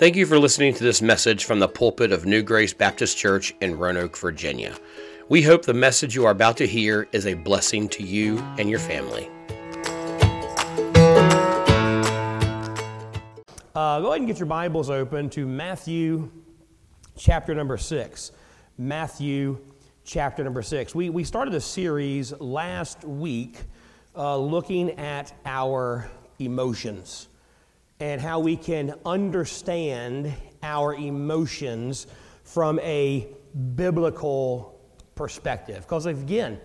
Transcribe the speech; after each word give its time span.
Thank 0.00 0.16
you 0.16 0.24
for 0.24 0.38
listening 0.38 0.72
to 0.72 0.82
this 0.82 1.02
message 1.02 1.44
from 1.44 1.58
the 1.58 1.68
pulpit 1.68 2.10
of 2.10 2.24
New 2.24 2.42
Grace 2.42 2.72
Baptist 2.72 3.18
Church 3.18 3.54
in 3.60 3.76
Roanoke, 3.76 4.16
Virginia. 4.16 4.74
We 5.28 5.42
hope 5.42 5.66
the 5.66 5.74
message 5.74 6.14
you 6.14 6.24
are 6.24 6.30
about 6.30 6.56
to 6.56 6.66
hear 6.66 7.06
is 7.12 7.26
a 7.26 7.34
blessing 7.34 7.86
to 7.90 8.02
you 8.02 8.38
and 8.56 8.70
your 8.70 8.78
family. 8.78 9.28
Uh, 13.74 14.00
go 14.00 14.06
ahead 14.06 14.20
and 14.20 14.26
get 14.26 14.38
your 14.38 14.46
Bibles 14.46 14.88
open 14.88 15.28
to 15.28 15.46
Matthew 15.46 16.30
chapter 17.18 17.54
number 17.54 17.76
six. 17.76 18.32
Matthew 18.78 19.58
chapter 20.04 20.42
number 20.42 20.62
six. 20.62 20.94
We, 20.94 21.10
we 21.10 21.24
started 21.24 21.52
a 21.52 21.60
series 21.60 22.32
last 22.40 23.04
week 23.04 23.58
uh, 24.16 24.38
looking 24.38 24.92
at 24.92 25.34
our 25.44 26.08
emotions 26.38 27.28
and 28.00 28.20
how 28.20 28.40
we 28.40 28.56
can 28.56 28.94
understand 29.04 30.32
our 30.62 30.94
emotions 30.94 32.06
from 32.42 32.78
a 32.80 33.28
biblical 33.76 34.80
perspective. 35.14 35.82
Because 35.82 36.06
again, 36.06 36.58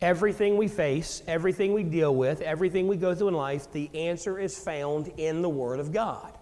everything 0.00 0.56
we 0.56 0.68
face, 0.68 1.22
everything 1.26 1.74
we 1.74 1.82
deal 1.82 2.14
with, 2.14 2.40
everything 2.40 2.88
we 2.88 2.96
go 2.96 3.14
through 3.14 3.28
in 3.28 3.34
life, 3.34 3.70
the 3.72 3.90
answer 3.94 4.38
is 4.38 4.58
found 4.58 5.08
in 5.18 5.42
the 5.42 5.48
Word 5.48 5.80
of 5.80 5.92
God. 5.92 6.36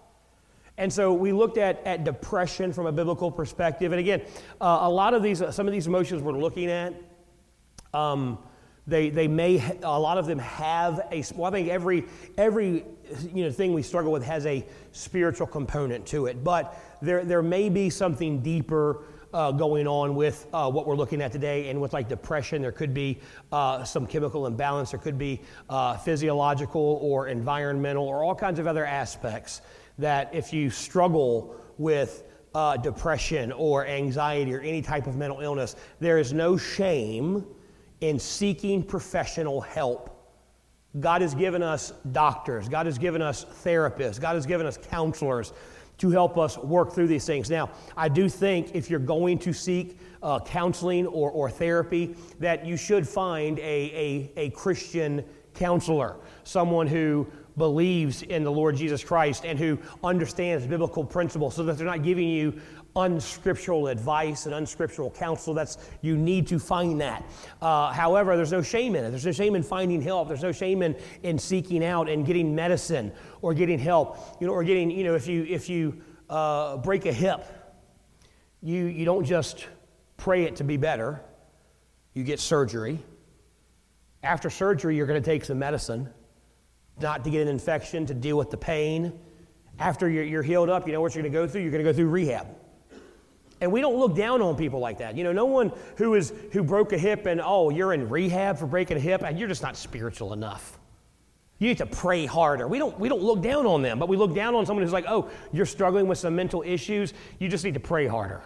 And 0.77 0.91
so 0.91 1.11
we 1.11 1.33
looked 1.33 1.57
at, 1.57 1.85
at 1.85 2.05
depression 2.05 2.71
from 2.71 2.85
a 2.85 2.91
biblical 2.93 3.29
perspective. 3.29 3.91
And 3.91 3.99
again, 3.99 4.21
uh, 4.61 4.79
a 4.81 4.89
lot 4.89 5.13
of 5.13 5.21
these, 5.21 5.43
some 5.51 5.67
of 5.67 5.73
these 5.73 5.87
emotions 5.87 6.21
we're 6.21 6.31
looking 6.31 6.71
at, 6.71 6.93
um, 7.93 8.37
they, 8.87 9.09
they 9.09 9.27
may, 9.27 9.61
a 9.83 9.99
lot 9.99 10.17
of 10.17 10.25
them 10.25 10.39
have 10.39 10.99
a, 11.11 11.23
well, 11.35 11.51
I 11.51 11.55
think 11.55 11.69
every, 11.69 12.05
every 12.37 12.85
you 13.33 13.43
know, 13.43 13.51
thing 13.51 13.73
we 13.73 13.83
struggle 13.83 14.11
with 14.11 14.23
has 14.23 14.45
a 14.45 14.65
spiritual 14.91 15.47
component 15.47 16.05
to 16.07 16.25
it. 16.25 16.43
But 16.43 16.77
there, 17.01 17.23
there 17.23 17.41
may 17.41 17.69
be 17.69 17.89
something 17.89 18.41
deeper 18.41 19.03
uh, 19.33 19.51
going 19.51 19.87
on 19.87 20.15
with 20.15 20.47
uh, 20.53 20.69
what 20.69 20.87
we're 20.87 20.95
looking 20.95 21.21
at 21.21 21.31
today. 21.31 21.69
And 21.69 21.79
with 21.79 21.93
like 21.93 22.09
depression, 22.09 22.61
there 22.61 22.71
could 22.71 22.93
be 22.93 23.19
uh, 23.51 23.83
some 23.83 24.07
chemical 24.07 24.47
imbalance, 24.47 24.91
there 24.91 24.99
could 24.99 25.17
be 25.17 25.41
uh, 25.69 25.97
physiological 25.97 26.99
or 27.01 27.27
environmental 27.27 28.07
or 28.07 28.23
all 28.23 28.35
kinds 28.35 28.59
of 28.59 28.67
other 28.67 28.85
aspects 28.85 29.61
that 29.97 30.33
if 30.33 30.53
you 30.53 30.69
struggle 30.69 31.55
with 31.77 32.23
uh, 32.55 32.77
depression 32.77 33.51
or 33.51 33.85
anxiety 33.85 34.53
or 34.53 34.61
any 34.61 34.81
type 34.81 35.05
of 35.07 35.15
mental 35.15 35.39
illness, 35.41 35.75
there 35.99 36.17
is 36.17 36.33
no 36.33 36.57
shame 36.57 37.45
in 38.01 38.19
seeking 38.19 38.83
professional 38.83 39.61
help. 39.61 40.15
God 40.99 41.21
has 41.21 41.35
given 41.35 41.61
us 41.61 41.93
doctors, 42.11 42.67
God 42.67 42.85
has 42.85 42.97
given 42.97 43.21
us 43.21 43.45
therapists, 43.63 44.19
God 44.19 44.35
has 44.35 44.45
given 44.45 44.65
us 44.65 44.77
counselors 44.77 45.53
to 45.99 46.09
help 46.09 46.37
us 46.37 46.57
work 46.57 46.93
through 46.93 47.07
these 47.07 47.25
things. 47.25 47.49
Now, 47.49 47.69
I 47.95 48.09
do 48.09 48.29
think 48.29 48.73
if 48.73 48.89
you're 48.89 48.99
going 48.99 49.37
to 49.39 49.53
seek 49.53 49.99
uh, 50.23 50.39
counseling 50.39 51.05
or, 51.05 51.29
or 51.29 51.49
therapy, 51.49 52.15
that 52.39 52.65
you 52.65 52.77
should 52.77 53.07
find 53.07 53.59
a, 53.59 53.61
a, 53.61 54.31
a 54.37 54.49
Christian 54.51 55.23
counselor, 55.53 56.15
someone 56.43 56.87
who 56.87 57.27
believes 57.57 58.21
in 58.23 58.43
the 58.43 58.51
Lord 58.51 58.77
Jesus 58.77 59.03
Christ 59.03 59.45
and 59.45 59.59
who 59.59 59.77
understands 60.03 60.65
biblical 60.65 61.03
principles 61.03 61.55
so 61.55 61.63
that 61.63 61.77
they're 61.77 61.85
not 61.85 62.03
giving 62.03 62.29
you 62.29 62.59
unscriptural 62.99 63.87
advice 63.87 64.45
and 64.45 64.55
unscriptural 64.55 65.11
counsel. 65.11 65.53
That's 65.53 65.77
you 66.01 66.17
need 66.17 66.47
to 66.47 66.59
find 66.59 67.01
that. 67.01 67.23
Uh, 67.61 67.91
however, 67.91 68.35
there's 68.35 68.51
no 68.51 68.61
shame 68.61 68.95
in 68.95 69.03
it. 69.03 69.09
There's 69.09 69.25
no 69.25 69.31
shame 69.31 69.55
in 69.55 69.63
finding 69.63 70.01
help. 70.01 70.27
There's 70.27 70.43
no 70.43 70.51
shame 70.51 70.81
in, 70.81 70.95
in 71.23 71.37
seeking 71.37 71.83
out 71.83 72.09
and 72.09 72.25
getting 72.25 72.55
medicine 72.55 73.11
or 73.41 73.53
getting 73.53 73.79
help. 73.79 74.37
You 74.39 74.47
know, 74.47 74.53
or 74.53 74.63
getting 74.63 74.91
you 74.91 75.03
know 75.03 75.15
if 75.15 75.27
you 75.27 75.43
if 75.43 75.69
you 75.69 76.01
uh, 76.29 76.77
break 76.77 77.05
a 77.05 77.13
hip, 77.13 77.45
you 78.61 78.85
you 78.85 79.05
don't 79.05 79.25
just 79.25 79.67
pray 80.17 80.43
it 80.43 80.57
to 80.57 80.63
be 80.63 80.77
better. 80.77 81.21
You 82.13 82.23
get 82.23 82.39
surgery. 82.39 82.99
After 84.21 84.49
surgery, 84.49 84.97
you're 84.97 85.07
going 85.07 85.21
to 85.21 85.25
take 85.25 85.45
some 85.45 85.59
medicine 85.59 86.09
not 87.01 87.23
to 87.23 87.29
get 87.29 87.41
an 87.41 87.47
infection, 87.47 88.05
to 88.07 88.13
deal 88.13 88.37
with 88.37 88.49
the 88.49 88.57
pain. 88.57 89.17
After 89.79 90.09
you're, 90.09 90.23
you're 90.23 90.43
healed 90.43 90.69
up, 90.69 90.87
you 90.87 90.93
know 90.93 91.01
what 91.01 91.15
you're 91.15 91.23
going 91.23 91.31
to 91.31 91.39
go 91.39 91.47
through? 91.47 91.61
You're 91.61 91.71
going 91.71 91.83
to 91.83 91.89
go 91.89 91.95
through 91.95 92.09
rehab. 92.09 92.47
And 93.61 93.71
we 93.71 93.81
don't 93.81 93.97
look 93.97 94.15
down 94.15 94.41
on 94.41 94.55
people 94.55 94.79
like 94.79 94.99
that. 94.99 95.17
You 95.17 95.23
know, 95.23 95.33
no 95.33 95.45
one 95.45 95.71
who 95.97 96.15
is 96.15 96.33
who 96.51 96.63
broke 96.63 96.93
a 96.93 96.97
hip 96.97 97.25
and 97.25 97.41
oh, 97.43 97.69
you're 97.69 97.93
in 97.93 98.09
rehab 98.09 98.57
for 98.57 98.65
breaking 98.65 98.97
a 98.97 98.99
hip, 98.99 99.21
and 99.23 99.37
you're 99.37 99.47
just 99.47 99.61
not 99.61 99.75
spiritual 99.75 100.33
enough. 100.33 100.79
You 101.57 101.67
need 101.67 101.79
to 101.79 101.85
pray 101.85 102.25
harder. 102.25 102.67
We 102.67 102.79
don't 102.79 102.97
we 102.99 103.09
don't 103.09 103.21
look 103.21 103.41
down 103.41 103.65
on 103.65 103.81
them, 103.81 103.99
but 103.99 104.07
we 104.07 104.15
look 104.15 104.33
down 104.33 104.55
on 104.55 104.65
someone 104.65 104.83
who's 104.83 104.93
like, 104.93 105.05
oh, 105.07 105.29
you're 105.51 105.65
struggling 105.65 106.07
with 106.07 106.17
some 106.17 106.35
mental 106.35 106.63
issues. 106.65 107.13
You 107.39 107.49
just 107.49 107.65
need 107.65 107.73
to 107.73 107.79
pray 107.79 108.07
harder. 108.07 108.41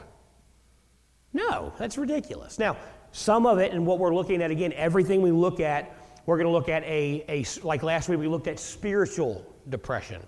No, 1.32 1.74
that's 1.78 1.98
ridiculous. 1.98 2.60
Now, 2.60 2.78
some 3.12 3.46
of 3.46 3.60
it, 3.60 3.72
and 3.72 3.86
what 3.86 4.00
we're 4.00 4.14
looking 4.14 4.42
at 4.42 4.52
again, 4.52 4.74
everything 4.74 5.22
we 5.22 5.32
look 5.32 5.60
at 5.60 5.96
we're 6.26 6.38
going 6.38 6.48
to 6.48 6.52
look 6.52 6.70
at 6.70 6.84
a, 6.84 7.26
a, 7.28 7.46
like 7.66 7.84
last 7.84 8.08
week, 8.08 8.20
we 8.20 8.28
looked 8.28 8.48
at 8.48 8.60
spiritual 8.60 9.46
depression. 9.70 10.22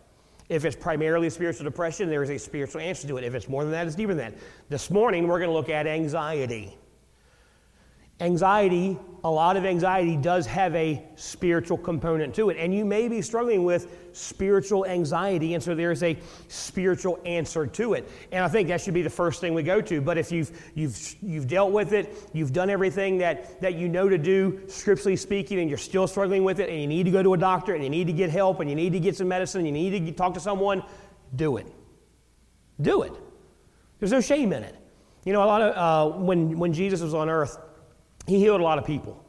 If 0.47 0.63
it's 0.63 0.75
primarily 0.75 1.29
spiritual 1.29 1.63
depression, 1.63 2.09
there 2.09 2.21
is 2.21 2.29
a 2.29 2.37
spiritual 2.37 2.81
answer 2.81 3.07
to 3.07 3.17
it. 3.17 3.23
If 3.23 3.33
it's 3.33 3.49
more 3.49 3.63
than 3.63 3.71
that, 3.71 3.87
it's 3.87 3.95
deeper 3.95 4.13
than 4.13 4.33
that. 4.33 4.39
This 4.69 4.91
morning, 4.91 5.27
we're 5.27 5.39
going 5.39 5.49
to 5.49 5.55
look 5.55 5.69
at 5.69 5.87
anxiety. 5.87 6.77
Anxiety, 8.21 8.97
a 9.25 9.29
lot 9.29 9.57
of 9.57 9.65
anxiety 9.65 10.15
does 10.15 10.45
have 10.45 10.73
a 10.73 11.03
spiritual 11.15 11.77
component 11.77 12.33
to 12.35 12.49
it. 12.49 12.57
And 12.57 12.73
you 12.73 12.85
may 12.85 13.09
be 13.09 13.21
struggling 13.21 13.65
with 13.65 13.91
spiritual 14.13 14.85
anxiety, 14.85 15.53
and 15.53 15.61
so 15.61 15.75
there's 15.75 16.01
a 16.01 16.17
spiritual 16.47 17.19
answer 17.25 17.67
to 17.67 17.93
it. 17.95 18.09
And 18.31 18.45
I 18.45 18.47
think 18.47 18.69
that 18.69 18.79
should 18.79 18.93
be 18.93 19.01
the 19.01 19.09
first 19.09 19.41
thing 19.41 19.53
we 19.53 19.63
go 19.63 19.81
to. 19.81 19.99
But 19.99 20.17
if 20.17 20.31
you've, 20.31 20.71
you've, 20.75 21.15
you've 21.21 21.47
dealt 21.47 21.73
with 21.73 21.91
it, 21.91 22.15
you've 22.31 22.53
done 22.53 22.69
everything 22.69 23.17
that, 23.17 23.59
that 23.59 23.75
you 23.75 23.89
know 23.89 24.07
to 24.07 24.17
do, 24.17 24.61
scripturally 24.67 25.17
speaking, 25.17 25.59
and 25.59 25.67
you're 25.67 25.77
still 25.77 26.07
struggling 26.07 26.45
with 26.45 26.61
it, 26.61 26.69
and 26.69 26.79
you 26.79 26.87
need 26.87 27.03
to 27.03 27.11
go 27.11 27.21
to 27.21 27.33
a 27.33 27.37
doctor, 27.37 27.73
and 27.73 27.83
you 27.83 27.89
need 27.89 28.07
to 28.07 28.13
get 28.13 28.29
help, 28.29 28.61
and 28.61 28.69
you 28.69 28.77
need 28.77 28.93
to 28.93 28.99
get 28.99 29.17
some 29.17 29.27
medicine, 29.27 29.65
you 29.65 29.73
need 29.73 30.05
to 30.05 30.11
talk 30.13 30.35
to 30.35 30.39
someone, 30.39 30.83
do 31.35 31.57
it. 31.57 31.67
Do 32.79 33.01
it. 33.01 33.13
There's 33.99 34.11
no 34.11 34.21
shame 34.21 34.53
in 34.53 34.63
it. 34.63 34.75
You 35.25 35.33
know, 35.33 35.43
a 35.43 35.45
lot 35.45 35.61
of, 35.61 35.75
uh, 35.75 36.17
when, 36.17 36.57
when 36.59 36.71
Jesus 36.71 37.01
was 37.01 37.13
on 37.13 37.29
earth, 37.29 37.57
he 38.27 38.39
healed 38.39 38.61
a 38.61 38.63
lot 38.63 38.77
of 38.77 38.85
people. 38.85 39.21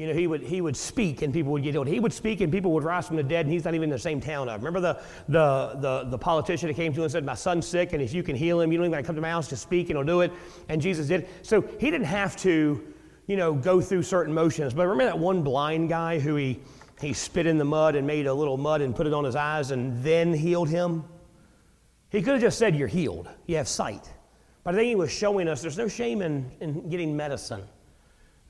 You 0.00 0.06
know, 0.06 0.14
he 0.14 0.26
would, 0.26 0.40
he 0.40 0.62
would 0.62 0.78
speak 0.78 1.20
and 1.20 1.30
people 1.30 1.52
would 1.52 1.62
get 1.62 1.74
healed. 1.74 1.86
He 1.86 2.00
would 2.00 2.14
speak 2.14 2.40
and 2.40 2.50
people 2.50 2.72
would 2.72 2.84
rise 2.84 3.06
from 3.06 3.16
the 3.16 3.22
dead 3.22 3.44
and 3.44 3.52
he's 3.52 3.66
not 3.66 3.74
even 3.74 3.84
in 3.84 3.90
the 3.90 3.98
same 3.98 4.18
town. 4.18 4.48
I 4.48 4.54
remember 4.54 4.80
the, 4.80 4.98
the, 5.28 5.76
the, 5.78 6.10
the 6.10 6.16
politician 6.16 6.68
that 6.68 6.74
came 6.74 6.94
to 6.94 7.00
him 7.00 7.02
and 7.02 7.12
said, 7.12 7.22
My 7.22 7.34
son's 7.34 7.66
sick 7.66 7.92
and 7.92 8.00
if 8.00 8.14
you 8.14 8.22
can 8.22 8.34
heal 8.34 8.62
him, 8.62 8.72
you 8.72 8.78
don't 8.78 8.86
even 8.86 8.92
got 8.92 9.02
to 9.02 9.06
come 9.06 9.16
to 9.16 9.20
my 9.20 9.28
house 9.28 9.48
to 9.48 9.56
speak 9.56 9.90
and 9.90 9.98
he'll 9.98 10.06
do 10.06 10.22
it. 10.22 10.32
And 10.70 10.80
Jesus 10.80 11.06
did. 11.08 11.28
So 11.42 11.60
he 11.78 11.90
didn't 11.90 12.06
have 12.06 12.34
to, 12.38 12.82
you 13.26 13.36
know, 13.36 13.52
go 13.52 13.82
through 13.82 14.04
certain 14.04 14.32
motions. 14.32 14.72
But 14.72 14.84
remember 14.86 15.04
that 15.04 15.18
one 15.18 15.42
blind 15.42 15.90
guy 15.90 16.18
who 16.18 16.34
he, 16.36 16.60
he 16.98 17.12
spit 17.12 17.46
in 17.46 17.58
the 17.58 17.66
mud 17.66 17.94
and 17.94 18.06
made 18.06 18.26
a 18.26 18.32
little 18.32 18.56
mud 18.56 18.80
and 18.80 18.96
put 18.96 19.06
it 19.06 19.12
on 19.12 19.24
his 19.24 19.36
eyes 19.36 19.70
and 19.70 20.02
then 20.02 20.32
healed 20.32 20.70
him? 20.70 21.04
He 22.08 22.22
could 22.22 22.32
have 22.32 22.42
just 22.42 22.58
said, 22.58 22.74
You're 22.74 22.88
healed. 22.88 23.28
You 23.44 23.58
have 23.58 23.68
sight. 23.68 24.10
But 24.64 24.74
I 24.74 24.78
think 24.78 24.88
he 24.88 24.94
was 24.94 25.12
showing 25.12 25.46
us 25.46 25.60
there's 25.60 25.76
no 25.76 25.88
shame 25.88 26.22
in, 26.22 26.50
in 26.60 26.88
getting 26.88 27.14
medicine. 27.14 27.64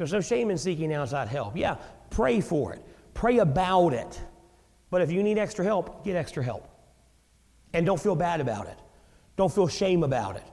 There's 0.01 0.15
no 0.15 0.23
shame 0.23 0.51
in 0.51 0.57
seeking 0.57 0.95
outside 0.95 1.29
help. 1.29 1.59
Yeah, 1.59 1.77
pray 2.09 2.41
for 2.41 2.73
it, 2.73 2.83
pray 3.13 3.37
about 3.37 3.93
it. 3.93 4.19
But 4.89 5.03
if 5.03 5.13
you 5.13 5.23
need 5.23 5.37
extra 5.37 5.63
help, 5.63 6.07
get 6.07 6.17
extra 6.17 6.43
help. 6.43 6.67
And 7.75 7.85
don't 7.85 8.01
feel 8.01 8.15
bad 8.17 8.41
about 8.41 8.67
it, 8.67 8.79
don't 9.37 9.53
feel 9.53 9.69
shame 9.69 10.03
about 10.03 10.37
it. 10.37 10.45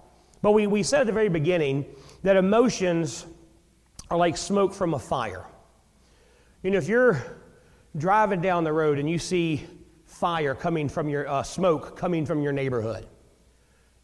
But 0.42 0.52
we, 0.52 0.68
we 0.68 0.84
said 0.84 1.00
at 1.00 1.08
the 1.08 1.14
very 1.14 1.30
beginning 1.30 1.86
that 2.24 2.36
emotions 2.36 3.26
are 4.12 4.18
like 4.18 4.36
smoke 4.36 4.74
from 4.74 4.94
a 4.94 5.00
fire. 5.00 5.46
You 6.62 6.72
know, 6.72 6.78
if 6.78 6.90
you're 6.90 7.24
driving 7.96 8.42
down 8.42 8.66
the 8.66 8.74
road 8.74 9.00
and 9.00 9.10
you 9.10 9.18
see 9.18 9.66
fire 10.04 10.56
coming 10.56 10.90
from 10.90 11.08
your 11.08 11.26
uh, 11.26 11.42
smoke 11.42 11.96
coming 11.96 12.26
from 12.26 12.42
your 12.42 12.52
neighborhood, 12.52 13.08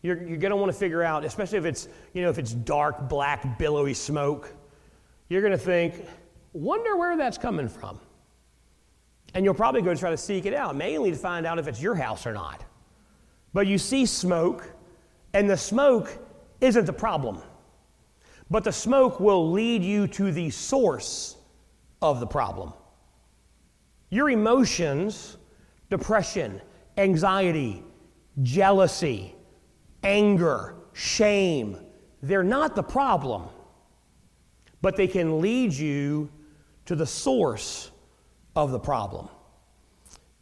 you're, 0.04 0.24
you're 0.24 0.38
going 0.38 0.52
to 0.52 0.56
want 0.56 0.72
to 0.72 0.78
figure 0.78 1.04
out, 1.04 1.26
especially 1.26 1.58
if 1.58 1.66
it's, 1.66 1.90
you 2.14 2.22
know, 2.22 2.30
if 2.30 2.38
it's 2.38 2.54
dark, 2.54 3.10
black, 3.10 3.60
billowy 3.60 3.94
smoke 3.94 4.56
you're 5.30 5.42
going 5.42 5.52
to 5.52 5.58
think, 5.58 6.06
wonder 6.54 6.98
where 6.98 7.18
that's 7.18 7.38
coming 7.38 7.68
from. 7.68 8.00
And 9.34 9.44
you'll 9.44 9.54
probably 9.54 9.82
go 9.82 9.96
try 9.96 10.12
to 10.12 10.18
seek 10.18 10.46
it 10.46 10.54
out, 10.54 10.76
mainly 10.76 11.12
to 11.12 11.18
find 11.18 11.46
out 11.46 11.58
if 11.58 11.68
it's 11.68 11.82
your 11.82 11.96
house 11.96 12.28
or 12.28 12.34
not. 12.34 12.64
But 13.54 13.68
you 13.68 13.78
see 13.78 14.06
smoke, 14.06 14.72
and 15.34 15.50
the 15.50 15.58
smoke 15.58 16.18
isn't 16.62 16.86
the 16.86 16.94
problem. 16.94 17.42
But 18.50 18.64
the 18.64 18.72
smoke 18.72 19.20
will 19.20 19.52
lead 19.52 19.84
you 19.84 20.08
to 20.08 20.32
the 20.32 20.50
source 20.50 21.38
of 22.02 22.20
the 22.20 22.28
problem. 22.28 22.74
Your 24.10 24.30
emotions, 24.30 25.38
depression, 25.90 26.62
anxiety, 26.98 27.84
jealousy, 28.44 29.34
anger, 30.04 30.76
shame, 30.94 31.78
they're 32.22 32.44
not 32.44 32.76
the 32.76 32.84
problem 32.84 33.48
but 34.84 34.98
they 34.98 35.08
can 35.08 35.40
lead 35.40 35.74
you 35.74 36.30
to 36.86 36.94
the 36.94 37.06
source 37.08 37.90
of 38.54 38.72
the 38.72 38.80
problem. 38.80 39.30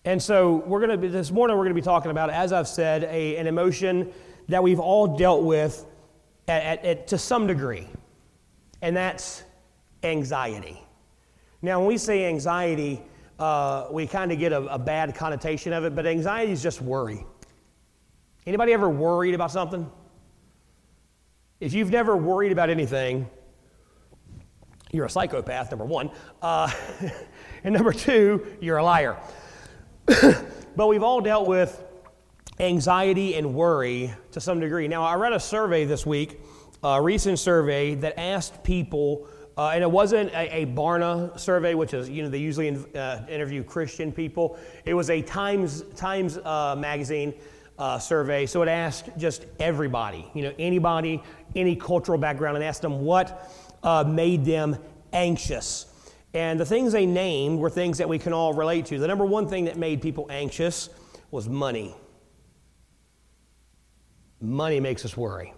And 0.04 0.22
so 0.22 0.64
we're 0.66 0.80
going 0.80 0.90
to 0.90 0.98
be, 0.98 1.10
this 1.10 1.30
morning 1.30 1.56
we're 1.56 1.64
going 1.64 1.76
to 1.76 1.80
be 1.80 1.86
talking 1.86 2.10
about, 2.10 2.32
as 2.32 2.52
I've 2.52 2.68
said, 2.68 3.04
a, 3.04 3.38
an 3.38 3.46
emotion 3.46 4.12
that 4.50 4.64
we've 4.64 4.80
all 4.80 5.16
dealt 5.16 5.44
with 5.44 5.86
at, 6.48 6.64
at, 6.64 6.86
at, 6.86 7.08
to 7.10 7.20
some 7.20 7.46
degree, 7.46 7.88
and 8.82 8.98
that's 8.98 9.44
anxiety. 10.02 10.82
Now, 11.62 11.78
when 11.78 11.88
we 11.88 12.00
say 12.00 12.26
anxiety, 12.26 13.00
uh, 13.38 13.90
we 13.92 14.08
kind 14.08 14.32
of 14.32 14.40
get 14.40 14.54
a, 14.54 14.62
a 14.74 14.80
bad 14.80 15.14
connotation 15.14 15.72
of 15.72 15.86
it, 15.86 15.94
but 15.94 16.08
anxiety 16.08 16.52
is 16.52 16.64
just 16.64 16.82
worry. 16.82 17.24
Anybody 18.48 18.74
ever 18.74 18.90
worried 18.90 19.36
about 19.36 19.52
something? 19.52 19.88
If 21.60 21.74
you've 21.74 21.92
never 21.92 22.18
worried 22.18 22.52
about 22.52 22.72
anything, 22.72 23.30
you're 24.92 25.06
a 25.06 25.10
psychopath, 25.10 25.72
number 25.72 25.86
one. 25.86 26.12
Uh, 26.42 26.72
and 27.64 27.74
number 27.74 27.94
two, 27.94 28.46
you're 28.60 28.78
a 28.78 28.84
liar. 28.84 29.18
but 30.76 30.88
we've 30.88 31.04
all 31.04 31.22
dealt 31.22 31.48
with 31.48 31.84
anxiety 32.60 33.36
and 33.36 33.54
worry 33.54 34.14
to 34.32 34.42
some 34.42 34.60
degree. 34.60 34.88
Now, 34.88 35.04
I 35.04 35.16
read 35.16 35.34
a 35.34 35.40
survey 35.40 35.86
this 35.86 36.06
week, 36.06 36.42
a 36.84 37.02
recent 37.02 37.40
survey 37.40 37.96
that 37.96 38.20
asked 38.20 38.64
people, 38.64 39.28
uh, 39.58 39.70
and 39.70 39.84
it 39.84 39.92
wasn't 39.92 40.32
a, 40.32 40.62
a, 40.62 40.66
Barna 40.66 41.38
survey, 41.40 41.74
which 41.74 41.94
is, 41.94 42.10
you 42.10 42.24
know, 42.24 42.30
they 42.30 42.38
usually 42.38 42.68
in, 42.68 42.86
uh, 42.96 43.26
interview 43.30 43.64
Christian 43.64 44.12
people. 44.12 44.58
It 44.86 44.94
was 44.94 45.10
a 45.10 45.22
Times, 45.22 45.84
Times 45.96 46.38
uh, 46.38 46.76
magazine 46.78 47.34
uh, 47.78 48.00
survey. 48.00 48.46
So 48.46 48.62
it 48.62 48.70
asked 48.70 49.10
just 49.18 49.46
everybody, 49.60 50.30
you 50.34 50.44
know, 50.44 50.54
anybody, 50.60 51.22
any 51.56 51.76
cultural 51.76 52.18
background, 52.18 52.58
and 52.58 52.64
asked 52.64 52.82
them 52.82 53.02
what 53.02 53.52
uh, 53.84 54.04
made 54.04 54.46
them 54.46 54.78
anxious. 55.14 55.86
And 56.34 56.60
the 56.60 56.66
things 56.66 56.94
they 56.94 57.06
named 57.06 57.60
were 57.60 57.70
things 57.70 57.98
that 57.98 58.08
we 58.08 58.18
can 58.18 58.34
all 58.34 58.54
relate 58.54 58.86
to. 58.88 59.00
The 59.00 59.08
number 59.08 59.26
one 59.26 59.48
thing 59.48 59.66
that 59.66 59.78
made 59.78 60.02
people 60.02 60.28
anxious 60.30 60.90
was 61.30 61.50
money. 61.50 61.94
Money 64.40 64.80
makes 64.80 65.06
us 65.06 65.16
worry. 65.16 65.54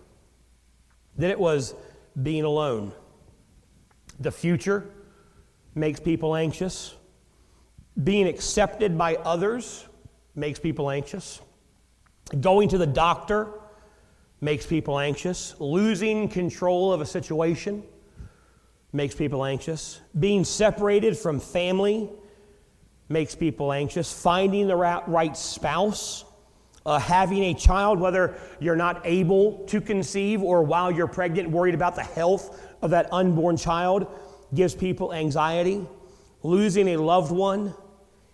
Then 1.15 1.29
it 1.29 1.39
was 1.39 1.75
being 2.21 2.43
alone. 2.43 2.91
The 4.19 4.31
future 4.31 4.89
makes 5.75 5.99
people 5.99 6.35
anxious. 6.35 6.95
Being 8.03 8.27
accepted 8.27 8.97
by 8.97 9.15
others 9.17 9.87
makes 10.35 10.59
people 10.59 10.89
anxious. 10.89 11.39
Going 12.39 12.69
to 12.69 12.77
the 12.77 12.87
doctor 12.87 13.49
makes 14.41 14.65
people 14.65 14.99
anxious. 14.99 15.55
Losing 15.59 16.27
control 16.27 16.91
of 16.91 17.01
a 17.01 17.05
situation 17.05 17.83
makes 18.93 19.15
people 19.15 19.43
anxious. 19.43 19.99
Being 20.17 20.45
separated 20.45 21.17
from 21.17 21.39
family 21.39 22.09
makes 23.09 23.35
people 23.35 23.73
anxious. 23.73 24.13
Finding 24.13 24.67
the 24.67 24.75
right 24.75 25.35
spouse, 25.35 26.23
uh, 26.85 26.99
having 26.99 27.43
a 27.43 27.53
child, 27.55 27.99
whether 27.99 28.35
you're 28.59 28.75
not 28.75 29.01
able 29.03 29.65
to 29.65 29.81
conceive 29.81 30.41
or 30.41 30.63
while 30.63 30.91
you're 30.91 31.07
pregnant, 31.07 31.49
worried 31.49 31.73
about 31.75 31.95
the 31.95 32.03
health 32.03 32.61
of 32.81 32.91
that 32.91 33.11
unborn 33.11 33.57
child, 33.57 34.07
gives 34.53 34.75
people 34.75 35.11
anxiety. 35.11 35.85
Losing 36.43 36.89
a 36.89 36.97
loved 36.97 37.31
one, 37.31 37.73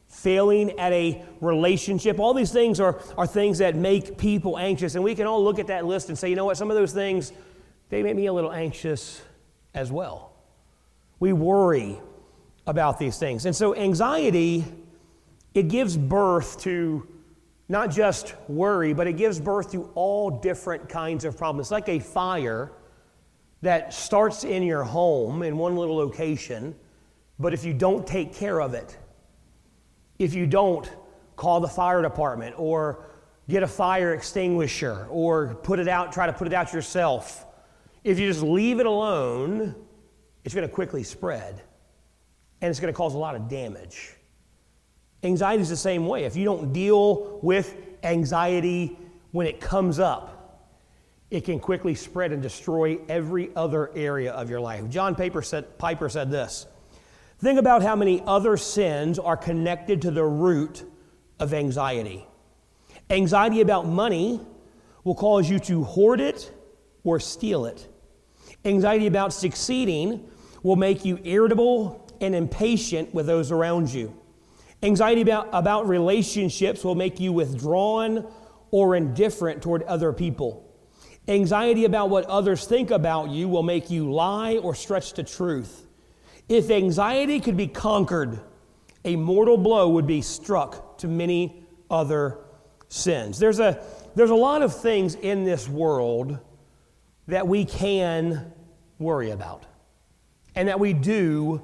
failing 0.07 0.77
at 0.79 0.91
a 0.91 1.23
relationship, 1.39 2.19
all 2.19 2.33
these 2.33 2.51
things 2.51 2.79
are, 2.79 2.99
are 3.17 3.27
things 3.27 3.59
that 3.59 3.75
make 3.75 4.17
people 4.17 4.57
anxious. 4.57 4.95
And 4.95 5.03
we 5.03 5.15
can 5.15 5.27
all 5.27 5.43
look 5.43 5.59
at 5.59 5.67
that 5.67 5.85
list 5.85 6.09
and 6.09 6.17
say, 6.17 6.29
you 6.29 6.35
know 6.35 6.45
what, 6.45 6.57
some 6.57 6.69
of 6.69 6.75
those 6.75 6.91
things, 6.91 7.31
they 7.89 8.03
make 8.03 8.15
me 8.15 8.25
a 8.25 8.33
little 8.33 8.51
anxious 8.51 9.21
as 9.73 9.91
well. 9.91 10.28
We 11.19 11.33
worry 11.33 11.99
about 12.65 12.99
these 12.99 13.17
things. 13.17 13.45
And 13.45 13.55
so 13.55 13.75
anxiety, 13.75 14.65
it 15.53 15.67
gives 15.67 15.97
birth 15.97 16.59
to 16.61 17.07
not 17.67 17.91
just 17.91 18.33
worry, 18.47 18.93
but 18.93 19.07
it 19.07 19.13
gives 19.13 19.39
birth 19.39 19.71
to 19.71 19.91
all 19.95 20.29
different 20.29 20.89
kinds 20.89 21.25
of 21.25 21.37
problems. 21.37 21.67
It's 21.67 21.71
like 21.71 21.89
a 21.89 21.99
fire 21.99 22.71
that 23.61 23.93
starts 23.93 24.43
in 24.43 24.63
your 24.63 24.83
home 24.83 25.43
in 25.43 25.57
one 25.57 25.75
little 25.75 25.95
location, 25.95 26.75
but 27.37 27.53
if 27.53 27.63
you 27.65 27.73
don't 27.73 28.07
take 28.07 28.33
care 28.33 28.61
of 28.61 28.73
it, 28.73 28.97
if 30.17 30.33
you 30.33 30.47
don't 30.47 30.89
call 31.35 31.59
the 31.59 31.67
fire 31.67 32.01
department 32.01 32.55
or 32.57 33.05
get 33.47 33.63
a 33.63 33.67
fire 33.67 34.13
extinguisher 34.13 35.07
or 35.09 35.55
put 35.63 35.79
it 35.79 35.87
out, 35.87 36.11
try 36.11 36.25
to 36.25 36.33
put 36.33 36.47
it 36.47 36.53
out 36.53 36.73
yourself, 36.73 37.45
if 38.03 38.19
you 38.19 38.27
just 38.27 38.43
leave 38.43 38.79
it 38.79 38.85
alone, 38.85 39.75
it's 40.43 40.53
going 40.53 40.67
to 40.67 40.73
quickly 40.73 41.03
spread 41.03 41.61
and 42.61 42.69
it's 42.69 42.79
going 42.79 42.91
to 42.91 42.97
cause 42.97 43.13
a 43.13 43.17
lot 43.17 43.35
of 43.35 43.47
damage. 43.47 44.15
Anxiety 45.23 45.61
is 45.61 45.69
the 45.69 45.77
same 45.77 46.07
way. 46.07 46.23
If 46.23 46.35
you 46.35 46.45
don't 46.45 46.71
deal 46.71 47.39
with 47.41 47.75
anxiety 48.03 48.97
when 49.31 49.47
it 49.47 49.59
comes 49.59 49.99
up, 49.99 50.39
it 51.29 51.41
can 51.41 51.59
quickly 51.59 51.93
spread 51.93 52.31
and 52.31 52.41
destroy 52.41 52.99
every 53.07 53.51
other 53.55 53.95
area 53.95 54.31
of 54.31 54.49
your 54.49 54.59
life. 54.59 54.89
John 54.89 55.15
Piper 55.15 55.41
said, 55.41 55.77
Piper 55.77 56.09
said 56.09 56.31
this 56.31 56.65
Think 57.39 57.59
about 57.59 57.81
how 57.81 57.95
many 57.95 58.21
other 58.25 58.57
sins 58.57 59.19
are 59.19 59.37
connected 59.37 60.01
to 60.03 60.11
the 60.11 60.23
root 60.23 60.83
of 61.39 61.53
anxiety. 61.53 62.25
Anxiety 63.09 63.61
about 63.61 63.87
money 63.87 64.41
will 65.03 65.15
cause 65.15 65.49
you 65.49 65.59
to 65.59 65.83
hoard 65.83 66.19
it 66.19 66.51
or 67.03 67.19
steal 67.19 67.65
it. 67.65 67.87
Anxiety 68.65 69.07
about 69.07 69.31
succeeding 69.31 70.28
will 70.63 70.75
make 70.75 71.05
you 71.05 71.19
irritable 71.23 72.07
and 72.21 72.35
impatient 72.35 73.13
with 73.13 73.25
those 73.25 73.51
around 73.51 73.93
you. 73.93 74.13
Anxiety 74.81 75.21
about, 75.21 75.49
about 75.51 75.87
relationships 75.87 76.83
will 76.83 76.95
make 76.95 77.19
you 77.19 77.33
withdrawn 77.33 78.25
or 78.71 78.95
indifferent 78.95 79.61
toward 79.61 79.83
other 79.83 80.13
people. 80.13 80.65
Anxiety 81.27 81.85
about 81.85 82.09
what 82.09 82.25
others 82.25 82.65
think 82.65 82.91
about 82.91 83.29
you 83.29 83.47
will 83.47 83.63
make 83.63 83.89
you 83.89 84.11
lie 84.11 84.57
or 84.57 84.73
stretch 84.73 85.13
the 85.13 85.23
truth. 85.23 85.85
If 86.47 86.71
anxiety 86.71 87.39
could 87.39 87.57
be 87.57 87.67
conquered, 87.67 88.39
a 89.05 89.15
mortal 89.15 89.57
blow 89.57 89.89
would 89.89 90.07
be 90.07 90.21
struck 90.21 90.97
to 90.99 91.07
many 91.07 91.63
other 91.89 92.39
sins. 92.87 93.37
There's 93.37 93.59
a, 93.59 93.83
there's 94.15 94.29
a 94.31 94.35
lot 94.35 94.61
of 94.61 94.75
things 94.75 95.15
in 95.15 95.45
this 95.45 95.67
world 95.67 96.39
that 97.27 97.47
we 97.47 97.65
can 97.65 98.51
worry 98.97 99.31
about 99.31 99.65
and 100.59 100.67
that 100.67 100.77
we 100.77 100.91
do 100.91 101.61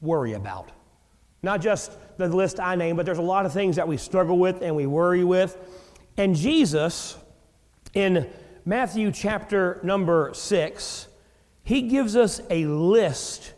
worry 0.00 0.32
about. 0.32 0.72
Not 1.40 1.60
just 1.60 1.92
the 2.16 2.26
list 2.26 2.58
I 2.58 2.74
named, 2.74 2.96
but 2.96 3.06
there's 3.06 3.18
a 3.18 3.22
lot 3.22 3.46
of 3.46 3.52
things 3.52 3.76
that 3.76 3.86
we 3.86 3.96
struggle 3.96 4.40
with 4.40 4.60
and 4.60 4.74
we 4.74 4.86
worry 4.86 5.22
with. 5.22 5.56
And 6.16 6.34
Jesus, 6.34 7.16
in 7.94 8.28
Matthew 8.64 9.12
chapter 9.12 9.78
number 9.84 10.32
six, 10.34 11.06
he 11.62 11.82
gives 11.82 12.16
us 12.16 12.40
a 12.50 12.64
list 12.64 13.54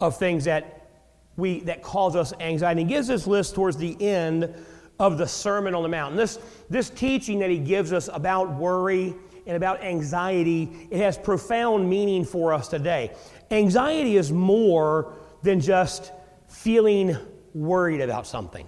of 0.00 0.16
things 0.16 0.44
that 0.44 0.88
we 1.36 1.60
that 1.60 1.82
cause 1.82 2.16
us 2.16 2.32
anxiety. 2.40 2.84
He 2.84 2.88
gives 2.88 3.08
this 3.08 3.26
list 3.26 3.54
towards 3.54 3.76
the 3.76 3.94
end 4.02 4.54
of 4.98 5.18
the 5.18 5.26
Sermon 5.26 5.74
on 5.74 5.82
the 5.82 5.90
Mount. 5.90 6.12
And 6.12 6.18
this, 6.18 6.38
this 6.70 6.88
teaching 6.88 7.40
that 7.40 7.50
he 7.50 7.58
gives 7.58 7.92
us 7.92 8.08
about 8.10 8.54
worry 8.54 9.14
and 9.46 9.56
about 9.56 9.82
anxiety, 9.82 10.88
it 10.90 10.98
has 10.98 11.18
profound 11.18 11.90
meaning 11.90 12.24
for 12.24 12.54
us 12.54 12.68
today. 12.68 13.10
Anxiety 13.52 14.16
is 14.16 14.32
more 14.32 15.12
than 15.42 15.60
just 15.60 16.10
feeling 16.48 17.16
worried 17.54 18.00
about 18.00 18.26
something. 18.26 18.66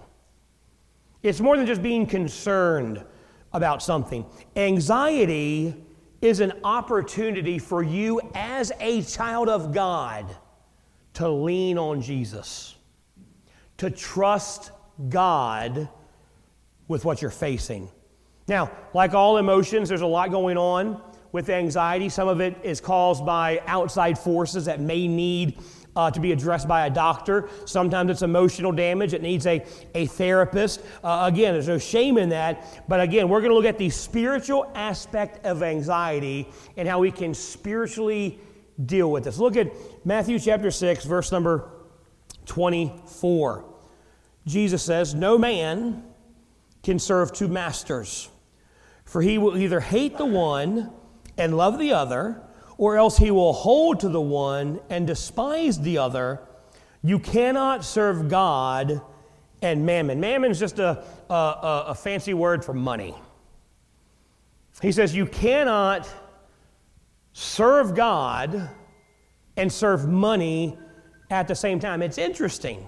It's 1.22 1.40
more 1.40 1.56
than 1.56 1.64
just 1.64 1.82
being 1.82 2.06
concerned 2.06 3.02
about 3.54 3.82
something. 3.82 4.26
Anxiety 4.56 5.74
is 6.20 6.40
an 6.40 6.52
opportunity 6.64 7.58
for 7.58 7.82
you 7.82 8.20
as 8.34 8.72
a 8.78 9.00
child 9.02 9.48
of 9.48 9.72
God 9.72 10.36
to 11.14 11.28
lean 11.30 11.78
on 11.78 12.02
Jesus, 12.02 12.76
to 13.78 13.90
trust 13.90 14.70
God 15.08 15.88
with 16.88 17.06
what 17.06 17.22
you're 17.22 17.30
facing. 17.30 17.88
Now, 18.48 18.70
like 18.92 19.14
all 19.14 19.38
emotions, 19.38 19.88
there's 19.88 20.02
a 20.02 20.06
lot 20.06 20.30
going 20.30 20.58
on 20.58 21.00
with 21.34 21.50
anxiety. 21.50 22.08
Some 22.08 22.28
of 22.28 22.40
it 22.40 22.56
is 22.62 22.80
caused 22.80 23.26
by 23.26 23.60
outside 23.66 24.16
forces 24.16 24.66
that 24.66 24.78
may 24.78 25.08
need 25.08 25.58
uh, 25.96 26.08
to 26.08 26.20
be 26.20 26.30
addressed 26.30 26.68
by 26.68 26.86
a 26.86 26.90
doctor. 26.90 27.48
Sometimes 27.64 28.08
it's 28.12 28.22
emotional 28.22 28.70
damage. 28.70 29.14
It 29.14 29.20
needs 29.20 29.44
a, 29.44 29.66
a 29.96 30.06
therapist. 30.06 30.80
Uh, 31.02 31.28
again, 31.32 31.52
there's 31.52 31.66
no 31.66 31.76
shame 31.76 32.18
in 32.18 32.28
that. 32.28 32.84
But 32.86 33.00
again, 33.00 33.28
we're 33.28 33.40
going 33.40 33.50
to 33.50 33.56
look 33.56 33.64
at 33.64 33.78
the 33.78 33.90
spiritual 33.90 34.70
aspect 34.76 35.44
of 35.44 35.64
anxiety 35.64 36.48
and 36.76 36.86
how 36.86 37.00
we 37.00 37.10
can 37.10 37.34
spiritually 37.34 38.38
deal 38.86 39.10
with 39.10 39.24
this. 39.24 39.36
Look 39.36 39.56
at 39.56 39.72
Matthew 40.04 40.38
chapter 40.38 40.70
6, 40.70 41.04
verse 41.04 41.32
number 41.32 41.68
24. 42.46 43.64
Jesus 44.46 44.84
says, 44.84 45.16
No 45.16 45.36
man 45.36 46.04
can 46.84 47.00
serve 47.00 47.32
two 47.32 47.48
masters. 47.48 48.28
For 49.04 49.20
he 49.20 49.36
will 49.36 49.58
either 49.58 49.80
hate 49.80 50.16
the 50.16 50.26
one 50.26 50.92
and 51.36 51.56
love 51.56 51.78
the 51.78 51.92
other, 51.92 52.40
or 52.76 52.96
else 52.96 53.18
he 53.18 53.30
will 53.30 53.52
hold 53.52 54.00
to 54.00 54.08
the 54.08 54.20
one 54.20 54.80
and 54.90 55.06
despise 55.06 55.80
the 55.80 55.98
other. 55.98 56.40
You 57.02 57.18
cannot 57.18 57.84
serve 57.84 58.28
God 58.28 59.00
and 59.62 59.86
mammon. 59.86 60.20
Mammon 60.20 60.50
is 60.50 60.58
just 60.58 60.78
a, 60.78 61.04
a, 61.30 61.84
a 61.88 61.94
fancy 61.94 62.34
word 62.34 62.64
for 62.64 62.74
money. 62.74 63.14
He 64.82 64.92
says 64.92 65.14
you 65.14 65.26
cannot 65.26 66.08
serve 67.32 67.94
God 67.94 68.70
and 69.56 69.72
serve 69.72 70.08
money 70.08 70.78
at 71.30 71.48
the 71.48 71.54
same 71.54 71.78
time. 71.80 72.02
It's 72.02 72.18
interesting. 72.18 72.86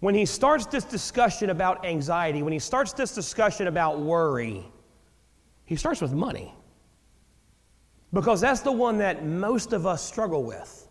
When 0.00 0.14
he 0.14 0.24
starts 0.26 0.66
this 0.66 0.84
discussion 0.84 1.50
about 1.50 1.84
anxiety, 1.84 2.42
when 2.42 2.52
he 2.52 2.58
starts 2.58 2.92
this 2.92 3.14
discussion 3.14 3.66
about 3.66 4.00
worry, 4.00 4.64
he 5.64 5.76
starts 5.76 6.00
with 6.00 6.12
money. 6.12 6.54
Because 8.12 8.40
that's 8.40 8.60
the 8.60 8.72
one 8.72 8.98
that 8.98 9.24
most 9.24 9.72
of 9.72 9.86
us 9.86 10.02
struggle 10.02 10.42
with. 10.42 10.88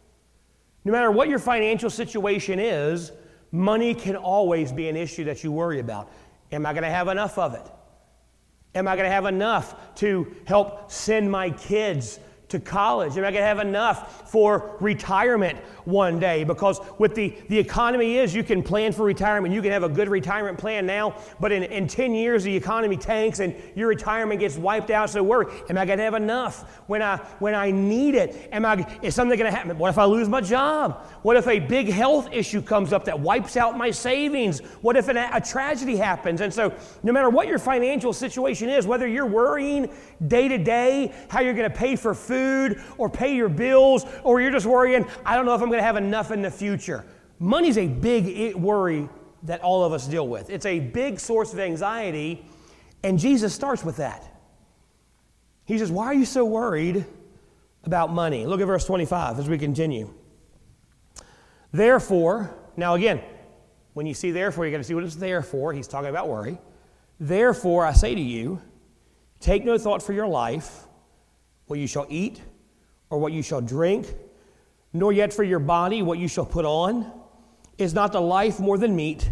No 0.85 0.91
matter 0.91 1.11
what 1.11 1.29
your 1.29 1.39
financial 1.39 1.89
situation 1.89 2.59
is, 2.59 3.11
money 3.51 3.93
can 3.93 4.15
always 4.15 4.71
be 4.71 4.87
an 4.87 4.95
issue 4.95 5.23
that 5.25 5.43
you 5.43 5.51
worry 5.51 5.79
about. 5.79 6.11
Am 6.51 6.65
I 6.65 6.73
going 6.73 6.83
to 6.83 6.89
have 6.89 7.07
enough 7.07 7.37
of 7.37 7.55
it? 7.55 7.71
Am 8.75 8.87
I 8.87 8.95
going 8.95 9.05
to 9.05 9.11
have 9.11 9.25
enough 9.25 9.95
to 9.95 10.35
help 10.45 10.91
send 10.91 11.31
my 11.31 11.49
kids 11.49 12.19
to 12.49 12.59
college? 12.59 13.17
Am 13.17 13.19
I 13.19 13.31
going 13.31 13.35
to 13.35 13.41
have 13.41 13.59
enough 13.59 14.29
for 14.31 14.77
retirement 14.79 15.57
one 15.83 16.19
day? 16.19 16.43
Because 16.45 16.79
with 16.97 17.13
the, 17.13 17.35
the 17.49 17.57
economy 17.57 18.17
is, 18.17 18.33
you 18.33 18.43
can 18.43 18.63
plan 18.63 18.93
for 18.93 19.03
retirement. 19.03 19.53
You 19.53 19.61
can 19.61 19.71
have 19.71 19.83
a 19.83 19.89
good 19.89 20.07
retirement 20.07 20.57
plan 20.57 20.85
now, 20.85 21.15
but 21.39 21.51
in, 21.51 21.63
in 21.63 21.87
10 21.87 22.13
years, 22.13 22.43
the 22.43 22.55
economy 22.55 22.95
tanks 22.95 23.39
and 23.39 23.53
your 23.75 23.89
retirement 23.89 24.39
gets 24.39 24.57
wiped 24.57 24.91
out. 24.91 25.09
So 25.09 25.21
worry, 25.23 25.53
am 25.69 25.77
I 25.77 25.85
going 25.85 25.97
to 25.97 26.05
have 26.05 26.13
enough 26.13 26.79
when 26.87 27.01
I, 27.01 27.17
when 27.39 27.53
I 27.53 27.71
need 27.71 28.15
it? 28.15 28.49
Am 28.53 28.65
I, 28.65 28.87
is 29.01 29.13
something 29.13 29.37
going 29.37 29.51
to 29.51 29.57
happen? 29.57 29.77
What 29.77 29.89
if 29.89 29.97
I 29.97 30.05
lose 30.05 30.29
my 30.29 30.41
job? 30.41 31.05
What 31.23 31.35
if 31.35 31.47
a 31.47 31.59
big 31.59 31.89
health 31.89 32.29
issue 32.31 32.61
comes 32.61 32.93
up 32.93 33.05
that 33.05 33.19
wipes 33.19 33.57
out 33.57 33.77
my 33.77 33.91
savings? 33.91 34.59
What 34.81 34.95
if 34.95 35.09
an, 35.09 35.17
a 35.17 35.41
tragedy 35.41 35.97
happens? 35.97 36.39
And 36.39 36.53
so 36.53 36.73
no 37.03 37.11
matter 37.11 37.29
what 37.29 37.47
your 37.47 37.59
financial 37.59 38.13
situation 38.13 38.69
is, 38.69 38.87
whether 38.87 39.07
you're 39.07 39.25
worrying 39.25 39.91
day 40.27 40.47
to 40.47 40.57
day 40.57 41.13
how 41.29 41.41
you're 41.41 41.53
going 41.53 41.69
to 41.69 41.77
pay 41.77 41.97
for 41.97 42.13
food, 42.13 42.36
food 42.37 42.81
or 42.97 43.09
pay 43.09 43.35
your 43.35 43.49
bills, 43.49 44.05
or 44.23 44.41
you're 44.41 44.51
just 44.51 44.65
worrying, 44.65 45.05
I 45.25 45.35
don't 45.35 45.45
know 45.45 45.55
if 45.55 45.61
I'm 45.61 45.69
going 45.69 45.79
to 45.79 45.85
have 45.85 45.97
enough 45.97 46.31
in 46.31 46.41
the 46.41 46.51
future. 46.51 47.05
Money's 47.39 47.77
a 47.77 47.87
big 47.87 48.55
worry 48.55 49.09
that 49.43 49.61
all 49.61 49.83
of 49.83 49.93
us 49.93 50.07
deal 50.07 50.27
with. 50.27 50.49
It's 50.49 50.65
a 50.65 50.79
big 50.79 51.19
source 51.19 51.53
of 51.53 51.59
anxiety, 51.59 52.45
and 53.03 53.19
Jesus 53.19 53.53
starts 53.53 53.83
with 53.83 53.97
that. 53.97 54.23
He 55.65 55.77
says, 55.77 55.91
Why 55.91 56.05
are 56.05 56.13
you 56.13 56.25
so 56.25 56.45
worried 56.45 57.05
about 57.83 58.11
money? 58.11 58.45
Look 58.45 58.61
at 58.61 58.67
verse 58.67 58.85
25 58.85 59.39
as 59.39 59.49
we 59.49 59.57
continue. 59.57 60.13
Therefore, 61.71 62.55
now 62.75 62.95
again, 62.95 63.21
when 63.93 64.05
you 64.05 64.13
see 64.13 64.31
therefore, 64.31 64.65
you're 64.65 64.71
going 64.71 64.81
to 64.81 64.87
see 64.87 64.93
what 64.93 65.03
it's 65.03 65.15
there 65.15 65.41
for. 65.41 65.73
He's 65.73 65.87
talking 65.87 66.09
about 66.09 66.27
worry. 66.27 66.57
Therefore, 67.19 67.85
I 67.85 67.93
say 67.93 68.15
to 68.15 68.21
you, 68.21 68.61
take 69.39 69.65
no 69.65 69.77
thought 69.77 70.01
for 70.01 70.13
your 70.13 70.27
life 70.27 70.86
what 71.67 71.79
you 71.79 71.87
shall 71.87 72.05
eat 72.09 72.41
or 73.09 73.19
what 73.19 73.31
you 73.31 73.41
shall 73.41 73.61
drink, 73.61 74.07
nor 74.93 75.13
yet 75.13 75.31
for 75.31 75.43
your 75.43 75.59
body 75.59 76.01
what 76.01 76.17
you 76.17 76.27
shall 76.27 76.45
put 76.45 76.65
on. 76.65 77.11
Is 77.77 77.93
not 77.93 78.11
the 78.11 78.21
life 78.21 78.59
more 78.59 78.77
than 78.77 78.95
meat, 78.95 79.29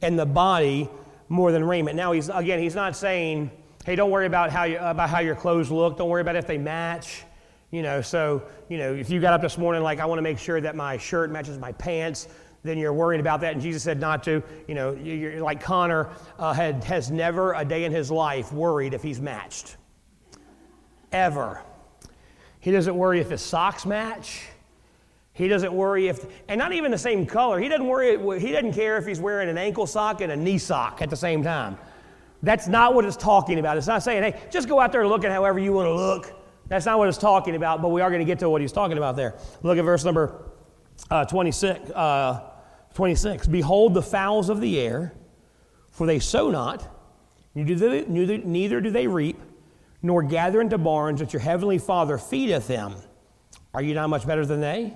and 0.00 0.18
the 0.18 0.24
body 0.24 0.88
more 1.28 1.52
than 1.52 1.62
raiment? 1.62 1.96
Now, 1.96 2.12
he's 2.12 2.30
again, 2.30 2.58
he's 2.58 2.74
not 2.74 2.96
saying, 2.96 3.50
"Hey, 3.84 3.94
don't 3.94 4.10
worry 4.10 4.26
about 4.26 4.50
how 4.50 4.64
you, 4.64 4.78
about 4.78 5.10
how 5.10 5.18
your 5.18 5.34
clothes 5.34 5.70
look. 5.70 5.98
Don't 5.98 6.08
worry 6.08 6.22
about 6.22 6.36
if 6.36 6.46
they 6.46 6.56
match." 6.56 7.24
You 7.70 7.82
know, 7.82 8.00
so 8.00 8.42
you 8.70 8.78
know, 8.78 8.94
if 8.94 9.10
you 9.10 9.20
got 9.20 9.34
up 9.34 9.42
this 9.42 9.58
morning 9.58 9.82
like 9.82 10.00
I 10.00 10.06
want 10.06 10.18
to 10.18 10.22
make 10.22 10.38
sure 10.38 10.60
that 10.62 10.76
my 10.76 10.96
shirt 10.96 11.30
matches 11.30 11.58
my 11.58 11.72
pants, 11.72 12.28
then 12.62 12.78
you're 12.78 12.94
worried 12.94 13.20
about 13.20 13.42
that. 13.42 13.52
And 13.52 13.60
Jesus 13.60 13.82
said 13.82 14.00
not 14.00 14.22
to. 14.24 14.42
You 14.66 14.74
know, 14.74 14.94
you're 14.94 15.42
like 15.42 15.60
Connor 15.60 16.08
uh, 16.38 16.54
had, 16.54 16.82
has 16.84 17.10
never 17.10 17.52
a 17.52 17.64
day 17.66 17.84
in 17.84 17.92
his 17.92 18.10
life 18.10 18.50
worried 18.50 18.94
if 18.94 19.02
he's 19.02 19.20
matched 19.20 19.76
ever. 21.14 21.62
He 22.60 22.70
doesn't 22.70 22.96
worry 22.96 23.20
if 23.20 23.30
his 23.30 23.40
socks 23.40 23.86
match. 23.86 24.42
He 25.32 25.48
doesn't 25.48 25.72
worry 25.72 26.08
if, 26.08 26.24
and 26.48 26.58
not 26.58 26.72
even 26.72 26.90
the 26.90 26.98
same 26.98 27.26
color. 27.26 27.58
He 27.58 27.68
doesn't 27.68 27.86
worry, 27.86 28.40
he 28.40 28.52
doesn't 28.52 28.72
care 28.72 28.98
if 28.98 29.06
he's 29.06 29.20
wearing 29.20 29.48
an 29.48 29.58
ankle 29.58 29.86
sock 29.86 30.20
and 30.20 30.30
a 30.30 30.36
knee 30.36 30.58
sock 30.58 31.02
at 31.02 31.10
the 31.10 31.16
same 31.16 31.42
time. 31.42 31.78
That's 32.42 32.68
not 32.68 32.94
what 32.94 33.04
it's 33.04 33.16
talking 33.16 33.58
about. 33.58 33.76
It's 33.76 33.86
not 33.86 34.02
saying, 34.02 34.22
hey, 34.22 34.40
just 34.50 34.68
go 34.68 34.78
out 34.78 34.92
there 34.92 35.00
and 35.00 35.10
look 35.10 35.24
at 35.24 35.32
however 35.32 35.58
you 35.58 35.72
want 35.72 35.86
to 35.86 35.94
look. 35.94 36.32
That's 36.68 36.86
not 36.86 36.98
what 36.98 37.08
it's 37.08 37.18
talking 37.18 37.56
about, 37.56 37.82
but 37.82 37.88
we 37.88 38.00
are 38.00 38.10
going 38.10 38.20
to 38.20 38.26
get 38.26 38.38
to 38.40 38.50
what 38.50 38.60
he's 38.60 38.72
talking 38.72 38.96
about 38.96 39.16
there. 39.16 39.34
Look 39.62 39.78
at 39.78 39.84
verse 39.84 40.04
number 40.04 40.50
uh, 41.10 41.24
26, 41.24 41.90
uh, 41.90 42.50
26. 42.94 43.46
Behold 43.48 43.94
the 43.94 44.02
fowls 44.02 44.48
of 44.48 44.60
the 44.60 44.78
air, 44.78 45.14
for 45.90 46.06
they 46.06 46.18
sow 46.18 46.50
not, 46.50 46.88
neither 47.54 47.74
do 47.74 48.04
they, 48.26 48.38
neither 48.38 48.80
do 48.80 48.90
they 48.90 49.06
reap 49.06 49.40
nor 50.04 50.22
gather 50.22 50.60
into 50.60 50.76
barns, 50.76 51.20
that 51.20 51.32
your 51.32 51.40
heavenly 51.40 51.78
Father 51.78 52.18
feedeth 52.18 52.68
them. 52.68 52.94
Are 53.72 53.80
you 53.80 53.94
not 53.94 54.10
much 54.10 54.26
better 54.26 54.44
than 54.44 54.60
they? 54.60 54.92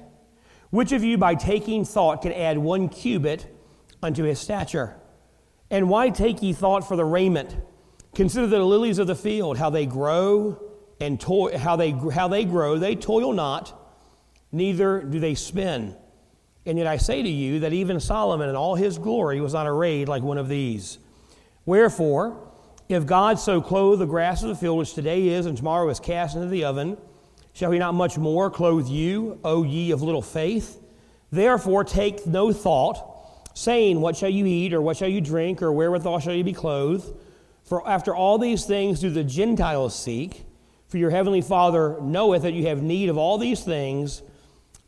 Which 0.68 0.92
of 0.92 1.02
you, 1.02 1.16
by 1.16 1.34
taking 1.34 1.86
thought, 1.86 2.20
can 2.20 2.30
add 2.30 2.58
one 2.58 2.90
cubit 2.90 3.46
unto 4.02 4.24
his 4.24 4.38
stature? 4.38 4.96
And 5.70 5.88
why 5.88 6.10
take 6.10 6.42
ye 6.42 6.52
thought 6.52 6.86
for 6.86 6.94
the 6.94 7.06
raiment? 7.06 7.56
Consider 8.14 8.46
the 8.48 8.62
lilies 8.62 8.98
of 8.98 9.06
the 9.06 9.14
field, 9.14 9.56
how 9.56 9.70
they 9.70 9.86
grow 9.86 10.62
and 11.00 11.18
toil, 11.18 11.56
how 11.56 11.74
they, 11.76 11.92
how 11.92 12.28
they 12.28 12.44
grow. 12.44 12.76
They 12.76 12.94
toil 12.94 13.32
not, 13.32 13.72
neither 14.52 15.00
do 15.00 15.18
they 15.18 15.34
spin. 15.34 15.96
And 16.66 16.76
yet 16.76 16.86
I 16.86 16.98
say 16.98 17.22
to 17.22 17.30
you 17.30 17.60
that 17.60 17.72
even 17.72 17.98
Solomon 17.98 18.50
in 18.50 18.56
all 18.56 18.74
his 18.74 18.98
glory 18.98 19.40
was 19.40 19.54
not 19.54 19.66
arrayed 19.66 20.06
like 20.06 20.22
one 20.22 20.36
of 20.36 20.50
these. 20.50 20.98
Wherefore, 21.64 22.47
if 22.88 23.06
God 23.06 23.38
so 23.38 23.60
clothe 23.60 23.98
the 23.98 24.06
grass 24.06 24.42
of 24.42 24.48
the 24.48 24.54
field, 24.54 24.78
which 24.78 24.94
today 24.94 25.28
is 25.28 25.46
and 25.46 25.56
tomorrow 25.56 25.88
is 25.90 26.00
cast 26.00 26.36
into 26.36 26.48
the 26.48 26.64
oven, 26.64 26.96
shall 27.52 27.70
he 27.70 27.78
not 27.78 27.94
much 27.94 28.16
more 28.16 28.50
clothe 28.50 28.88
you, 28.88 29.38
O 29.44 29.62
ye 29.62 29.90
of 29.90 30.02
little 30.02 30.22
faith? 30.22 30.80
Therefore 31.30 31.84
take 31.84 32.26
no 32.26 32.52
thought, 32.52 33.48
saying, 33.54 34.00
What 34.00 34.16
shall 34.16 34.30
you 34.30 34.46
eat, 34.46 34.72
or 34.72 34.80
what 34.80 34.96
shall 34.96 35.08
you 35.08 35.20
drink, 35.20 35.60
or 35.60 35.70
wherewithal 35.70 36.20
shall 36.20 36.32
you 36.32 36.44
be 36.44 36.54
clothed? 36.54 37.14
For 37.64 37.86
after 37.86 38.16
all 38.16 38.38
these 38.38 38.64
things 38.64 39.00
do 39.00 39.10
the 39.10 39.24
Gentiles 39.24 39.94
seek, 39.94 40.46
for 40.86 40.96
your 40.96 41.10
heavenly 41.10 41.42
Father 41.42 41.98
knoweth 42.00 42.42
that 42.42 42.54
you 42.54 42.66
have 42.68 42.82
need 42.82 43.10
of 43.10 43.18
all 43.18 43.36
these 43.36 43.62
things. 43.62 44.22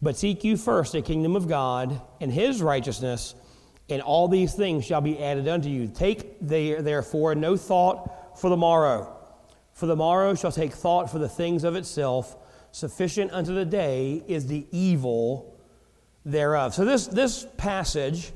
But 0.00 0.16
seek 0.16 0.44
you 0.44 0.56
first 0.56 0.92
the 0.92 1.02
kingdom 1.02 1.36
of 1.36 1.46
God 1.46 2.00
and 2.22 2.32
his 2.32 2.62
righteousness 2.62 3.34
and 3.90 4.00
all 4.02 4.28
these 4.28 4.54
things 4.54 4.84
shall 4.84 5.00
be 5.00 5.22
added 5.22 5.48
unto 5.48 5.68
you. 5.68 5.88
Take 5.88 6.36
therefore 6.40 7.34
no 7.34 7.56
thought 7.56 8.38
for 8.40 8.48
the 8.48 8.56
morrow, 8.56 9.16
for 9.72 9.86
the 9.86 9.96
morrow 9.96 10.34
shall 10.34 10.52
take 10.52 10.72
thought 10.72 11.10
for 11.10 11.18
the 11.18 11.28
things 11.28 11.64
of 11.64 11.74
itself. 11.74 12.36
Sufficient 12.72 13.32
unto 13.32 13.54
the 13.54 13.64
day 13.64 14.22
is 14.28 14.46
the 14.46 14.66
evil 14.70 15.58
thereof. 16.24 16.74
So 16.74 16.84
this 16.84 17.06
this 17.08 17.46
passage 17.56 18.32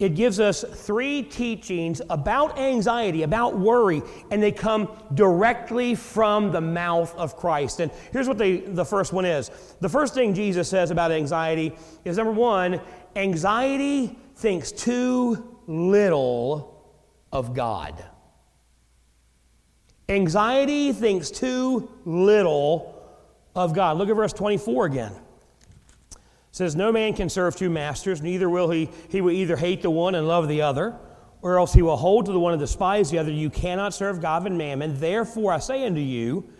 it 0.00 0.14
gives 0.14 0.40
us 0.40 0.64
three 0.64 1.22
teachings 1.22 2.00
about 2.08 2.58
anxiety, 2.58 3.22
about 3.22 3.58
worry, 3.58 4.00
and 4.30 4.42
they 4.42 4.50
come 4.50 4.88
directly 5.12 5.94
from 5.94 6.52
the 6.52 6.60
mouth 6.62 7.14
of 7.16 7.36
Christ. 7.36 7.80
And 7.80 7.92
here's 8.10 8.26
what 8.26 8.38
they, 8.38 8.56
the 8.56 8.84
first 8.84 9.12
one 9.12 9.26
is. 9.26 9.50
The 9.80 9.90
first 9.90 10.14
thing 10.14 10.32
Jesus 10.32 10.70
says 10.70 10.90
about 10.90 11.12
anxiety 11.12 11.76
is 12.06 12.16
number 12.16 12.32
one, 12.32 12.80
anxiety 13.14 14.18
thinks 14.40 14.72
too 14.72 15.58
little 15.66 16.82
of 17.30 17.54
God. 17.54 18.02
Anxiety 20.08 20.92
thinks 20.92 21.30
too 21.30 21.88
little 22.04 23.00
of 23.54 23.74
God. 23.74 23.96
Look 23.96 24.08
at 24.08 24.16
verse 24.16 24.32
24 24.32 24.86
again. 24.86 25.12
It 25.12 26.18
says, 26.50 26.74
No 26.74 26.90
man 26.90 27.14
can 27.14 27.28
serve 27.28 27.54
two 27.54 27.70
masters, 27.70 28.20
neither 28.20 28.50
will 28.50 28.70
he, 28.70 28.90
he 29.08 29.20
will 29.20 29.30
either 29.30 29.56
hate 29.56 29.82
the 29.82 29.90
one 29.90 30.16
and 30.16 30.26
love 30.26 30.48
the 30.48 30.62
other, 30.62 30.96
or 31.42 31.58
else 31.58 31.72
he 31.72 31.82
will 31.82 31.96
hold 31.96 32.26
to 32.26 32.32
the 32.32 32.40
one 32.40 32.52
and 32.52 32.60
despise 32.60 33.10
the 33.10 33.18
other. 33.18 33.30
You 33.30 33.50
cannot 33.50 33.94
serve 33.94 34.20
God 34.20 34.46
and 34.46 34.58
mammon. 34.58 34.98
Therefore, 34.98 35.52
I 35.52 35.58
say 35.58 35.86
unto 35.86 36.00
you, 36.00 36.50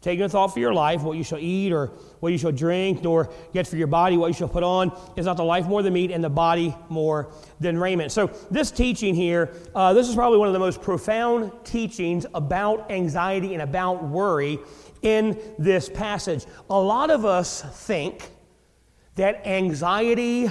Take 0.00 0.20
no 0.20 0.28
thought 0.28 0.48
for 0.48 0.60
your 0.60 0.72
life, 0.72 1.02
what 1.02 1.16
you 1.16 1.24
shall 1.24 1.40
eat 1.40 1.72
or 1.72 1.86
what 2.20 2.30
you 2.30 2.38
shall 2.38 2.52
drink, 2.52 3.02
nor 3.02 3.30
yet 3.52 3.66
for 3.66 3.76
your 3.76 3.88
body 3.88 4.16
what 4.16 4.28
you 4.28 4.32
shall 4.32 4.48
put 4.48 4.62
on. 4.62 4.96
Is 5.16 5.26
not 5.26 5.36
the 5.36 5.44
life 5.44 5.66
more 5.66 5.82
than 5.82 5.92
meat, 5.92 6.12
and 6.12 6.22
the 6.22 6.30
body 6.30 6.74
more 6.88 7.32
than 7.58 7.76
raiment? 7.76 8.12
So, 8.12 8.28
this 8.48 8.70
teaching 8.70 9.14
here, 9.14 9.52
uh, 9.74 9.92
this 9.92 10.08
is 10.08 10.14
probably 10.14 10.38
one 10.38 10.46
of 10.46 10.54
the 10.54 10.60
most 10.60 10.82
profound 10.82 11.50
teachings 11.64 12.26
about 12.32 12.92
anxiety 12.92 13.54
and 13.54 13.62
about 13.62 14.04
worry 14.04 14.60
in 15.02 15.36
this 15.58 15.88
passage. 15.88 16.46
A 16.70 16.78
lot 16.78 17.10
of 17.10 17.24
us 17.24 17.62
think 17.86 18.30
that 19.16 19.44
anxiety 19.48 20.48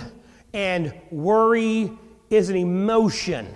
and 0.54 0.94
worry 1.10 1.92
is 2.30 2.50
an 2.50 2.58
emotion. 2.58 3.56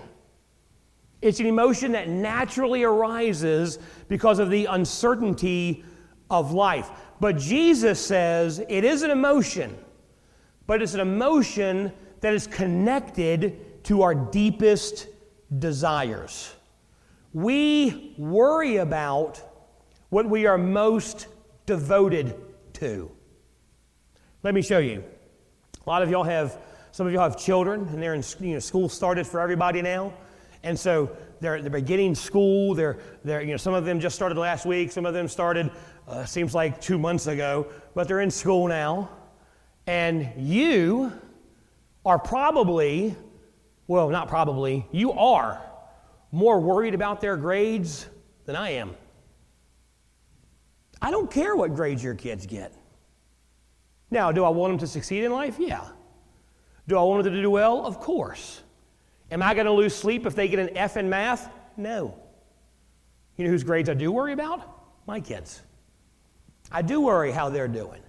It's 1.22 1.40
an 1.40 1.46
emotion 1.46 1.92
that 1.92 2.10
naturally 2.10 2.84
arises 2.84 3.78
because 4.08 4.40
of 4.40 4.50
the 4.50 4.66
uncertainty 4.66 5.84
of 6.30 6.52
life. 6.52 6.90
But 7.20 7.38
Jesus 7.38 8.04
says 8.04 8.64
it 8.68 8.84
is 8.84 9.04
an 9.04 9.12
emotion, 9.12 9.78
but 10.66 10.82
it's 10.82 10.96
an 10.96 11.00
emotion 11.00 11.92
that 12.22 12.34
is 12.34 12.48
connected 12.48 13.84
to 13.84 14.02
our 14.02 14.16
deepest 14.16 15.08
desires. 15.60 16.56
We 17.34 18.16
worry 18.18 18.78
about 18.78 19.42
what 20.10 20.28
we 20.28 20.46
are 20.46 20.58
most 20.58 21.28
devoted 21.66 22.36
to. 22.74 23.12
Let 24.44 24.54
me 24.54 24.62
show 24.62 24.80
you. 24.80 25.04
A 25.86 25.90
lot 25.90 26.02
of 26.02 26.10
y'all 26.10 26.24
have, 26.24 26.58
some 26.92 27.08
of 27.08 27.14
y'all 27.14 27.24
have 27.24 27.38
children, 27.38 27.88
and 27.90 28.02
they're 28.02 28.14
in, 28.14 28.24
you 28.40 28.54
know, 28.54 28.60
school 28.60 28.90
started 28.90 29.26
for 29.26 29.40
everybody 29.40 29.82
now. 29.82 30.14
And 30.64 30.78
so 30.80 31.16
they're, 31.40 31.62
they're 31.62 31.72
beginning 31.72 32.16
school. 32.16 32.76
They're, 32.76 33.00
they're, 33.24 33.42
you 33.42 33.52
know, 33.52 33.58
some 33.58 33.74
of 33.74 33.86
them 33.86 34.00
just 34.00 34.16
started 34.16 34.38
last 34.38 34.66
week. 34.66 34.92
Some 34.92 35.06
of 35.06 35.14
them 35.14 35.28
started, 35.28 35.72
uh, 36.08 36.26
seems 36.26 36.54
like 36.54 36.80
two 36.80 36.98
months 36.98 37.28
ago, 37.28 37.68
but 37.96 38.08
they're 38.08 38.22
in 38.22 38.32
school 38.32 38.68
now. 38.68 39.10
And 39.88 40.32
you 40.38 41.12
are 42.06 42.20
probably, 42.20 43.16
well, 43.88 44.10
not 44.10 44.28
probably, 44.28 44.86
you 44.92 45.12
are 45.14 45.62
more 46.32 46.60
worried 46.60 46.94
about 46.94 47.22
their 47.22 47.36
grades 47.36 48.08
than 48.46 48.56
I 48.56 48.72
am. 48.72 48.96
I 51.02 51.10
don't 51.10 51.32
care 51.32 51.56
what 51.56 51.74
grades 51.74 52.04
your 52.04 52.16
kids 52.16 52.46
get. 52.46 52.74
Now, 54.12 54.32
do 54.32 54.44
I 54.44 54.50
want 54.50 54.72
them 54.72 54.80
to 54.80 54.88
succeed 54.88 55.24
in 55.24 55.32
life? 55.32 55.56
Yeah. 55.58 55.88
Do 56.88 56.98
I 56.98 57.04
want 57.04 57.24
them 57.24 57.34
to 57.34 57.42
do 57.42 57.50
well? 57.50 57.86
Of 57.86 58.00
course. 58.00 58.62
Am 59.32 59.42
I 59.42 59.54
going 59.54 59.66
to 59.66 59.72
lose 59.72 59.96
sleep 59.96 60.26
if 60.26 60.36
they 60.36 60.48
get 60.48 60.60
an 60.60 60.78
F 60.78 60.98
in 60.98 61.10
math? 61.10 61.50
No. 61.78 62.18
You 63.38 63.46
know 63.46 63.52
whose 63.52 63.64
grades 63.64 63.90
I 63.90 63.94
do 63.94 64.12
worry 64.12 64.34
about? 64.34 64.62
My 65.08 65.20
kids. 65.20 65.62
I 66.72 66.82
do 66.82 67.02
worry 67.02 67.32
how 67.32 67.50
they're 67.50 67.68
doing. 67.68 68.02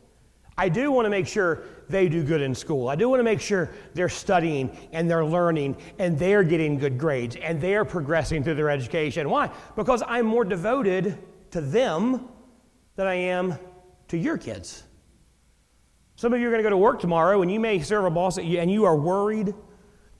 I 0.59 0.69
do 0.69 0.93
want 0.93 1.07
to 1.07 1.11
make 1.11 1.27
sure 1.27 1.63
they 1.89 2.09
do 2.09 2.23
good 2.23 2.43
in 2.43 2.55
school. 2.55 2.89
I 2.89 2.97
do 2.97 3.09
want 3.09 3.21
to 3.21 3.25
make 3.25 3.41
sure 3.41 3.71
they're 3.95 4.09
studying 4.09 4.77
and 4.93 5.11
they're 5.11 5.25
learning 5.25 5.77
and 5.99 6.19
they're 6.19 6.45
getting 6.45 6.79
good 6.79 6.99
grades 6.99 7.37
and 7.37 7.61
they're 7.61 7.85
progressing 7.85 8.45
through 8.45 8.57
their 8.57 8.69
education. 8.69 9.31
Why? 9.31 9.51
Because 9.77 10.03
I'm 10.07 10.27
more 10.27 10.45
devoted 10.45 11.19
to 11.53 11.61
them 11.61 12.29
than 12.97 13.07
I 13.07 13.15
am 13.15 13.59
to 14.09 14.19
your 14.19 14.37
kids. 14.37 14.85
Some 16.17 16.35
of 16.35 16.41
you 16.41 16.49
are 16.49 16.51
going 16.51 16.63
to 16.63 16.65
go 16.65 16.71
to 16.71 16.77
work 16.77 17.01
tomorrow 17.01 17.43
and 17.43 17.51
you 17.51 17.59
may 17.59 17.81
serve 17.81 18.05
a 18.05 18.11
boss 18.11 18.39
and 18.39 18.71
you 18.71 18.85
are 18.85 18.97
worried 18.97 19.55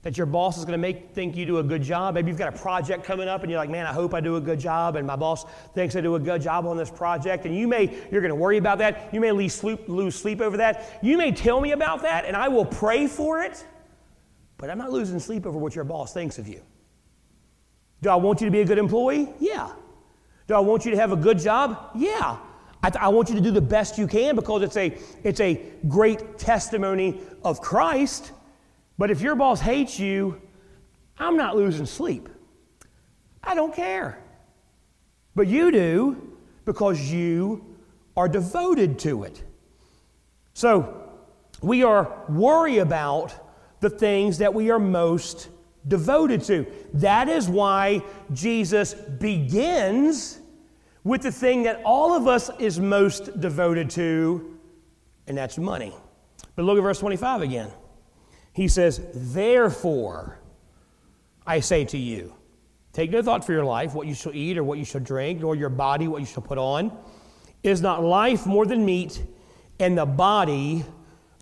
that 0.03 0.17
your 0.17 0.25
boss 0.25 0.57
is 0.57 0.65
going 0.65 0.73
to 0.73 0.81
make 0.81 1.13
think 1.13 1.35
you 1.35 1.45
do 1.45 1.57
a 1.57 1.63
good 1.63 1.81
job. 1.81 2.13
Maybe 2.13 2.29
you've 2.29 2.37
got 2.37 2.53
a 2.53 2.57
project 2.57 3.05
coming 3.05 3.29
up 3.29 3.41
and 3.41 3.49
you're 3.49 3.59
like, 3.59 3.69
man, 3.69 3.85
I 3.85 3.93
hope 3.93 4.13
I 4.13 4.19
do 4.19 4.35
a 4.35 4.41
good 4.41 4.59
job, 4.59 4.97
and 4.97 5.07
my 5.07 5.15
boss 5.15 5.45
thinks 5.73 5.95
I 5.95 6.01
do 6.01 6.15
a 6.15 6.19
good 6.19 6.41
job 6.41 6.65
on 6.67 6.77
this 6.77 6.91
project. 6.91 7.45
And 7.45 7.55
you 7.55 7.67
may, 7.67 7.85
you're 8.11 8.21
going 8.21 8.29
to 8.29 8.35
worry 8.35 8.57
about 8.57 8.77
that. 8.79 9.13
You 9.13 9.21
may 9.21 9.31
lose 9.31 9.55
sleep, 9.55 10.41
over 10.41 10.57
that. 10.57 10.99
You 11.01 11.17
may 11.17 11.31
tell 11.31 11.61
me 11.61 11.71
about 11.71 12.01
that, 12.01 12.25
and 12.25 12.35
I 12.35 12.49
will 12.49 12.65
pray 12.65 13.07
for 13.07 13.41
it, 13.41 13.65
but 14.57 14.69
I'm 14.69 14.77
not 14.77 14.91
losing 14.91 15.19
sleep 15.19 15.45
over 15.45 15.57
what 15.57 15.73
your 15.73 15.85
boss 15.85 16.13
thinks 16.13 16.37
of 16.37 16.47
you. 16.47 16.61
Do 18.01 18.09
I 18.09 18.15
want 18.15 18.41
you 18.41 18.45
to 18.45 18.51
be 18.51 18.59
a 18.59 18.65
good 18.65 18.77
employee? 18.77 19.29
Yeah. 19.39 19.71
Do 20.47 20.55
I 20.55 20.59
want 20.59 20.83
you 20.83 20.91
to 20.91 20.97
have 20.97 21.13
a 21.13 21.15
good 21.15 21.39
job? 21.39 21.91
Yeah. 21.95 22.37
I, 22.81 22.89
th- 22.89 23.01
I, 23.01 23.07
want 23.07 23.29
you 23.29 23.35
to 23.35 23.41
do 23.41 23.51
the 23.51 23.61
best 23.61 23.97
you 23.97 24.07
can 24.07 24.35
because 24.35 24.61
it's 24.61 24.75
a, 24.75 24.97
it's 25.23 25.39
a 25.39 25.61
great 25.87 26.37
testimony 26.37 27.21
of 27.45 27.61
Christ. 27.61 28.33
But 28.97 29.11
if 29.11 29.21
your 29.21 29.35
boss 29.35 29.61
hates 29.61 29.99
you, 29.99 30.41
I'm 31.17 31.37
not 31.37 31.55
losing 31.55 31.85
sleep. 31.85 32.29
I 33.43 33.55
don't 33.55 33.73
care. 33.73 34.19
But 35.35 35.47
you 35.47 35.71
do 35.71 36.37
because 36.65 37.11
you 37.11 37.75
are 38.15 38.29
devoted 38.29 38.99
to 38.99 39.23
it. 39.23 39.43
So 40.53 41.09
we 41.61 41.83
are 41.83 42.23
worry 42.29 42.77
about 42.77 43.33
the 43.79 43.89
things 43.89 44.37
that 44.37 44.53
we 44.53 44.69
are 44.69 44.79
most 44.79 45.49
devoted 45.87 46.41
to. 46.43 46.65
That 46.93 47.27
is 47.27 47.49
why 47.49 48.01
Jesus 48.31 48.93
begins 48.93 50.39
with 51.03 51.23
the 51.23 51.31
thing 51.31 51.63
that 51.63 51.81
all 51.83 52.13
of 52.13 52.27
us 52.27 52.49
is 52.59 52.79
most 52.79 53.41
devoted 53.41 53.89
to, 53.91 54.57
and 55.27 55.37
that's 55.37 55.57
money. 55.57 55.93
But 56.55 56.63
look 56.63 56.77
at 56.77 56.81
verse 56.81 56.99
25 56.99 57.41
again. 57.41 57.71
He 58.53 58.67
says, 58.67 59.01
Therefore, 59.13 60.39
I 61.45 61.59
say 61.59 61.85
to 61.85 61.97
you, 61.97 62.33
take 62.93 63.11
no 63.11 63.21
thought 63.21 63.45
for 63.45 63.51
your 63.51 63.65
life, 63.65 63.93
what 63.93 64.07
you 64.07 64.13
shall 64.13 64.33
eat 64.33 64.57
or 64.57 64.63
what 64.63 64.77
you 64.77 64.85
shall 64.85 65.01
drink, 65.01 65.41
nor 65.41 65.55
your 65.55 65.69
body, 65.69 66.07
what 66.07 66.19
you 66.19 66.25
shall 66.25 66.43
put 66.43 66.57
on. 66.57 66.95
Is 67.63 67.81
not 67.81 68.03
life 68.03 68.45
more 68.45 68.65
than 68.65 68.85
meat, 68.85 69.23
and 69.79 69.97
the 69.97 70.05
body 70.05 70.85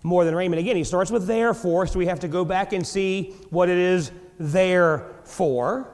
more 0.02 0.24
than 0.24 0.34
raiment? 0.34 0.60
Again, 0.60 0.76
he 0.76 0.84
starts 0.84 1.10
with 1.10 1.26
therefore, 1.26 1.86
so 1.86 1.98
we 1.98 2.06
have 2.06 2.20
to 2.20 2.28
go 2.28 2.44
back 2.44 2.72
and 2.72 2.86
see 2.86 3.34
what 3.50 3.68
it 3.68 3.78
is 3.78 4.10
there 4.38 5.06
for. 5.24 5.88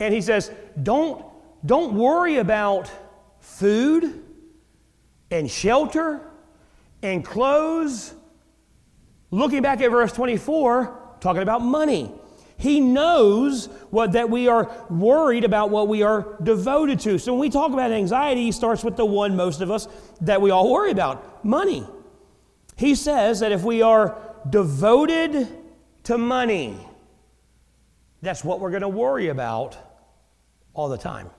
And 0.00 0.12
he 0.12 0.20
says, 0.20 0.50
Don't 0.82 1.24
don't 1.66 1.94
worry 1.94 2.36
about 2.36 2.90
food 3.40 4.22
and 5.30 5.50
shelter 5.50 6.20
and 7.02 7.24
clothes. 7.24 8.14
Looking 9.30 9.62
back 9.62 9.80
at 9.80 9.90
verse 9.90 10.12
24, 10.12 11.16
talking 11.20 11.42
about 11.42 11.62
money. 11.62 12.12
He 12.56 12.80
knows 12.80 13.66
what, 13.90 14.12
that 14.12 14.30
we 14.30 14.48
are 14.48 14.70
worried 14.90 15.44
about 15.44 15.70
what 15.70 15.86
we 15.86 16.02
are 16.02 16.36
devoted 16.42 16.98
to. 17.00 17.18
So 17.18 17.32
when 17.32 17.40
we 17.40 17.50
talk 17.50 17.72
about 17.72 17.92
anxiety, 17.92 18.42
he 18.42 18.52
starts 18.52 18.82
with 18.82 18.96
the 18.96 19.04
one 19.04 19.36
most 19.36 19.60
of 19.60 19.70
us 19.70 19.86
that 20.22 20.40
we 20.40 20.50
all 20.50 20.72
worry 20.72 20.90
about 20.90 21.44
money. 21.44 21.86
He 22.76 22.94
says 22.94 23.40
that 23.40 23.52
if 23.52 23.62
we 23.62 23.82
are 23.82 24.18
devoted 24.48 25.46
to 26.04 26.18
money, 26.18 26.76
that's 28.22 28.42
what 28.42 28.58
we're 28.58 28.70
going 28.70 28.82
to 28.82 28.88
worry 28.88 29.28
about 29.28 29.76
all 30.74 30.88
the 30.88 30.98
time. 30.98 31.30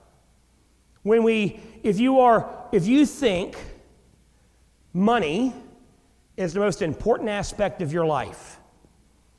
When 1.04 1.24
we, 1.24 1.60
if 1.84 2.00
you 2.00 2.20
are, 2.22 2.68
if 2.72 2.88
you 2.88 3.06
think 3.06 3.58
money 4.94 5.54
is 6.40 6.54
the 6.54 6.60
most 6.60 6.82
important 6.82 7.30
aspect 7.30 7.82
of 7.82 7.94
your 7.94 8.06
life, 8.06 8.60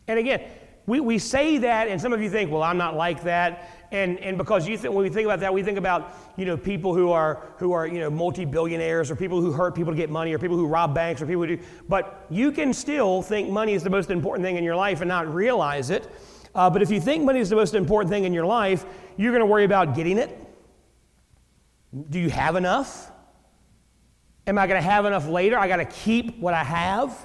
and 0.06 0.18
again, 0.18 0.42
we, 0.86 0.98
we 0.98 1.18
say 1.18 1.58
that, 1.58 1.88
and 1.88 2.00
some 2.00 2.12
of 2.12 2.20
you 2.20 2.28
think, 2.28 2.50
well, 2.50 2.62
I'm 2.62 2.78
not 2.78 2.96
like 2.96 3.22
that. 3.22 3.70
And, 3.92 4.18
and 4.18 4.36
because 4.36 4.66
you 4.66 4.76
think, 4.76 4.92
when 4.92 5.04
we 5.04 5.10
think 5.10 5.24
about 5.24 5.40
that, 5.40 5.54
we 5.54 5.62
think 5.62 5.78
about, 5.78 6.16
you 6.36 6.44
know, 6.44 6.56
people 6.56 6.94
who 6.94 7.10
are, 7.12 7.46
who 7.58 7.72
are, 7.72 7.86
you 7.86 8.00
know, 8.00 8.10
multi-billionaires 8.10 9.10
or 9.10 9.14
people 9.14 9.40
who 9.40 9.52
hurt 9.52 9.74
people 9.76 9.92
to 9.92 9.96
get 9.96 10.10
money 10.10 10.32
or 10.32 10.38
people 10.38 10.56
who 10.56 10.66
rob 10.66 10.92
banks 10.92 11.22
or 11.22 11.26
people 11.26 11.42
who 11.42 11.56
do, 11.56 11.62
but 11.88 12.26
you 12.28 12.50
can 12.50 12.72
still 12.72 13.22
think 13.22 13.48
money 13.50 13.74
is 13.74 13.84
the 13.84 13.90
most 13.90 14.10
important 14.10 14.44
thing 14.44 14.56
in 14.56 14.64
your 14.64 14.74
life 14.74 15.00
and 15.00 15.08
not 15.08 15.32
realize 15.32 15.90
it. 15.90 16.08
Uh, 16.54 16.68
but 16.68 16.82
if 16.82 16.90
you 16.90 17.00
think 17.00 17.22
money 17.22 17.38
is 17.38 17.48
the 17.50 17.56
most 17.56 17.74
important 17.74 18.10
thing 18.10 18.24
in 18.24 18.32
your 18.32 18.46
life, 18.46 18.84
you're 19.16 19.32
going 19.32 19.40
to 19.40 19.46
worry 19.46 19.64
about 19.64 19.94
getting 19.94 20.18
it 20.18 20.36
do 22.08 22.20
you 22.20 22.30
have 22.30 22.56
enough? 22.56 23.09
Am 24.50 24.58
I 24.58 24.66
going 24.66 24.82
to 24.82 24.88
have 24.88 25.04
enough 25.04 25.28
later? 25.28 25.56
I 25.56 25.68
got 25.68 25.76
to 25.76 25.84
keep 25.84 26.36
what 26.40 26.54
I 26.54 26.64
have. 26.64 27.16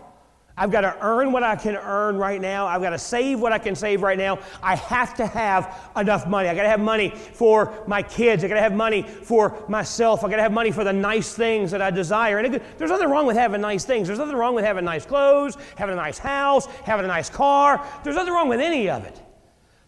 I've 0.56 0.70
got 0.70 0.82
to 0.82 0.96
earn 1.02 1.32
what 1.32 1.42
I 1.42 1.56
can 1.56 1.76
earn 1.76 2.18
right 2.18 2.40
now. 2.40 2.68
I've 2.68 2.84
got 2.84 2.92
to 2.92 3.00
save 3.00 3.40
what 3.40 3.52
I 3.52 3.58
can 3.58 3.74
save 3.74 4.04
right 4.04 4.18
now. 4.18 4.38
I 4.62 4.76
have 4.76 5.16
to 5.16 5.26
have 5.26 5.76
enough 5.98 6.28
money. 6.28 6.50
I 6.50 6.54
got 6.54 6.62
to 6.62 6.70
have 6.70 6.80
money 6.80 7.10
for 7.10 7.84
my 7.88 8.04
kids. 8.04 8.44
I 8.44 8.48
got 8.48 8.54
to 8.54 8.62
have 8.62 8.76
money 8.76 9.02
for 9.02 9.66
myself. 9.68 10.24
I 10.24 10.30
got 10.30 10.36
to 10.36 10.44
have 10.44 10.52
money 10.52 10.70
for 10.70 10.84
the 10.84 10.94
nice 10.94 11.34
things 11.34 11.72
that 11.72 11.82
I 11.82 11.90
desire. 11.90 12.38
And 12.38 12.62
there's 12.78 12.92
nothing 12.92 13.10
wrong 13.10 13.26
with 13.26 13.38
having 13.38 13.60
nice 13.60 13.86
things. 13.86 14.06
There's 14.06 14.20
nothing 14.20 14.36
wrong 14.36 14.54
with 14.54 14.64
having 14.64 14.86
nice 14.86 15.08
clothes, 15.08 15.58
having 15.78 15.94
a 15.94 15.98
nice 15.98 16.20
house, 16.20 16.68
having 16.84 17.06
a 17.06 17.08
nice 17.08 17.32
car. 17.32 17.84
There's 18.04 18.16
nothing 18.16 18.36
wrong 18.36 18.50
with 18.50 18.60
any 18.60 18.88
of 18.88 19.04
it. 19.04 19.20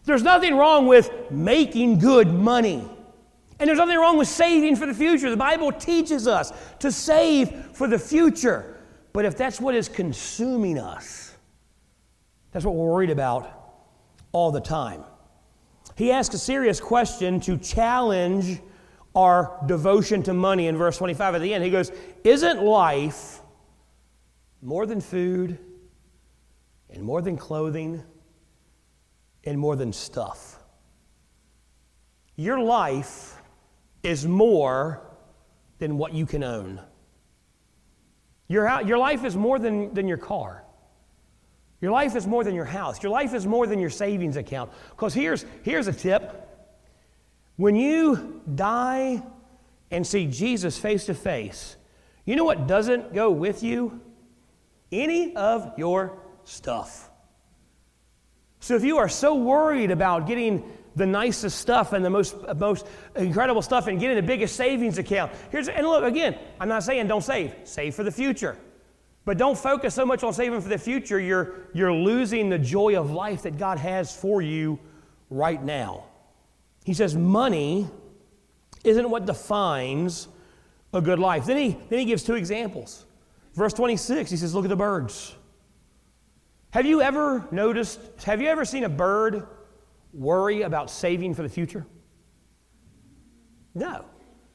There's 0.06 0.24
nothing 0.24 0.56
wrong 0.56 0.88
with 0.88 1.30
making 1.30 2.00
good 2.00 2.34
money. 2.34 2.84
And 3.58 3.68
there's 3.68 3.78
nothing 3.78 3.98
wrong 3.98 4.16
with 4.16 4.28
saving 4.28 4.76
for 4.76 4.86
the 4.86 4.94
future. 4.94 5.30
The 5.30 5.36
Bible 5.36 5.72
teaches 5.72 6.28
us 6.28 6.52
to 6.78 6.92
save 6.92 7.76
for 7.76 7.88
the 7.88 7.98
future. 7.98 8.76
But 9.12 9.24
if 9.24 9.36
that's 9.36 9.60
what 9.60 9.74
is 9.74 9.88
consuming 9.88 10.78
us, 10.78 11.36
that's 12.52 12.64
what 12.64 12.74
we're 12.74 12.86
worried 12.86 13.10
about 13.10 13.52
all 14.32 14.52
the 14.52 14.60
time. 14.60 15.02
He 15.96 16.12
asks 16.12 16.34
a 16.34 16.38
serious 16.38 16.80
question 16.80 17.40
to 17.40 17.56
challenge 17.56 18.60
our 19.14 19.60
devotion 19.66 20.22
to 20.24 20.34
money 20.34 20.68
in 20.68 20.76
verse 20.76 20.96
25 20.98 21.34
at 21.34 21.40
the 21.40 21.52
end. 21.52 21.64
He 21.64 21.70
goes, 21.70 21.90
Isn't 22.22 22.62
life 22.62 23.40
more 24.62 24.86
than 24.86 25.00
food 25.00 25.58
and 26.90 27.02
more 27.02 27.20
than 27.20 27.36
clothing 27.36 28.02
and 29.42 29.58
more 29.58 29.74
than 29.74 29.92
stuff? 29.92 30.60
Your 32.36 32.60
life 32.60 33.34
is 34.02 34.26
more 34.26 35.02
than 35.78 35.98
what 35.98 36.14
you 36.14 36.26
can 36.26 36.42
own. 36.42 36.80
Your, 38.48 38.80
your 38.82 38.98
life 38.98 39.24
is 39.24 39.36
more 39.36 39.58
than, 39.58 39.92
than 39.94 40.08
your 40.08 40.16
car. 40.16 40.64
Your 41.80 41.92
life 41.92 42.16
is 42.16 42.26
more 42.26 42.42
than 42.42 42.54
your 42.54 42.64
house. 42.64 43.02
Your 43.02 43.12
life 43.12 43.34
is 43.34 43.46
more 43.46 43.66
than 43.66 43.78
your 43.78 43.90
savings 43.90 44.36
account. 44.36 44.72
Because 44.90 45.14
here's, 45.14 45.44
here's 45.62 45.86
a 45.86 45.92
tip 45.92 46.44
when 47.56 47.74
you 47.74 48.40
die 48.54 49.20
and 49.90 50.06
see 50.06 50.26
Jesus 50.26 50.78
face 50.78 51.06
to 51.06 51.14
face, 51.14 51.76
you 52.24 52.36
know 52.36 52.44
what 52.44 52.68
doesn't 52.68 53.12
go 53.12 53.32
with 53.32 53.64
you? 53.64 54.00
Any 54.92 55.34
of 55.34 55.72
your 55.76 56.18
stuff. 56.44 57.10
So 58.60 58.76
if 58.76 58.84
you 58.84 58.98
are 58.98 59.08
so 59.08 59.34
worried 59.34 59.90
about 59.90 60.26
getting 60.26 60.70
the 60.98 61.06
nicest 61.06 61.58
stuff 61.58 61.92
and 61.92 62.04
the 62.04 62.10
most, 62.10 62.36
most 62.56 62.86
incredible 63.16 63.62
stuff 63.62 63.86
and 63.86 63.98
getting 63.98 64.16
the 64.16 64.22
biggest 64.22 64.56
savings 64.56 64.98
account, 64.98 65.32
here's, 65.50 65.68
and 65.68 65.86
look, 65.86 66.04
again, 66.04 66.36
I'm 66.60 66.68
not 66.68 66.82
saying 66.82 67.08
don't 67.08 67.24
save, 67.24 67.54
save 67.64 67.94
for 67.94 68.02
the 68.02 68.12
future. 68.12 68.56
But 69.24 69.38
don't 69.38 69.58
focus 69.58 69.94
so 69.94 70.06
much 70.06 70.22
on 70.22 70.32
saving 70.32 70.60
for 70.60 70.68
the 70.68 70.78
future, 70.78 71.20
you're, 71.20 71.54
you're 71.74 71.92
losing 71.92 72.48
the 72.48 72.58
joy 72.58 72.98
of 72.98 73.10
life 73.10 73.42
that 73.42 73.58
God 73.58 73.78
has 73.78 74.14
for 74.14 74.40
you 74.40 74.78
right 75.30 75.62
now. 75.62 76.04
He 76.84 76.94
says, 76.94 77.14
money 77.14 77.86
isn't 78.84 79.08
what 79.08 79.26
defines 79.26 80.28
a 80.92 81.00
good 81.00 81.18
life. 81.18 81.46
Then 81.46 81.56
he, 81.56 81.76
then 81.88 81.98
he 81.98 82.04
gives 82.04 82.22
two 82.22 82.34
examples. 82.34 83.04
Verse 83.54 83.72
26, 83.72 84.30
he 84.30 84.36
says, 84.36 84.54
Look 84.54 84.64
at 84.64 84.68
the 84.68 84.76
birds. 84.76 85.34
Have 86.70 86.86
you 86.86 87.00
ever 87.02 87.46
noticed, 87.50 88.00
have 88.24 88.40
you 88.40 88.48
ever 88.48 88.64
seen 88.64 88.84
a 88.84 88.88
bird 88.88 89.46
worry 90.12 90.62
about 90.62 90.90
saving 90.90 91.34
for 91.34 91.42
the 91.42 91.48
future? 91.48 91.86
No. 93.74 94.04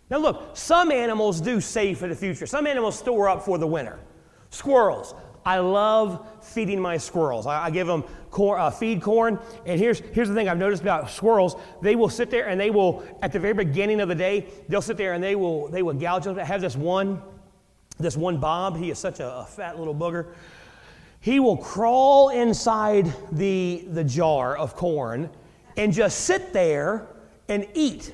Now, 0.09 0.17
look, 0.17 0.55
some 0.55 0.91
animals 0.91 1.41
do 1.41 1.61
save 1.61 1.97
for 1.97 2.07
the 2.07 2.15
future. 2.15 2.45
Some 2.45 2.67
animals 2.67 2.97
store 2.97 3.29
up 3.29 3.43
for 3.43 3.57
the 3.57 3.67
winter. 3.67 3.99
Squirrels. 4.49 5.15
I 5.45 5.59
love 5.59 6.25
feeding 6.41 6.79
my 6.79 6.97
squirrels. 6.97 7.47
I, 7.47 7.65
I 7.65 7.69
give 7.69 7.87
them 7.87 8.03
uh, 8.37 8.69
feed 8.69 9.01
corn. 9.01 9.39
And 9.65 9.79
here's, 9.79 9.99
here's 9.99 10.29
the 10.29 10.35
thing 10.35 10.47
I've 10.47 10.57
noticed 10.57 10.81
about 10.81 11.09
squirrels. 11.09 11.55
They 11.81 11.95
will 11.95 12.09
sit 12.09 12.29
there 12.29 12.47
and 12.47 12.59
they 12.59 12.69
will, 12.69 13.03
at 13.21 13.31
the 13.31 13.39
very 13.39 13.53
beginning 13.53 14.01
of 14.01 14.09
the 14.09 14.15
day, 14.15 14.47
they'll 14.69 14.81
sit 14.81 14.97
there 14.97 15.13
and 15.13 15.23
they 15.23 15.35
will, 15.35 15.67
they 15.69 15.81
will 15.81 15.93
gouge. 15.93 16.25
them. 16.25 16.39
I 16.39 16.45
have 16.45 16.61
this 16.61 16.75
one, 16.75 17.21
this 17.99 18.15
one 18.15 18.39
Bob. 18.39 18.77
He 18.77 18.89
is 18.89 18.99
such 18.99 19.19
a, 19.19 19.39
a 19.39 19.45
fat 19.45 19.77
little 19.77 19.95
booger. 19.95 20.33
He 21.19 21.39
will 21.39 21.57
crawl 21.57 22.29
inside 22.29 23.13
the, 23.31 23.85
the 23.89 24.03
jar 24.03 24.57
of 24.57 24.75
corn 24.75 25.29
and 25.77 25.93
just 25.93 26.21
sit 26.21 26.53
there 26.53 27.07
and 27.47 27.67
eat. 27.73 28.13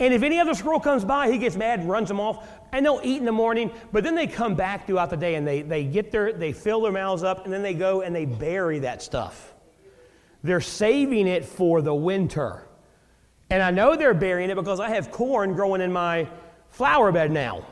And 0.00 0.12
if 0.12 0.22
any 0.22 0.40
other 0.40 0.54
squirrel 0.54 0.80
comes 0.80 1.04
by, 1.04 1.30
he 1.30 1.38
gets 1.38 1.56
mad 1.56 1.80
and 1.80 1.88
runs 1.88 2.08
them 2.08 2.20
off 2.20 2.46
and 2.72 2.84
they'll 2.84 3.00
eat 3.04 3.18
in 3.18 3.24
the 3.24 3.32
morning, 3.32 3.70
but 3.92 4.02
then 4.02 4.16
they 4.16 4.26
come 4.26 4.56
back 4.56 4.86
throughout 4.86 5.08
the 5.08 5.16
day 5.16 5.36
and 5.36 5.46
they, 5.46 5.62
they 5.62 5.84
get 5.84 6.10
their, 6.10 6.32
they 6.32 6.52
fill 6.52 6.82
their 6.82 6.90
mouths 6.90 7.22
up, 7.22 7.44
and 7.44 7.52
then 7.52 7.62
they 7.62 7.72
go 7.72 8.02
and 8.02 8.14
they 8.14 8.24
bury 8.24 8.80
that 8.80 9.00
stuff. 9.00 9.54
They're 10.42 10.60
saving 10.60 11.28
it 11.28 11.44
for 11.44 11.82
the 11.82 11.94
winter. 11.94 12.66
And 13.48 13.62
I 13.62 13.70
know 13.70 13.94
they're 13.94 14.12
burying 14.12 14.50
it 14.50 14.56
because 14.56 14.80
I 14.80 14.88
have 14.88 15.12
corn 15.12 15.54
growing 15.54 15.80
in 15.80 15.92
my 15.92 16.28
flower 16.70 17.12
bed 17.12 17.30
now 17.30 17.64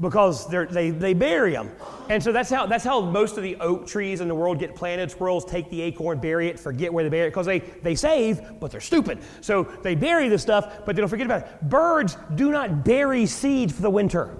because 0.00 0.48
they, 0.48 0.90
they 0.90 1.14
bury 1.14 1.52
them. 1.52 1.70
And 2.08 2.22
so 2.22 2.32
that's 2.32 2.50
how, 2.50 2.66
that's 2.66 2.84
how 2.84 3.00
most 3.00 3.36
of 3.36 3.42
the 3.42 3.56
oak 3.56 3.86
trees 3.86 4.20
in 4.20 4.28
the 4.28 4.34
world 4.34 4.58
get 4.58 4.74
planted. 4.74 5.10
Squirrels 5.10 5.44
take 5.44 5.70
the 5.70 5.80
acorn, 5.82 6.18
bury 6.18 6.48
it, 6.48 6.58
forget 6.58 6.92
where 6.92 7.04
they 7.04 7.10
bury 7.10 7.28
it, 7.28 7.30
because 7.30 7.46
they, 7.46 7.60
they 7.60 7.94
save, 7.94 8.58
but 8.58 8.70
they're 8.70 8.80
stupid. 8.80 9.20
So 9.40 9.62
they 9.82 9.94
bury 9.94 10.28
the 10.28 10.38
stuff, 10.38 10.84
but 10.84 10.96
they 10.96 11.00
don't 11.00 11.08
forget 11.08 11.26
about 11.26 11.42
it. 11.42 11.62
Birds 11.62 12.16
do 12.34 12.50
not 12.50 12.84
bury 12.84 13.26
seed 13.26 13.72
for 13.72 13.82
the 13.82 13.90
winter. 13.90 14.36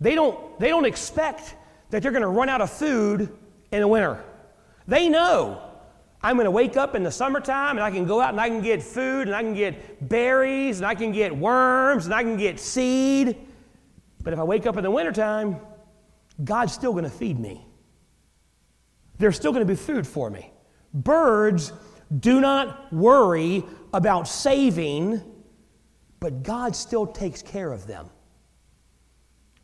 They 0.00 0.14
don't, 0.14 0.58
they 0.60 0.68
don't 0.68 0.86
expect 0.86 1.56
that 1.90 2.02
they're 2.02 2.12
going 2.12 2.22
to 2.22 2.28
run 2.28 2.48
out 2.48 2.60
of 2.60 2.70
food 2.70 3.36
in 3.72 3.80
the 3.80 3.88
winter. 3.88 4.22
They 4.86 5.08
know 5.08 5.62
I'm 6.22 6.36
going 6.36 6.46
to 6.46 6.50
wake 6.50 6.76
up 6.76 6.94
in 6.94 7.02
the 7.02 7.10
summertime 7.10 7.76
and 7.76 7.80
I 7.84 7.90
can 7.90 8.06
go 8.06 8.20
out 8.20 8.30
and 8.30 8.40
I 8.40 8.48
can 8.48 8.60
get 8.60 8.82
food 8.82 9.26
and 9.26 9.34
I 9.34 9.42
can 9.42 9.54
get 9.54 10.08
berries 10.08 10.78
and 10.78 10.86
I 10.86 10.94
can 10.94 11.10
get 11.10 11.36
worms 11.36 12.06
and 12.06 12.14
I 12.14 12.22
can 12.22 12.36
get 12.36 12.60
seed. 12.60 13.47
But 14.28 14.34
if 14.34 14.40
I 14.40 14.44
wake 14.44 14.66
up 14.66 14.76
in 14.76 14.82
the 14.82 14.90
wintertime, 14.90 15.58
God's 16.44 16.74
still 16.74 16.92
going 16.92 17.04
to 17.04 17.10
feed 17.10 17.38
me. 17.38 17.66
There's 19.16 19.36
still 19.36 19.52
going 19.52 19.66
to 19.66 19.72
be 19.72 19.74
food 19.74 20.06
for 20.06 20.28
me. 20.28 20.52
Birds 20.92 21.72
do 22.20 22.38
not 22.38 22.92
worry 22.92 23.64
about 23.94 24.28
saving, 24.28 25.22
but 26.20 26.42
God 26.42 26.76
still 26.76 27.06
takes 27.06 27.40
care 27.40 27.72
of 27.72 27.86
them. 27.86 28.10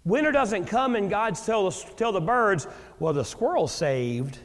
Winter 0.04 0.32
doesn't 0.32 0.64
come 0.64 0.96
and 0.96 1.10
God 1.10 1.34
tell 1.34 1.68
the, 1.68 1.92
tell 1.96 2.12
the 2.12 2.22
birds, 2.22 2.66
well, 3.00 3.12
the 3.12 3.22
squirrel 3.22 3.68
saved, 3.68 4.38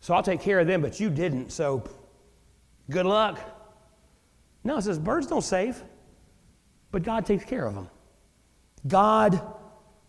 so 0.00 0.12
I'll 0.12 0.22
take 0.22 0.42
care 0.42 0.60
of 0.60 0.66
them, 0.66 0.82
but 0.82 1.00
you 1.00 1.08
didn't, 1.08 1.50
so 1.50 1.82
good 2.90 3.06
luck. 3.06 3.38
No, 4.64 4.76
it 4.76 4.82
says 4.82 4.98
birds 4.98 5.26
don't 5.26 5.40
save, 5.40 5.82
but 6.90 7.02
God 7.02 7.24
takes 7.24 7.46
care 7.46 7.66
of 7.66 7.74
them. 7.74 7.88
God 8.88 9.40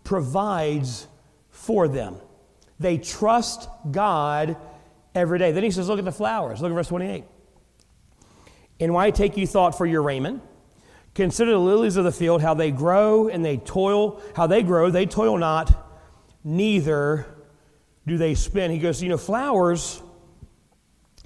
provides 0.03 1.07
for 1.49 1.87
them. 1.87 2.17
They 2.79 2.97
trust 2.97 3.69
God 3.91 4.57
every 5.13 5.37
day. 5.37 5.51
Then 5.51 5.63
he 5.63 5.71
says, 5.71 5.87
Look 5.89 5.99
at 5.99 6.05
the 6.05 6.11
flowers. 6.11 6.61
Look 6.61 6.71
at 6.71 6.75
verse 6.75 6.87
28. 6.87 7.25
And 8.79 8.93
why 8.93 9.11
take 9.11 9.37
you 9.37 9.45
thought 9.45 9.77
for 9.77 9.85
your 9.85 10.01
raiment? 10.01 10.41
Consider 11.13 11.51
the 11.51 11.59
lilies 11.59 11.97
of 11.97 12.05
the 12.05 12.11
field, 12.11 12.41
how 12.41 12.53
they 12.53 12.71
grow 12.71 13.27
and 13.27 13.43
they 13.43 13.57
toil, 13.57 14.21
how 14.35 14.47
they 14.47 14.63
grow, 14.63 14.89
they 14.89 15.05
toil 15.05 15.37
not, 15.37 15.75
neither 16.43 17.25
do 18.07 18.17
they 18.17 18.35
spin. 18.35 18.71
He 18.71 18.77
goes, 18.77 19.03
You 19.03 19.09
know, 19.09 19.17
flowers 19.17 20.01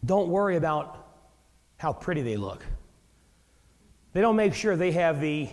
don't 0.04 0.30
worry 0.30 0.58
about 0.58 1.00
how 1.78 1.94
pretty 1.94 2.22
they 2.22 2.38
look. 2.38 2.66
They 4.14 4.22
don't 4.22 4.36
make 4.36 4.54
sure 4.54 4.76
they 4.76 4.92
have 4.92 5.22
the 5.22 5.50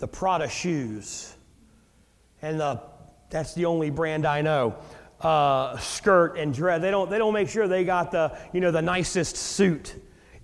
the 0.00 0.08
Prada 0.08 0.48
shoes, 0.48 1.34
and 2.42 2.60
the, 2.60 2.80
that's 3.28 3.54
the 3.54 3.66
only 3.66 3.90
brand 3.90 4.26
I 4.26 4.42
know. 4.42 4.76
Uh, 5.20 5.76
skirt 5.78 6.38
and 6.38 6.54
dress. 6.54 6.80
They 6.80 6.90
don't, 6.90 7.10
they 7.10 7.18
don't 7.18 7.34
make 7.34 7.48
sure 7.48 7.68
they 7.68 7.84
got 7.84 8.10
the, 8.10 8.36
you 8.52 8.60
know, 8.60 8.70
the 8.70 8.82
nicest 8.82 9.36
suit. 9.36 9.94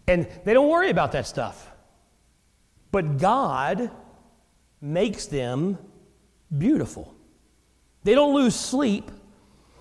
And 0.07 0.29
they 0.45 0.53
don't 0.53 0.69
worry 0.69 0.91
about 0.91 1.13
that 1.13 1.27
stuff. 1.27 1.71
But 2.93 3.19
God 3.19 3.91
makes 4.81 5.27
them 5.27 5.79
beautiful. 6.57 7.15
They 8.05 8.15
don't 8.15 8.35
lose 8.35 8.55
sleep 8.55 9.11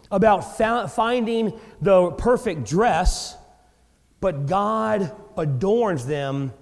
about 0.10 0.58
fa- 0.58 0.88
finding 0.88 1.60
the 1.82 2.12
perfect 2.12 2.66
dress, 2.66 3.38
but 4.20 4.48
God 4.48 5.12
adorns 5.38 6.06
them 6.06 6.54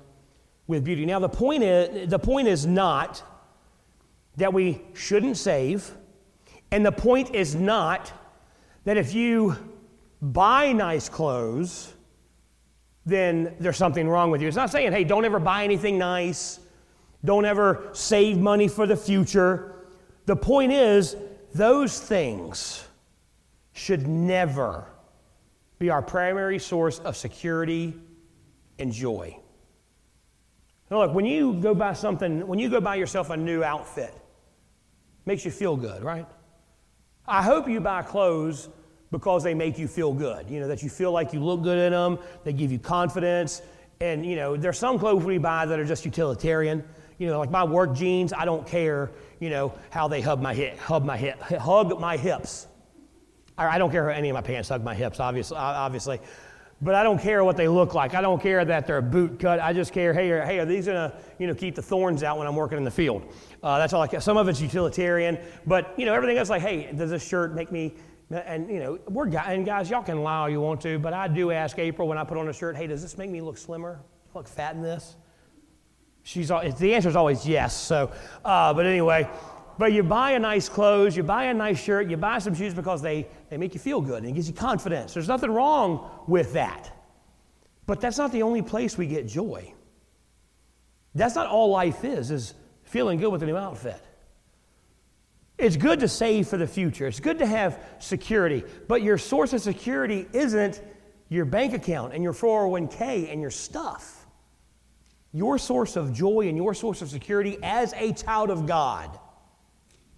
with 0.67 0.83
beauty. 0.83 1.05
Now, 1.05 1.19
the 1.19 1.29
point 1.29 1.63
is, 1.63 2.09
the 2.09 2.19
point 2.19 2.47
is 2.47 2.65
not 2.65 3.23
that 4.37 4.53
we 4.53 4.81
shouldn't 4.93 5.37
save, 5.37 5.91
and 6.71 6.85
the 6.85 6.91
point 6.91 7.35
is 7.35 7.55
not 7.55 8.11
that 8.83 8.97
if 8.97 9.13
you 9.13 9.55
buy 10.21 10.71
nice 10.71 11.09
clothes, 11.09 11.93
then 13.05 13.55
there's 13.59 13.77
something 13.77 14.07
wrong 14.07 14.31
with 14.31 14.41
you. 14.41 14.47
It's 14.47 14.57
not 14.57 14.71
saying, 14.71 14.91
hey, 14.91 15.03
don't 15.03 15.25
ever 15.25 15.39
buy 15.39 15.63
anything 15.63 15.97
nice, 15.97 16.59
don't 17.23 17.45
ever 17.45 17.89
save 17.93 18.37
money 18.37 18.67
for 18.67 18.87
the 18.87 18.97
future. 18.97 19.75
The 20.25 20.35
point 20.35 20.71
is, 20.71 21.15
those 21.53 21.99
things 21.99 22.87
should 23.73 24.07
never 24.07 24.85
be 25.79 25.89
our 25.89 26.01
primary 26.01 26.59
source 26.59 26.99
of 26.99 27.15
security 27.17 27.93
and 28.79 28.91
joy. 28.91 29.37
Now 30.89 30.99
look, 30.99 31.13
when 31.13 31.25
you 31.25 31.53
go 31.53 31.73
buy 31.75 31.93
something, 31.93 32.47
when 32.47 32.59
you 32.59 32.69
go 32.69 32.79
buy 32.79 32.95
yourself 32.95 33.29
a 33.29 33.37
new 33.37 33.63
outfit, 33.63 34.13
makes 35.25 35.45
you 35.45 35.51
feel 35.51 35.75
good, 35.75 36.03
right? 36.03 36.25
I 37.27 37.41
hope 37.41 37.69
you 37.69 37.79
buy 37.79 38.01
clothes 38.01 38.69
because 39.11 39.43
they 39.43 39.53
make 39.53 39.77
you 39.77 39.87
feel 39.87 40.13
good. 40.13 40.49
You 40.49 40.59
know, 40.59 40.67
that 40.67 40.83
you 40.83 40.89
feel 40.89 41.11
like 41.11 41.33
you 41.33 41.39
look 41.39 41.61
good 41.61 41.77
in 41.77 41.91
them, 41.91 42.19
they 42.43 42.51
give 42.51 42.71
you 42.71 42.79
confidence. 42.79 43.61
And, 44.01 44.25
you 44.25 44.35
know, 44.35 44.57
there's 44.57 44.77
some 44.77 44.99
clothes 44.99 45.23
we 45.23 45.37
buy 45.37 45.65
that 45.65 45.79
are 45.79 45.85
just 45.85 46.03
utilitarian. 46.03 46.83
You 47.19 47.27
know, 47.27 47.39
like 47.39 47.51
my 47.51 47.63
work 47.63 47.93
jeans, 47.93 48.33
I 48.33 48.43
don't 48.43 48.67
care, 48.67 49.11
you 49.39 49.49
know, 49.49 49.73
how 49.91 50.07
they 50.07 50.19
hug 50.19 50.41
my 50.41 50.53
hip, 50.53 50.77
hug 50.79 51.05
my 51.05 51.15
hip, 51.15 51.39
hug 51.39 51.99
my 51.99 52.17
hips. 52.17 52.67
I 53.55 53.77
don't 53.77 53.91
care 53.91 54.09
how 54.09 54.17
any 54.17 54.29
of 54.29 54.33
my 54.33 54.41
pants 54.41 54.69
hug 54.69 54.83
my 54.83 54.95
hips, 54.95 55.19
obviously. 55.19 55.57
obviously. 55.57 56.19
But 56.83 56.95
I 56.95 57.03
don't 57.03 57.19
care 57.19 57.45
what 57.45 57.55
they 57.55 57.69
look 57.69 57.93
like. 57.93 58.13
I 58.13 58.19
don't 58.21 58.41
care 58.41 58.63
that 58.65 58.85
they're 58.85 59.01
boot 59.01 59.39
cut. 59.39 59.61
I 59.61 59.71
just 59.71 59.93
care, 59.93 60.13
hey, 60.13 60.29
are, 60.31 60.45
hey, 60.45 60.59
are 60.59 60.65
these 60.65 60.87
gonna, 60.87 61.13
you 61.39 61.47
know, 61.47 61.53
keep 61.53 61.75
the 61.75 61.81
thorns 61.81 62.23
out 62.23 62.37
when 62.37 62.45
I'm 62.45 62.57
working 62.57 62.77
in 62.77 62.83
the 62.83 62.91
field? 62.91 63.23
Uh, 63.63 63.77
that's 63.77 63.93
all 63.93 64.01
I 64.01 64.07
care. 64.07 64.19
Some 64.19 64.35
of 64.35 64.49
it's 64.49 64.59
utilitarian, 64.59 65.39
but 65.65 65.93
you 65.97 66.05
know, 66.05 66.13
everything 66.13 66.37
else 66.37 66.49
like, 66.49 66.61
hey, 66.61 66.91
does 66.91 67.09
this 67.09 67.25
shirt 67.25 67.55
make 67.55 67.71
me? 67.71 67.95
And 68.29 68.69
you 68.69 68.79
know, 68.79 68.99
we're 69.07 69.27
guys, 69.27 69.55
and 69.55 69.65
guys, 69.65 69.89
y'all 69.89 70.03
can 70.03 70.23
lie 70.23 70.39
all 70.39 70.49
you 70.49 70.59
want 70.59 70.81
to, 70.81 70.99
but 70.99 71.13
I 71.13 71.29
do 71.29 71.51
ask 71.51 71.79
April 71.79 72.07
when 72.07 72.17
I 72.17 72.25
put 72.25 72.37
on 72.37 72.49
a 72.49 72.53
shirt, 72.53 72.75
hey, 72.75 72.87
does 72.87 73.01
this 73.01 73.17
make 73.17 73.29
me 73.29 73.39
look 73.39 73.57
slimmer? 73.57 74.01
Look 74.33 74.49
fat 74.49 74.75
in 74.75 74.81
this? 74.81 75.15
She's 76.23 76.47
the 76.47 76.93
answer 76.93 77.09
is 77.09 77.15
always 77.15 77.45
yes. 77.45 77.75
So, 77.75 78.11
uh, 78.43 78.73
but 78.73 78.85
anyway, 78.85 79.29
but 79.77 79.91
you 79.93 80.03
buy 80.03 80.31
a 80.31 80.39
nice 80.39 80.69
clothes, 80.69 81.17
you 81.17 81.23
buy 81.23 81.45
a 81.45 81.53
nice 81.53 81.81
shirt, 81.81 82.09
you 82.09 82.17
buy 82.17 82.39
some 82.39 82.53
shoes 82.53 82.73
because 82.73 83.01
they, 83.01 83.27
they 83.49 83.57
make 83.57 83.73
you 83.73 83.79
feel 83.79 84.01
good 84.01 84.23
and 84.23 84.27
it 84.27 84.33
gives 84.33 84.47
you 84.47 84.53
confidence. 84.53 85.13
There's 85.13 85.27
nothing 85.27 85.51
wrong 85.51 86.09
with 86.27 86.53
that. 86.53 86.91
But 87.85 87.99
that's 87.99 88.17
not 88.17 88.31
the 88.31 88.43
only 88.43 88.61
place 88.61 88.97
we 88.97 89.07
get 89.07 89.27
joy. 89.27 89.73
That's 91.15 91.35
not 91.35 91.47
all 91.47 91.69
life 91.69 92.03
is, 92.03 92.31
is 92.31 92.53
feeling 92.83 93.19
good 93.19 93.31
with 93.31 93.43
a 93.43 93.45
new 93.45 93.57
outfit. 93.57 94.01
It's 95.57 95.77
good 95.77 95.99
to 95.99 96.07
save 96.07 96.47
for 96.47 96.57
the 96.57 96.67
future. 96.67 97.07
It's 97.07 97.19
good 97.19 97.39
to 97.39 97.45
have 97.45 97.79
security, 97.99 98.63
but 98.87 99.01
your 99.01 99.17
source 99.17 99.53
of 99.53 99.61
security 99.61 100.27
isn't 100.33 100.81
your 101.29 101.45
bank 101.45 101.73
account 101.73 102.13
and 102.13 102.23
your 102.23 102.33
401k 102.33 103.31
and 103.31 103.41
your 103.41 103.51
stuff. 103.51 104.25
Your 105.31 105.57
source 105.57 105.95
of 105.95 106.13
joy 106.13 106.47
and 106.47 106.57
your 106.57 106.73
source 106.73 107.01
of 107.01 107.09
security 107.09 107.57
as 107.63 107.93
a 107.93 108.13
child 108.13 108.49
of 108.49 108.65
God 108.65 109.19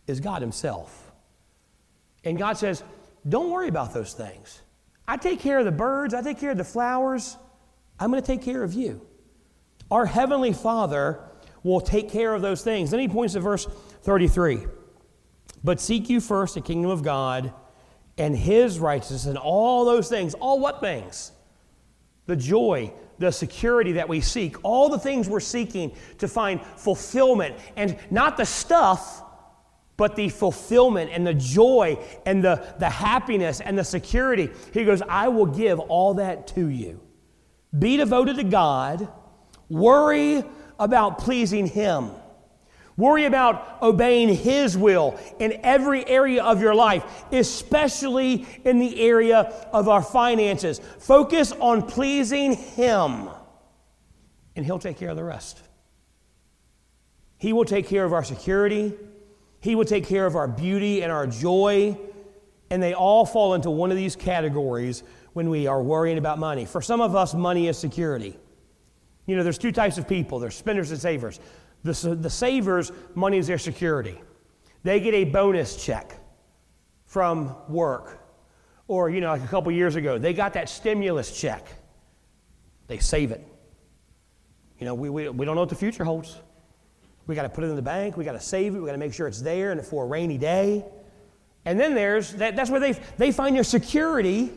is 0.08 0.20
God 0.20 0.42
Himself. 0.42 1.12
And 2.24 2.38
God 2.38 2.58
says, 2.58 2.84
Don't 3.28 3.52
worry 3.52 3.68
about 3.68 3.94
those 3.94 4.14
things. 4.14 4.62
I 5.08 5.18
take 5.18 5.40
care 5.40 5.60
of 5.60 5.66
the 5.66 5.72
birds, 5.72 6.14
I 6.14 6.22
take 6.22 6.40
care 6.40 6.52
of 6.52 6.58
the 6.58 6.64
flowers. 6.64 7.38
I'm 8.00 8.12
going 8.12 8.22
to 8.22 8.28
take 8.28 8.42
care 8.42 8.64
of 8.64 8.74
you. 8.74 9.02
Our 9.90 10.06
Heavenly 10.06 10.52
Father 10.52 11.20
will 11.64 11.82
take 11.82 12.10
care 12.10 12.34
of 12.34 12.42
those 12.42 12.64
things. 12.64 12.92
Then 12.92 13.00
he 13.00 13.08
points 13.08 13.34
to 13.34 13.40
verse 13.40 13.66
33. 14.04 14.68
But 15.64 15.82
seek 15.82 16.10
you 16.10 16.22
first 16.22 16.54
the 16.54 16.62
kingdom 16.62 16.92
of 16.92 17.02
God 17.02 17.52
and 18.18 18.38
his 18.38 18.80
righteousness 18.80 19.26
and 19.26 19.38
all 19.38 19.86
those 19.86 20.08
things. 20.08 20.36
All 20.36 20.60
what 20.60 20.80
things? 20.80 21.32
The 22.28 22.36
joy, 22.36 22.94
the 23.18 23.32
security 23.32 23.94
that 23.94 24.08
we 24.08 24.22
seek, 24.22 24.58
all 24.64 24.90
the 24.90 25.00
things 25.00 25.28
we're 25.28 25.40
seeking 25.40 25.96
to 26.20 26.28
find 26.28 26.62
fulfillment. 26.62 27.56
And 27.76 27.98
not 28.12 28.38
the 28.38 28.46
stuff, 28.46 29.24
but 29.98 30.16
the 30.16 30.30
fulfillment 30.30 31.12
and 31.14 31.26
the 31.26 31.34
joy 31.34 31.98
and 32.26 32.44
the, 32.44 32.76
the 32.80 32.90
happiness 32.90 33.62
and 33.62 33.78
the 33.78 33.84
security. 33.84 34.50
He 34.74 34.84
goes, 34.84 35.02
I 35.02 35.30
will 35.30 35.46
give 35.46 35.80
all 35.80 36.16
that 36.16 36.48
to 36.50 36.68
you. 36.68 37.02
Be 37.78 37.98
devoted 37.98 38.38
to 38.38 38.44
God. 38.44 39.08
Worry 39.70 40.44
about 40.80 41.20
pleasing 41.20 41.68
Him. 41.68 42.12
Worry 42.98 43.26
about 43.26 43.82
obeying 43.82 44.30
His 44.30 44.78
will 44.78 45.20
in 45.40 45.60
every 45.64 46.08
area 46.08 46.44
of 46.44 46.62
your 46.62 46.74
life, 46.74 47.04
especially 47.32 48.46
in 48.64 48.80
the 48.80 49.02
area 49.02 49.40
of 49.74 49.90
our 49.90 50.02
finances. 50.02 50.80
Focus 51.00 51.52
on 51.52 51.82
pleasing 51.84 52.54
Him, 52.54 53.30
and 54.56 54.66
He'll 54.66 54.80
take 54.80 54.98
care 54.98 55.10
of 55.10 55.18
the 55.18 55.24
rest. 55.26 55.62
He 57.38 57.52
will 57.52 57.66
take 57.66 57.88
care 57.88 58.06
of 58.06 58.14
our 58.14 58.24
security, 58.24 58.94
He 59.66 59.74
will 59.74 59.84
take 59.84 60.06
care 60.06 60.28
of 60.28 60.36
our 60.36 60.48
beauty 60.48 61.02
and 61.02 61.12
our 61.12 61.26
joy, 61.26 61.98
and 62.70 62.84
they 62.84 62.94
all 62.94 63.26
fall 63.26 63.56
into 63.56 63.72
one 63.72 63.90
of 63.90 63.98
these 63.98 64.16
categories 64.16 65.02
when 65.34 65.50
we 65.50 65.66
are 65.66 65.82
worrying 65.82 66.20
about 66.20 66.38
money. 66.38 66.66
For 66.66 66.84
some 66.84 67.02
of 67.02 67.16
us, 67.16 67.34
money 67.34 67.68
is 67.68 67.76
security. 67.76 68.38
You 69.26 69.36
know, 69.36 69.42
there's 69.42 69.58
two 69.58 69.72
types 69.72 69.98
of 69.98 70.08
people 70.08 70.38
there's 70.38 70.54
spenders 70.54 70.92
and 70.92 71.02
savers. 71.02 71.40
The, 71.82 72.16
the 72.16 72.30
savers, 72.30 72.92
money 73.16 73.40
is 73.40 73.48
their 73.48 73.58
security. 73.58 74.22
They 74.84 75.00
get 75.00 75.16
a 75.16 75.24
bonus 75.24 75.84
check 75.84 76.16
from 77.08 77.56
work. 77.68 78.20
Or, 78.88 79.10
you 79.10 79.20
know, 79.20 79.30
like 79.30 79.44
a 79.44 79.48
couple 79.48 79.72
years 79.72 79.96
ago, 79.96 80.20
they 80.20 80.34
got 80.34 80.54
that 80.54 80.70
stimulus 80.70 81.36
check. 81.36 81.68
They 82.86 83.00
save 83.00 83.32
it. 83.32 83.44
You 84.78 84.86
know, 84.86 84.94
we, 84.94 85.10
we, 85.10 85.28
we 85.30 85.44
don't 85.44 85.56
know 85.56 85.62
what 85.62 85.70
the 85.70 85.76
future 85.76 86.04
holds. 86.04 86.40
We 87.28 87.36
got 87.36 87.44
to 87.44 87.50
put 87.50 87.64
it 87.64 87.68
in 87.68 87.76
the 87.76 87.82
bank. 87.82 88.18
We 88.18 88.24
got 88.24 88.34
to 88.34 88.40
save 88.40 88.76
it. 88.76 88.80
We 88.80 88.86
got 88.86 88.94
to 88.94 88.98
make 88.98 89.14
sure 89.14 89.28
it's 89.28 89.42
there 89.42 89.72
and 89.72 89.84
for 89.84 90.04
a 90.04 90.08
rainy 90.08 90.38
day. 90.38 90.86
And 91.66 91.80
then 91.80 91.96
there's 91.96 92.34
that, 92.34 92.56
that's 92.56 92.70
where 92.70 92.80
they, 92.80 92.94
they 93.18 93.32
find 93.32 93.56
their 93.56 93.64
security 93.64 94.52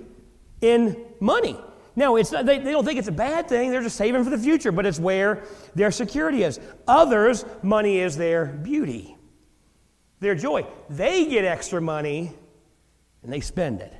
in 0.60 1.04
money. 1.20 1.56
No, 1.96 2.16
it's 2.16 2.30
not, 2.30 2.46
they, 2.46 2.58
they 2.58 2.70
don't 2.70 2.84
think 2.84 2.98
it's 2.98 3.08
a 3.08 3.12
bad 3.12 3.48
thing. 3.48 3.70
They're 3.70 3.82
just 3.82 3.96
saving 3.96 4.22
for 4.22 4.30
the 4.30 4.38
future, 4.38 4.70
but 4.70 4.86
it's 4.86 5.00
where 5.00 5.42
their 5.74 5.90
security 5.90 6.44
is. 6.44 6.60
Others, 6.86 7.44
money 7.62 7.98
is 7.98 8.16
their 8.16 8.46
beauty, 8.46 9.16
their 10.20 10.34
joy. 10.34 10.66
They 10.90 11.26
get 11.26 11.44
extra 11.44 11.80
money 11.80 12.32
and 13.22 13.32
they 13.32 13.40
spend 13.40 13.80
it. 13.80 13.92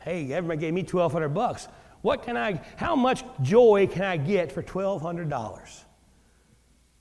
Hey, 0.00 0.32
everybody 0.32 0.60
gave 0.60 0.74
me 0.74 0.82
1200 0.82 1.28
bucks. 1.28 1.68
What 2.02 2.22
can 2.24 2.36
I, 2.36 2.60
how 2.76 2.96
much 2.96 3.24
joy 3.42 3.86
can 3.90 4.02
I 4.02 4.16
get 4.16 4.50
for 4.50 4.62
$1,200? 4.62 5.83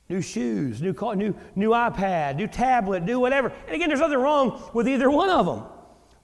New 0.09 0.21
shoes, 0.21 0.81
new 0.81 0.93
car, 0.93 1.15
new, 1.15 1.33
new 1.55 1.69
iPad, 1.69 2.35
new 2.35 2.47
tablet, 2.47 3.03
new 3.03 3.19
whatever. 3.19 3.51
And 3.65 3.75
again, 3.75 3.87
there's 3.87 4.01
nothing 4.01 4.17
wrong 4.17 4.69
with 4.73 4.87
either 4.87 5.09
one 5.09 5.29
of 5.29 5.45
them. 5.45 5.63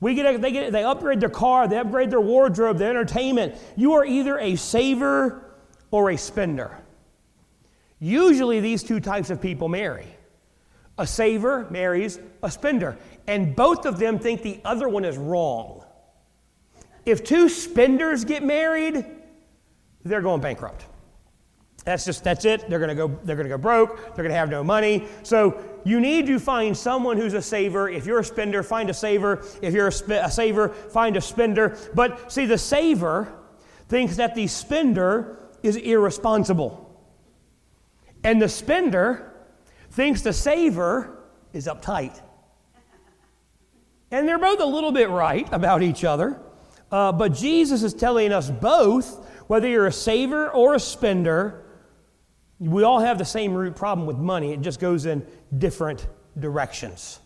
We 0.01 0.15
get, 0.15 0.41
they, 0.41 0.51
get, 0.51 0.71
they 0.71 0.83
upgrade 0.83 1.19
their 1.19 1.29
car, 1.29 1.67
they 1.67 1.77
upgrade 1.77 2.09
their 2.09 2.21
wardrobe, 2.21 2.77
their 2.77 2.89
entertainment. 2.89 3.55
You 3.75 3.93
are 3.93 4.05
either 4.05 4.37
a 4.39 4.55
saver 4.55 5.55
or 5.91 6.11
a 6.11 6.17
spender. 6.17 6.77
Usually, 7.99 8.59
these 8.59 8.81
two 8.83 8.99
types 8.99 9.29
of 9.29 9.41
people 9.41 9.67
marry. 9.67 10.07
A 10.97 11.07
saver 11.07 11.67
marries 11.69 12.19
a 12.43 12.51
spender, 12.51 12.97
and 13.27 13.55
both 13.55 13.85
of 13.85 13.99
them 13.99 14.19
think 14.19 14.41
the 14.41 14.59
other 14.63 14.87
one 14.87 15.05
is 15.05 15.17
wrong. 15.17 15.83
If 17.05 17.23
two 17.23 17.49
spenders 17.49 18.23
get 18.25 18.43
married, 18.43 19.05
they're 20.03 20.21
going 20.21 20.41
bankrupt. 20.41 20.85
That's 21.85 22.05
just 22.05 22.23
that's 22.23 22.45
it. 22.45 22.69
They're 22.69 22.79
gonna 22.79 22.95
go. 22.95 23.07
They're 23.23 23.35
gonna 23.35 23.49
go 23.49 23.57
broke. 23.57 24.15
They're 24.15 24.23
gonna 24.23 24.35
have 24.35 24.49
no 24.49 24.63
money. 24.63 25.07
So 25.23 25.61
you 25.85 25.99
need 25.99 26.27
to 26.27 26.39
find 26.39 26.75
someone 26.77 27.17
who's 27.17 27.33
a 27.33 27.41
saver. 27.41 27.89
If 27.89 28.05
you're 28.05 28.19
a 28.19 28.23
spender, 28.23 28.63
find 28.63 28.89
a 28.89 28.93
saver. 28.93 29.45
If 29.61 29.73
you're 29.73 29.87
a, 29.87 29.91
sp- 29.91 30.21
a 30.21 30.31
saver, 30.31 30.69
find 30.69 31.15
a 31.15 31.21
spender. 31.21 31.77
But 31.93 32.31
see, 32.31 32.45
the 32.45 32.57
saver 32.57 33.33
thinks 33.87 34.17
that 34.17 34.35
the 34.35 34.47
spender 34.47 35.49
is 35.63 35.77
irresponsible, 35.77 36.85
and 38.23 38.41
the 38.41 38.49
spender 38.49 39.33
thinks 39.91 40.21
the 40.21 40.33
saver 40.33 41.23
is 41.53 41.67
uptight. 41.67 42.21
And 44.11 44.27
they're 44.27 44.39
both 44.39 44.59
a 44.59 44.65
little 44.65 44.91
bit 44.91 45.09
right 45.09 45.47
about 45.51 45.83
each 45.83 46.03
other. 46.03 46.39
Uh, 46.91 47.11
but 47.11 47.33
Jesus 47.33 47.83
is 47.83 47.93
telling 47.93 48.31
us 48.31 48.49
both, 48.49 49.27
whether 49.47 49.67
you're 49.67 49.87
a 49.87 49.91
saver 49.91 50.49
or 50.49 50.73
a 50.75 50.79
spender, 50.79 51.63
we 52.59 52.83
all 52.83 52.99
have 52.99 53.17
the 53.17 53.25
same 53.25 53.53
root 53.53 53.75
problem 53.75 54.05
with 54.05 54.17
money, 54.17 54.53
it 54.53 54.61
just 54.61 54.79
goes 54.79 55.05
in 55.05 55.25
different 55.57 56.07
directions. 56.37 57.19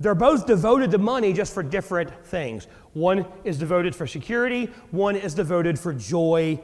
They're 0.00 0.14
both 0.14 0.46
devoted 0.46 0.90
to 0.90 0.98
money 0.98 1.32
just 1.32 1.54
for 1.54 1.62
different 1.62 2.10
things. 2.26 2.66
One 2.92 3.26
is 3.44 3.58
devoted 3.58 3.94
for 3.94 4.06
security, 4.06 4.66
one 4.90 5.16
is 5.16 5.34
devoted 5.34 5.78
for 5.78 5.92
joy 5.92 6.60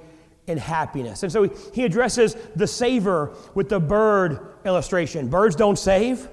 and 0.48 0.58
happiness. 0.58 1.22
And 1.22 1.30
so 1.30 1.44
he 1.72 1.84
addresses 1.84 2.36
the 2.56 2.66
saver 2.66 3.34
with 3.54 3.68
the 3.68 3.78
bird 3.78 4.54
illustration. 4.64 5.28
Birds 5.28 5.54
don't 5.54 5.78
save, 5.78 6.28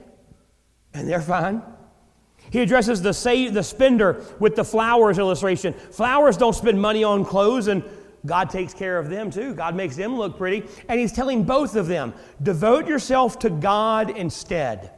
and 0.94 1.08
they're 1.08 1.22
fine. 1.22 1.62
He 2.52 2.62
addresses 2.62 3.02
the, 3.02 3.14
save, 3.14 3.54
the 3.54 3.64
spender 3.64 4.24
with 4.40 4.56
the 4.56 4.64
flowers 4.64 5.20
illustration. 5.20 5.74
Flowers 5.74 6.36
don't 6.36 6.56
spend 6.56 6.82
money 6.82 7.04
on 7.04 7.24
clothes, 7.24 7.68
and 7.68 7.84
God 8.26 8.50
takes 8.50 8.74
care 8.74 8.98
of 8.98 9.10
them 9.10 9.32
too. 9.32 9.54
God 9.54 9.76
makes 9.76 9.96
them 9.96 10.18
look 10.18 10.38
pretty. 10.38 10.68
And 10.88 11.00
He's 11.00 11.12
telling 11.12 11.44
both 11.44 11.76
of 11.76 11.88
them 11.88 12.14
devote 12.42 12.88
yourself 12.88 13.40
to 13.40 13.50
God 13.50 14.10
instead. 14.10 14.92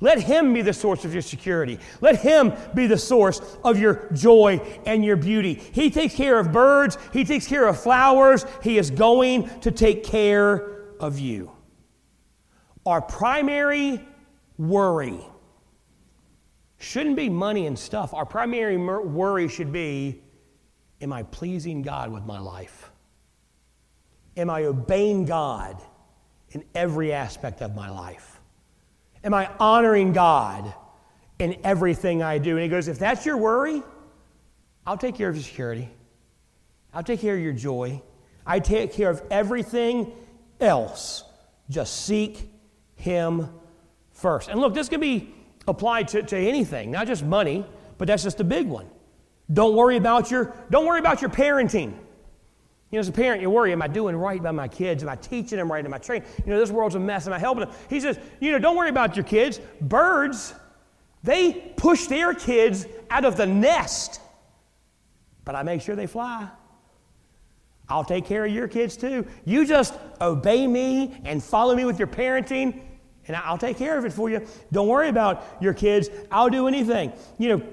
Let 0.00 0.20
Him 0.20 0.52
be 0.52 0.62
the 0.62 0.72
source 0.72 1.04
of 1.04 1.12
your 1.12 1.22
security. 1.22 1.78
Let 2.00 2.20
Him 2.20 2.52
be 2.74 2.86
the 2.86 2.98
source 2.98 3.40
of 3.62 3.78
your 3.78 4.08
joy 4.12 4.60
and 4.86 5.04
your 5.04 5.16
beauty. 5.16 5.54
He 5.54 5.90
takes 5.90 6.14
care 6.14 6.38
of 6.38 6.52
birds, 6.52 6.98
He 7.12 7.24
takes 7.24 7.46
care 7.46 7.66
of 7.66 7.80
flowers. 7.80 8.44
He 8.62 8.78
is 8.78 8.90
going 8.90 9.48
to 9.60 9.70
take 9.70 10.04
care 10.04 10.94
of 11.00 11.18
you. 11.18 11.52
Our 12.86 13.00
primary 13.00 14.00
worry 14.58 15.20
shouldn't 16.78 17.16
be 17.16 17.28
money 17.28 17.66
and 17.66 17.78
stuff. 17.78 18.12
Our 18.12 18.26
primary 18.26 18.76
worry 18.76 19.48
should 19.48 19.72
be 19.72 20.23
Am 21.04 21.12
I 21.12 21.22
pleasing 21.22 21.82
God 21.82 22.10
with 22.10 22.24
my 22.24 22.38
life? 22.38 22.90
Am 24.38 24.48
I 24.48 24.64
obeying 24.64 25.26
God 25.26 25.76
in 26.52 26.64
every 26.74 27.12
aspect 27.12 27.60
of 27.60 27.74
my 27.74 27.90
life? 27.90 28.40
Am 29.22 29.34
I 29.34 29.50
honoring 29.60 30.14
God 30.14 30.72
in 31.38 31.58
everything 31.62 32.22
I 32.22 32.38
do? 32.38 32.52
And 32.52 32.60
he 32.60 32.68
goes, 32.68 32.88
If 32.88 32.98
that's 32.98 33.26
your 33.26 33.36
worry, 33.36 33.82
I'll 34.86 34.96
take 34.96 35.14
care 35.14 35.28
of 35.28 35.36
your 35.36 35.44
security. 35.44 35.90
I'll 36.94 37.02
take 37.02 37.20
care 37.20 37.34
of 37.34 37.42
your 37.42 37.52
joy. 37.52 38.00
I 38.46 38.58
take 38.60 38.94
care 38.94 39.10
of 39.10 39.22
everything 39.30 40.10
else. 40.58 41.22
Just 41.68 42.06
seek 42.06 42.48
Him 42.96 43.50
first. 44.12 44.48
And 44.48 44.58
look, 44.58 44.72
this 44.72 44.88
can 44.88 45.00
be 45.00 45.34
applied 45.68 46.08
to, 46.08 46.22
to 46.22 46.36
anything, 46.38 46.90
not 46.90 47.06
just 47.06 47.22
money, 47.22 47.66
but 47.98 48.08
that's 48.08 48.22
just 48.22 48.40
a 48.40 48.44
big 48.44 48.66
one. 48.66 48.88
Don't 49.52 49.74
worry 49.76 49.96
about 49.96 50.30
your, 50.30 50.54
don't 50.70 50.86
worry 50.86 51.00
about 51.00 51.20
your 51.20 51.30
parenting. 51.30 51.92
You 52.90 52.98
know, 52.98 53.00
as 53.00 53.08
a 53.08 53.12
parent, 53.12 53.42
you 53.42 53.50
worry, 53.50 53.72
am 53.72 53.82
I 53.82 53.88
doing 53.88 54.14
right 54.14 54.42
by 54.42 54.52
my 54.52 54.68
kids? 54.68 55.02
Am 55.02 55.08
I 55.08 55.16
teaching 55.16 55.58
them 55.58 55.70
right? 55.70 55.84
Am 55.84 55.92
I 55.92 55.98
training? 55.98 56.28
You 56.46 56.52
know, 56.52 56.60
this 56.60 56.70
world's 56.70 56.94
a 56.94 57.00
mess. 57.00 57.26
Am 57.26 57.32
I 57.32 57.38
helping 57.38 57.64
them? 57.64 57.74
He 57.90 57.98
says, 57.98 58.18
you 58.40 58.52
know, 58.52 58.58
don't 58.58 58.76
worry 58.76 58.88
about 58.88 59.16
your 59.16 59.24
kids. 59.24 59.60
Birds, 59.80 60.54
they 61.22 61.72
push 61.76 62.06
their 62.06 62.34
kids 62.34 62.86
out 63.10 63.24
of 63.24 63.36
the 63.36 63.46
nest, 63.46 64.20
but 65.44 65.54
I 65.54 65.62
make 65.62 65.82
sure 65.82 65.96
they 65.96 66.06
fly. 66.06 66.48
I'll 67.88 68.04
take 68.04 68.24
care 68.24 68.44
of 68.44 68.52
your 68.52 68.68
kids 68.68 68.96
too. 68.96 69.26
You 69.44 69.66
just 69.66 69.94
obey 70.20 70.66
me 70.66 71.20
and 71.24 71.42
follow 71.42 71.74
me 71.74 71.84
with 71.84 71.98
your 71.98 72.08
parenting, 72.08 72.80
and 73.26 73.36
I'll 73.36 73.58
take 73.58 73.76
care 73.76 73.98
of 73.98 74.04
it 74.04 74.12
for 74.12 74.30
you. 74.30 74.46
Don't 74.72 74.88
worry 74.88 75.08
about 75.08 75.44
your 75.60 75.74
kids. 75.74 76.08
I'll 76.30 76.48
do 76.48 76.68
anything. 76.68 77.12
You 77.38 77.48
know, 77.48 77.66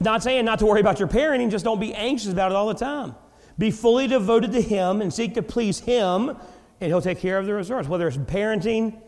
not 0.00 0.22
saying 0.22 0.44
not 0.44 0.58
to 0.60 0.66
worry 0.66 0.80
about 0.80 0.98
your 0.98 1.08
parenting, 1.08 1.50
just 1.50 1.64
don't 1.64 1.80
be 1.80 1.94
anxious 1.94 2.32
about 2.32 2.52
it 2.52 2.54
all 2.54 2.68
the 2.68 2.74
time. 2.74 3.14
Be 3.58 3.70
fully 3.70 4.06
devoted 4.06 4.52
to 4.52 4.60
Him 4.60 5.02
and 5.02 5.12
seek 5.12 5.34
to 5.34 5.42
please 5.42 5.80
Him, 5.80 6.28
and 6.28 6.90
He'll 6.90 7.02
take 7.02 7.18
care 7.18 7.38
of 7.38 7.46
the 7.46 7.54
results, 7.54 7.88
whether 7.88 8.06
it's 8.06 8.16
parenting 8.16 9.00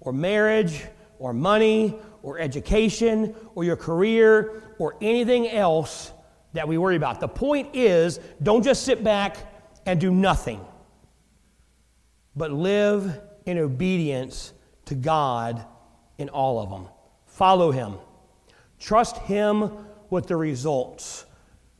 or 0.00 0.12
marriage 0.12 0.84
or 1.18 1.32
money 1.32 1.96
or 2.22 2.38
education 2.38 3.34
or 3.54 3.64
your 3.64 3.76
career 3.76 4.62
or 4.78 4.96
anything 5.00 5.48
else 5.48 6.12
that 6.52 6.68
we 6.68 6.76
worry 6.76 6.96
about. 6.96 7.20
The 7.20 7.28
point 7.28 7.74
is 7.74 8.20
don't 8.42 8.62
just 8.62 8.84
sit 8.84 9.02
back 9.02 9.36
and 9.86 10.00
do 10.00 10.10
nothing, 10.10 10.60
but 12.36 12.52
live 12.52 13.20
in 13.46 13.58
obedience 13.58 14.52
to 14.86 14.94
God 14.94 15.64
in 16.18 16.28
all 16.28 16.60
of 16.60 16.70
them. 16.70 16.88
Follow 17.26 17.70
Him, 17.70 17.94
trust 18.78 19.16
Him 19.18 19.70
with 20.10 20.26
the 20.26 20.36
results. 20.36 21.24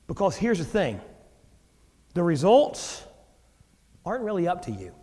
Because 0.07 0.37
here's 0.37 0.59
the 0.59 0.65
thing 0.65 1.01
the 2.15 2.23
results 2.23 3.05
aren't 4.05 4.23
really 4.23 4.47
up 4.47 4.63
to 4.67 4.71
you. 4.71 4.95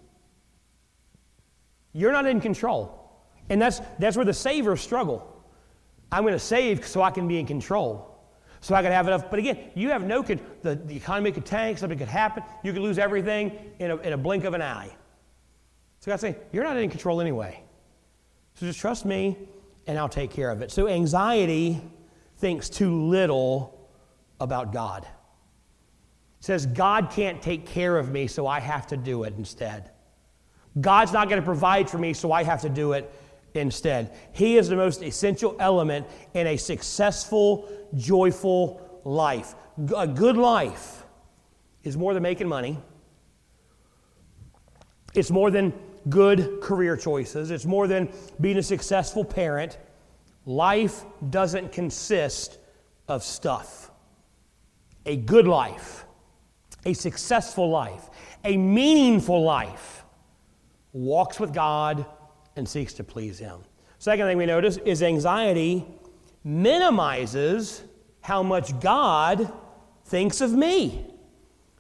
You're 1.94 2.12
not 2.12 2.26
in 2.26 2.40
control. 2.40 2.98
And 3.50 3.62
that's, 3.62 3.82
that's 4.00 4.16
where 4.16 4.26
the 4.26 4.34
savers 4.34 4.80
struggle. 4.80 5.28
I'm 6.12 6.24
going 6.24 6.34
to 6.34 6.40
save 6.40 6.86
so 6.86 7.02
I 7.02 7.12
can 7.12 7.28
be 7.28 7.38
in 7.38 7.46
control. 7.46 8.08
So 8.62 8.76
I 8.76 8.82
can 8.82 8.92
have 8.92 9.08
enough. 9.08 9.30
But 9.30 9.40
again, 9.40 9.58
you 9.76 9.90
have 9.90 10.04
no, 10.04 10.22
the, 10.22 10.76
the 10.76 10.96
economy 10.96 11.32
could 11.32 11.46
tank, 11.46 11.80
something 11.80 11.98
could 11.98 12.08
happen. 12.08 12.44
You 12.64 12.74
could 12.74 12.82
lose 12.82 13.00
everything 13.00 13.58
in 13.80 13.92
a, 13.92 13.98
in 13.98 14.14
a 14.14 14.18
blink 14.18 14.44
of 14.44 14.54
an 14.54 14.62
eye. 14.62 14.96
So 16.00 16.12
God's 16.12 16.22
saying, 16.22 16.36
You're 16.52 16.64
not 16.64 16.78
in 16.78 16.90
control 16.90 17.22
anyway. 17.22 17.64
So 18.54 18.66
just 18.66 18.80
trust 18.80 19.06
me 19.06 19.38
and 19.88 19.98
I'll 19.98 20.10
take 20.10 20.32
care 20.32 20.52
of 20.52 20.62
it. 20.62 20.72
So 20.72 20.88
anxiety 20.88 21.82
thinks 22.42 22.70
too 22.70 23.04
little 23.04 23.88
about 24.40 24.74
God. 24.74 25.08
Says, 26.40 26.66
God 26.66 27.12
can't 27.12 27.40
take 27.42 27.68
care 27.68 27.98
of 27.98 28.10
me, 28.10 28.26
so 28.26 28.48
I 28.48 28.60
have 28.60 28.88
to 28.88 28.98
do 28.98 29.24
it 29.24 29.36
instead. 29.38 29.92
God's 30.80 31.14
not 31.14 31.30
going 31.30 31.40
to 31.40 31.46
provide 31.46 31.90
for 31.90 32.00
me, 32.00 32.14
so 32.14 32.32
I 32.32 32.44
have 32.44 32.62
to 32.62 32.70
do 32.70 32.94
it 32.94 33.14
instead. 33.54 34.18
He 34.32 34.58
is 34.58 34.70
the 34.70 34.76
most 34.76 35.04
essential 35.04 35.56
element 35.60 36.08
in 36.34 36.48
a 36.48 36.58
successful, 36.58 37.70
joyful 37.96 39.02
life. 39.04 39.54
A 39.96 40.08
good 40.08 40.38
life 40.38 41.04
is 41.84 41.96
more 41.96 42.14
than 42.14 42.24
making 42.24 42.48
money, 42.48 42.78
it's 45.14 45.30
more 45.30 45.52
than 45.52 45.74
good 46.10 46.62
career 46.62 46.98
choices, 46.98 47.52
it's 47.52 47.66
more 47.66 47.88
than 47.88 48.10
being 48.40 48.58
a 48.58 48.64
successful 48.64 49.24
parent. 49.24 49.78
Life 50.46 51.04
doesn't 51.30 51.72
consist 51.72 52.58
of 53.08 53.24
stuff. 53.24 53.92
A 55.06 55.18
good 55.18 55.48
life, 55.48 56.06
a 56.86 56.94
successful 56.94 57.70
life, 57.70 58.10
a 58.44 58.58
meaningful 58.58 59.44
life 59.44 60.04
walks 60.94 61.40
with 61.40 61.54
God 61.54 62.06
and 62.56 62.68
seeks 62.68 62.94
to 62.94 63.04
please 63.04 63.40
Him. 63.40 63.60
Second 64.00 64.26
thing 64.26 64.38
we 64.38 64.46
notice 64.46 64.78
is 64.78 65.04
anxiety 65.04 65.86
minimizes 66.44 67.84
how 68.22 68.42
much 68.42 68.80
God 68.80 69.52
thinks 70.06 70.42
of 70.42 70.52
me. 70.54 71.06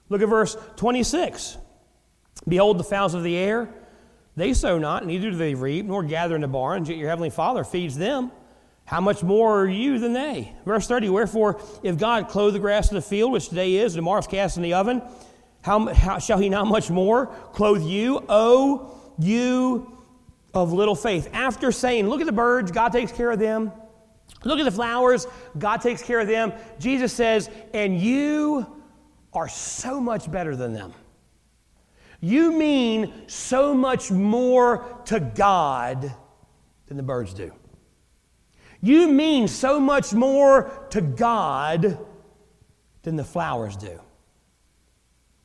Look 0.09 0.21
at 0.21 0.29
verse 0.29 0.55
26. 0.75 1.57
Behold, 2.47 2.77
the 2.77 2.83
fowls 2.83 3.13
of 3.13 3.23
the 3.23 3.35
air, 3.35 3.69
they 4.35 4.53
sow 4.53 4.77
not, 4.77 5.05
neither 5.05 5.31
do 5.31 5.37
they 5.37 5.53
reap, 5.53 5.85
nor 5.85 6.03
gather 6.03 6.35
in 6.35 6.41
the 6.41 6.47
barns, 6.47 6.89
yet 6.89 6.97
your 6.97 7.09
heavenly 7.09 7.29
Father 7.29 7.63
feeds 7.63 7.97
them. 7.97 8.31
How 8.91 8.99
much 8.99 9.23
more 9.23 9.61
are 9.61 9.69
you 9.69 9.99
than 9.99 10.11
they? 10.11 10.53
Verse 10.65 10.85
30 10.85 11.07
Wherefore, 11.07 11.61
if 11.81 11.97
God 11.97 12.27
clothe 12.27 12.51
the 12.51 12.59
grass 12.59 12.89
of 12.89 12.95
the 12.95 13.01
field, 13.01 13.31
which 13.31 13.47
today 13.47 13.77
is, 13.77 13.93
and 13.93 13.99
tomorrow 13.99 14.19
is 14.19 14.27
cast 14.27 14.57
in 14.57 14.63
the 14.63 14.73
oven, 14.73 15.01
how, 15.61 15.87
how 15.93 16.19
shall 16.19 16.37
he 16.37 16.49
not 16.49 16.67
much 16.67 16.91
more 16.91 17.27
clothe 17.53 17.83
you, 17.83 18.21
O 18.27 18.99
you 19.17 19.97
of 20.53 20.73
little 20.73 20.95
faith? 20.95 21.29
After 21.31 21.71
saying, 21.71 22.09
Look 22.09 22.19
at 22.19 22.25
the 22.25 22.33
birds, 22.33 22.69
God 22.73 22.91
takes 22.91 23.13
care 23.13 23.31
of 23.31 23.39
them. 23.39 23.71
Look 24.43 24.59
at 24.59 24.65
the 24.65 24.71
flowers, 24.71 25.25
God 25.57 25.77
takes 25.77 26.03
care 26.03 26.19
of 26.19 26.27
them. 26.27 26.51
Jesus 26.77 27.13
says, 27.13 27.49
And 27.73 27.97
you 27.97 28.81
are 29.31 29.47
so 29.47 30.01
much 30.01 30.29
better 30.29 30.53
than 30.53 30.73
them. 30.73 30.93
You 32.19 32.51
mean 32.51 33.23
so 33.27 33.73
much 33.73 34.11
more 34.11 35.01
to 35.05 35.21
God 35.21 36.13
than 36.87 36.97
the 36.97 37.03
birds 37.03 37.33
do. 37.33 37.53
You 38.81 39.07
mean 39.07 39.47
so 39.47 39.79
much 39.79 40.13
more 40.13 40.71
to 40.89 41.01
God 41.01 41.99
than 43.03 43.15
the 43.15 43.23
flowers 43.23 43.77
do. 43.77 43.99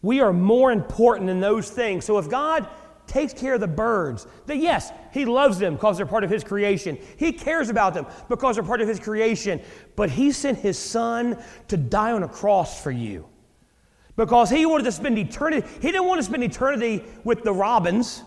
We 0.02 0.20
are 0.20 0.32
more 0.32 0.72
important 0.72 1.26
than 1.26 1.40
those 1.40 1.70
things. 1.70 2.04
So 2.04 2.18
if 2.18 2.30
God 2.30 2.68
takes 3.06 3.32
care 3.32 3.54
of 3.54 3.60
the 3.60 3.68
birds, 3.68 4.26
that 4.46 4.56
yes, 4.56 4.90
He 5.12 5.24
loves 5.24 5.58
them 5.58 5.74
because 5.74 5.96
they're 5.96 6.06
part 6.06 6.24
of 6.24 6.30
His 6.30 6.44
creation. 6.44 6.98
He 7.18 7.32
cares 7.32 7.68
about 7.68 7.94
them 7.94 8.06
because 8.28 8.56
they're 8.56 8.64
part 8.64 8.80
of 8.80 8.88
His 8.88 9.00
creation. 9.00 9.60
But 9.96 10.10
He 10.10 10.32
sent 10.32 10.58
His 10.58 10.78
Son 10.78 11.42
to 11.68 11.76
die 11.76 12.12
on 12.12 12.22
a 12.22 12.28
cross 12.28 12.82
for 12.82 12.90
you 12.90 13.28
because 14.16 14.50
He 14.50 14.64
wanted 14.64 14.84
to 14.84 14.92
spend 14.92 15.18
eternity. 15.18 15.66
He 15.80 15.92
didn't 15.92 16.06
want 16.06 16.20
to 16.20 16.24
spend 16.24 16.42
eternity 16.42 17.04
with 17.24 17.42
the 17.42 17.52
robins 17.52 18.22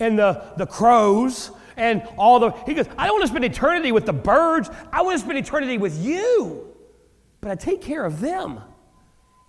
and 0.00 0.18
the, 0.18 0.44
the 0.56 0.66
crows 0.66 1.50
and 1.82 2.08
all 2.16 2.38
the. 2.38 2.52
He 2.64 2.74
goes, 2.74 2.86
I 2.96 3.06
don't 3.06 3.16
want 3.16 3.22
to 3.24 3.28
spend 3.28 3.44
eternity 3.44 3.90
with 3.90 4.06
the 4.06 4.12
birds. 4.12 4.70
I 4.92 5.02
want 5.02 5.18
to 5.18 5.24
spend 5.24 5.36
eternity 5.36 5.78
with 5.78 5.98
you. 5.98 6.68
But 7.40 7.50
I 7.50 7.56
take 7.56 7.82
care 7.82 8.04
of 8.04 8.20
them. 8.20 8.60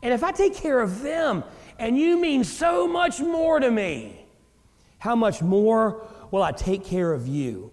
And 0.01 0.11
if 0.11 0.23
I 0.23 0.31
take 0.31 0.55
care 0.55 0.81
of 0.81 1.03
them, 1.03 1.43
and 1.77 1.95
you 1.97 2.19
mean 2.19 2.43
so 2.43 2.87
much 2.87 3.19
more 3.19 3.59
to 3.59 3.69
me, 3.69 4.25
how 4.97 5.15
much 5.15 5.43
more 5.43 6.07
will 6.31 6.41
I 6.41 6.51
take 6.51 6.83
care 6.83 7.13
of 7.13 7.27
you? 7.27 7.71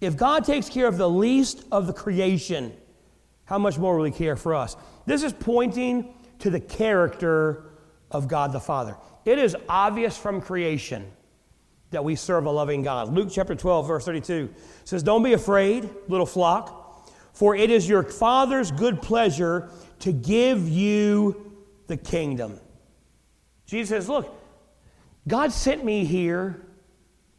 If 0.00 0.16
God 0.16 0.44
takes 0.44 0.68
care 0.68 0.86
of 0.86 0.98
the 0.98 1.10
least 1.10 1.64
of 1.72 1.88
the 1.88 1.92
creation, 1.92 2.72
how 3.44 3.58
much 3.58 3.76
more 3.76 3.96
will 3.96 4.04
He 4.04 4.12
care 4.12 4.36
for 4.36 4.54
us? 4.54 4.76
This 5.04 5.24
is 5.24 5.32
pointing 5.32 6.14
to 6.38 6.48
the 6.48 6.60
character 6.60 7.72
of 8.12 8.28
God 8.28 8.52
the 8.52 8.60
Father. 8.60 8.96
It 9.24 9.40
is 9.40 9.56
obvious 9.68 10.16
from 10.16 10.40
creation 10.40 11.10
that 11.96 12.04
we 12.04 12.14
serve 12.14 12.44
a 12.44 12.50
loving 12.50 12.82
God. 12.82 13.14
Luke 13.14 13.30
chapter 13.32 13.54
12, 13.54 13.86
verse 13.86 14.04
32 14.04 14.50
says, 14.84 15.02
Don't 15.02 15.22
be 15.22 15.32
afraid, 15.32 15.88
little 16.08 16.26
flock, 16.26 17.08
for 17.32 17.56
it 17.56 17.70
is 17.70 17.88
your 17.88 18.02
Father's 18.02 18.70
good 18.70 19.00
pleasure 19.00 19.70
to 20.00 20.12
give 20.12 20.68
you 20.68 21.56
the 21.86 21.96
kingdom. 21.96 22.60
Jesus 23.64 23.88
says, 23.88 24.10
Look, 24.10 24.30
God 25.26 25.52
sent 25.52 25.86
me 25.86 26.04
here 26.04 26.65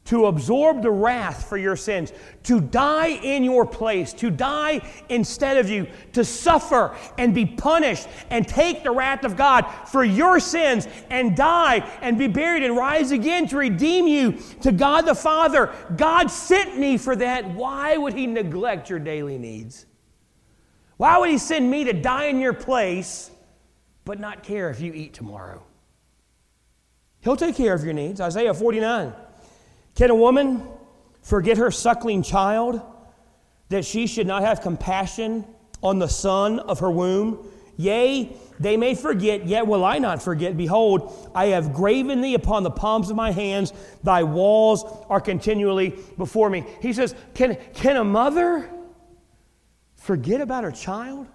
to 0.08 0.28
absorb 0.28 0.82
the 0.82 0.92
wrath 0.92 1.48
for 1.50 1.58
your 1.58 1.76
sins, 1.76 2.14
to 2.44 2.62
die 2.62 3.10
in 3.10 3.44
your 3.44 3.66
place, 3.66 4.14
to 4.14 4.30
die 4.30 4.82
instead 5.10 5.58
of 5.58 5.70
you, 5.70 5.86
to 6.14 6.24
suffer 6.24 6.96
and 7.18 7.36
be 7.36 7.46
punished 7.46 8.08
and 8.30 8.48
take 8.48 8.84
the 8.84 8.92
wrath 8.92 9.26
of 9.26 9.36
God 9.36 9.64
for 9.86 10.06
your 10.06 10.40
sins 10.40 10.88
and 11.10 11.36
die 11.36 11.80
and 12.02 12.18
be 12.18 12.28
buried 12.28 12.64
and 12.64 12.76
rise 12.76 13.12
again 13.12 13.48
to 13.50 13.58
redeem 13.58 14.08
you 14.08 14.38
to 14.62 14.72
God 14.72 15.02
the 15.02 15.16
Father. 15.16 15.74
God 15.98 16.32
sent 16.32 16.78
me 16.78 16.98
for 16.98 17.16
that. 17.18 17.50
Why 17.54 17.98
would 17.98 18.14
He 18.14 18.28
neglect 18.28 18.90
your 18.90 19.00
daily 19.00 19.38
needs? 19.38 19.86
Why 20.96 21.18
would 21.18 21.30
He 21.30 21.38
send 21.38 21.70
me 21.70 21.84
to 21.84 21.94
die 21.94 22.26
in 22.26 22.40
your 22.40 22.54
place 22.54 23.30
but 24.06 24.22
not 24.22 24.42
care 24.42 24.70
if 24.70 24.80
you 24.80 24.94
eat 24.94 25.14
tomorrow? 25.14 25.64
He'll 27.20 27.36
take 27.36 27.58
care 27.58 27.74
of 27.74 27.84
your 27.84 27.94
needs. 27.94 28.22
Isaiah 28.22 28.54
49. 28.54 29.14
Can 29.98 30.12
a 30.12 30.16
woman 30.16 30.64
forget 31.24 31.58
her 31.58 31.72
suckling 31.72 32.22
child 32.22 32.80
that 33.70 33.84
she 33.84 34.06
should 34.06 34.28
not 34.28 34.44
have 34.44 34.62
compassion 34.62 35.44
on 35.82 35.98
the 35.98 36.08
son 36.08 36.60
of 36.60 36.80
her 36.82 36.92
womb? 36.92 37.50
Yea, 37.78 38.32
they 38.60 38.78
may 38.78 38.94
forget, 38.94 39.48
yet 39.48 39.66
will 39.66 39.84
I 39.84 39.98
not 39.98 40.22
forget. 40.22 40.56
Behold, 40.56 41.32
I 41.34 41.48
have 41.48 41.74
graven 41.74 42.22
thee 42.22 42.36
upon 42.36 42.62
the 42.62 42.70
palms 42.70 43.10
of 43.10 43.16
my 43.16 43.32
hands. 43.32 43.74
Thy 44.04 44.22
walls 44.22 44.86
are 45.10 45.20
continually 45.20 45.96
before 46.16 46.52
me. 46.52 46.64
He 46.80 46.94
says, 46.94 47.16
Can, 47.34 47.58
can 47.74 47.98
a 47.98 48.04
mother 48.04 48.70
forget 49.96 50.42
about 50.42 50.64
her 50.64 50.72
child? 50.72 51.26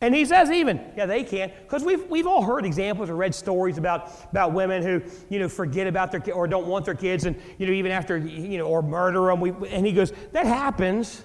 And 0.00 0.14
he 0.14 0.24
says 0.24 0.50
even, 0.50 0.80
yeah, 0.96 1.06
they 1.06 1.24
can, 1.24 1.50
because 1.62 1.82
we've, 1.82 2.08
we've 2.08 2.26
all 2.26 2.42
heard 2.42 2.64
examples 2.64 3.10
or 3.10 3.16
read 3.16 3.34
stories 3.34 3.78
about, 3.78 4.12
about 4.30 4.52
women 4.52 4.82
who, 4.82 5.02
you 5.28 5.40
know, 5.40 5.48
forget 5.48 5.88
about 5.88 6.12
their 6.12 6.34
or 6.34 6.46
don't 6.46 6.68
want 6.68 6.84
their 6.84 6.94
kids 6.94 7.24
and, 7.24 7.34
you 7.58 7.66
know, 7.66 7.72
even 7.72 7.90
after, 7.90 8.16
you 8.16 8.58
know, 8.58 8.66
or 8.68 8.80
murder 8.80 9.26
them. 9.26 9.40
We, 9.40 9.50
and 9.68 9.84
he 9.84 9.92
goes, 9.92 10.12
that 10.32 10.46
happens, 10.46 11.24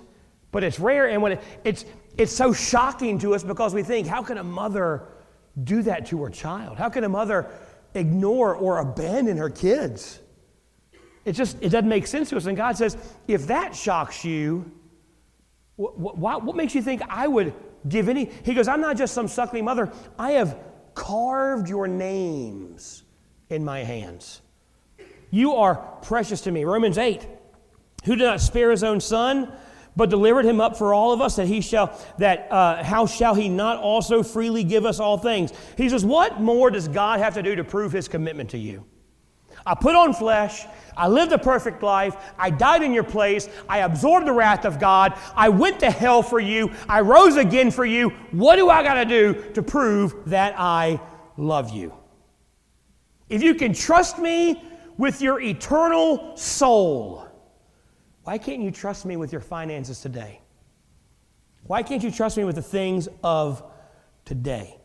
but 0.51 0.63
it's 0.63 0.79
rare. 0.79 1.07
And 1.07 1.21
when 1.21 1.33
it, 1.33 1.43
it's, 1.63 1.85
it's 2.17 2.31
so 2.31 2.51
shocking 2.51 3.19
to 3.19 3.35
us 3.35 3.43
because 3.43 3.75
we 3.75 3.83
think, 3.83 4.07
how 4.07 4.23
can 4.23 4.39
a 4.39 4.43
mother 4.43 5.07
do 5.63 5.83
that 5.83 6.07
to 6.07 6.23
her 6.23 6.29
child? 6.29 6.77
How 6.79 6.89
can 6.89 7.03
a 7.03 7.09
mother 7.09 7.51
ignore 7.93 8.55
or 8.55 8.79
abandon 8.79 9.37
her 9.37 9.51
kids? 9.51 10.19
It 11.25 11.33
just 11.33 11.57
it 11.61 11.69
doesn't 11.69 11.87
make 11.87 12.07
sense 12.07 12.29
to 12.29 12.37
us. 12.37 12.47
And 12.47 12.57
God 12.57 12.75
says, 12.75 12.97
if 13.27 13.47
that 13.47 13.75
shocks 13.75 14.25
you, 14.25 14.71
what, 15.75 16.55
makes 16.55 16.75
you 16.75 16.81
think 16.81 17.01
I 17.07 17.27
would 17.27 17.53
give 17.87 18.09
any? 18.09 18.29
He 18.43 18.53
goes, 18.53 18.67
I'm 18.67 18.81
not 18.81 18.97
just 18.97 19.13
some 19.13 19.27
suckling 19.27 19.65
mother. 19.65 19.91
I 20.17 20.31
have 20.31 20.57
carved 20.93 21.69
your 21.69 21.87
names 21.87 23.03
in 23.49 23.63
my 23.63 23.83
hands. 23.83 24.41
You 25.31 25.55
are 25.55 25.75
precious 26.03 26.41
to 26.41 26.51
me. 26.51 26.63
Romans 26.63 26.97
8. 26.97 27.25
Who 28.05 28.15
did 28.15 28.23
not 28.23 28.41
spare 28.41 28.71
his 28.71 28.83
own 28.83 28.99
son, 28.99 29.51
but 29.95 30.09
delivered 30.09 30.45
him 30.45 30.59
up 30.59 30.77
for 30.77 30.93
all 30.93 31.11
of 31.11 31.21
us, 31.21 31.37
that 31.37 31.47
he 31.47 31.61
shall, 31.61 31.99
that 32.17 32.51
uh, 32.51 32.83
how 32.83 33.05
shall 33.05 33.33
he 33.33 33.49
not 33.49 33.77
also 33.77 34.23
freely 34.23 34.63
give 34.63 34.85
us 34.85 34.99
all 34.99 35.17
things? 35.17 35.51
He 35.77 35.89
says, 35.89 36.05
What 36.05 36.41
more 36.41 36.69
does 36.69 36.87
God 36.87 37.19
have 37.19 37.35
to 37.35 37.43
do 37.43 37.55
to 37.55 37.63
prove 37.63 37.91
his 37.91 38.07
commitment 38.07 38.51
to 38.51 38.57
you? 38.57 38.85
I 39.65 39.75
put 39.75 39.95
on 39.95 40.13
flesh. 40.13 40.65
I 40.95 41.07
lived 41.07 41.31
a 41.31 41.37
perfect 41.37 41.81
life. 41.81 42.15
I 42.37 42.49
died 42.49 42.83
in 42.83 42.93
your 42.93 43.03
place. 43.03 43.49
I 43.67 43.79
absorbed 43.79 44.27
the 44.27 44.33
wrath 44.33 44.65
of 44.65 44.79
God. 44.79 45.17
I 45.35 45.49
went 45.49 45.79
to 45.79 45.89
hell 45.89 46.21
for 46.21 46.39
you. 46.39 46.71
I 46.87 47.01
rose 47.01 47.37
again 47.37 47.71
for 47.71 47.85
you. 47.85 48.09
What 48.31 48.57
do 48.57 48.69
I 48.69 48.83
got 48.83 48.95
to 48.95 49.05
do 49.05 49.51
to 49.53 49.63
prove 49.63 50.29
that 50.29 50.55
I 50.57 50.99
love 51.37 51.71
you? 51.71 51.93
If 53.29 53.41
you 53.41 53.55
can 53.55 53.73
trust 53.73 54.19
me 54.19 54.61
with 54.97 55.21
your 55.21 55.41
eternal 55.41 56.37
soul, 56.37 57.27
why 58.23 58.37
can't 58.37 58.61
you 58.61 58.71
trust 58.71 59.05
me 59.05 59.17
with 59.17 59.31
your 59.31 59.41
finances 59.41 60.01
today? 60.01 60.39
Why 61.63 61.81
can't 61.81 62.03
you 62.03 62.11
trust 62.11 62.37
me 62.37 62.43
with 62.43 62.55
the 62.55 62.61
things 62.61 63.07
of 63.23 63.63
today? 64.25 64.77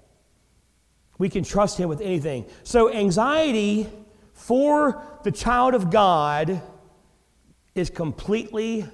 We 1.19 1.29
can 1.29 1.43
trust 1.43 1.79
him 1.79 1.89
with 1.89 2.01
anything. 2.01 2.47
So, 2.63 2.93
anxiety 2.93 3.89
for 4.39 5.03
the 5.25 5.33
child 5.33 5.75
of 5.75 5.91
God 5.91 6.63
is 7.75 7.91
completely 7.91 8.87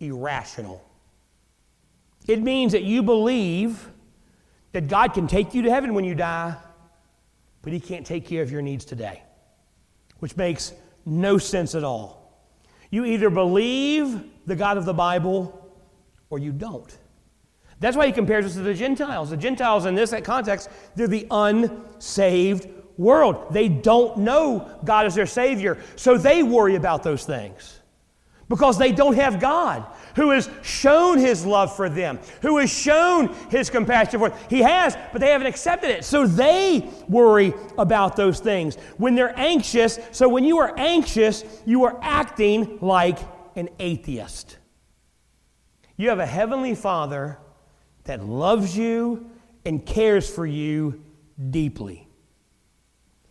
irrational. 0.00 0.82
It 2.26 2.42
means 2.42 2.72
that 2.72 2.82
you 2.82 3.02
believe 3.02 3.86
that 4.72 4.88
God 4.88 5.12
can 5.12 5.26
take 5.26 5.54
you 5.54 5.62
to 5.62 5.70
heaven 5.70 5.92
when 5.92 6.04
you 6.04 6.14
die, 6.14 6.56
but 7.60 7.72
He 7.72 7.80
can't 7.80 8.06
take 8.06 8.26
care 8.26 8.42
of 8.42 8.50
your 8.50 8.62
needs 8.62 8.86
today, 8.86 9.22
which 10.20 10.36
makes 10.38 10.72
no 11.04 11.36
sense 11.36 11.74
at 11.74 11.84
all. 11.84 12.42
You 12.90 13.04
either 13.04 13.28
believe 13.28 14.24
the 14.46 14.56
God 14.56 14.78
of 14.78 14.86
the 14.86 14.94
Bible 14.94 15.70
or 16.30 16.38
you 16.38 16.50
don't. 16.50 16.96
That's 17.78 17.96
why 17.96 18.06
he 18.06 18.12
compares 18.12 18.46
us 18.46 18.54
to 18.54 18.62
the 18.62 18.74
Gentiles. 18.74 19.30
The 19.30 19.36
Gentiles, 19.36 19.84
in 19.84 19.94
this 19.94 20.14
context, 20.24 20.70
they're 20.96 21.06
the 21.06 21.26
unsaved 21.30 22.66
world. 22.98 23.46
They 23.50 23.68
don't 23.68 24.18
know 24.18 24.78
God 24.84 25.06
as 25.06 25.14
their 25.14 25.26
Savior, 25.26 25.78
so 25.96 26.18
they 26.18 26.42
worry 26.42 26.74
about 26.74 27.02
those 27.02 27.24
things 27.24 27.78
because 28.48 28.78
they 28.78 28.92
don't 28.92 29.14
have 29.14 29.40
God 29.40 29.86
who 30.16 30.30
has 30.30 30.50
shown 30.62 31.18
His 31.18 31.46
love 31.46 31.74
for 31.74 31.88
them, 31.88 32.18
who 32.42 32.58
has 32.58 32.70
shown 32.70 33.32
His 33.50 33.70
compassion 33.70 34.18
for 34.18 34.30
them. 34.30 34.38
He 34.50 34.60
has, 34.60 34.96
but 35.12 35.20
they 35.20 35.30
haven't 35.30 35.46
accepted 35.46 35.90
it. 35.90 36.04
So 36.04 36.26
they 36.26 36.90
worry 37.08 37.54
about 37.76 38.16
those 38.16 38.40
things. 38.40 38.76
When 38.96 39.14
they're 39.14 39.38
anxious, 39.38 39.98
so 40.10 40.28
when 40.28 40.44
you 40.44 40.58
are 40.58 40.74
anxious, 40.76 41.44
you 41.64 41.84
are 41.84 41.98
acting 42.02 42.78
like 42.80 43.18
an 43.54 43.68
atheist. 43.78 44.56
You 45.96 46.08
have 46.08 46.18
a 46.18 46.26
heavenly 46.26 46.74
Father 46.74 47.38
that 48.04 48.24
loves 48.24 48.76
you 48.76 49.30
and 49.64 49.84
cares 49.84 50.28
for 50.28 50.46
you 50.46 51.04
deeply. 51.50 52.07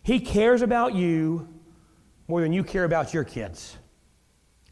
He 0.08 0.20
cares 0.20 0.62
about 0.62 0.94
you 0.94 1.46
more 2.28 2.40
than 2.40 2.50
you 2.50 2.64
care 2.64 2.84
about 2.84 3.12
your 3.12 3.24
kids. 3.24 3.76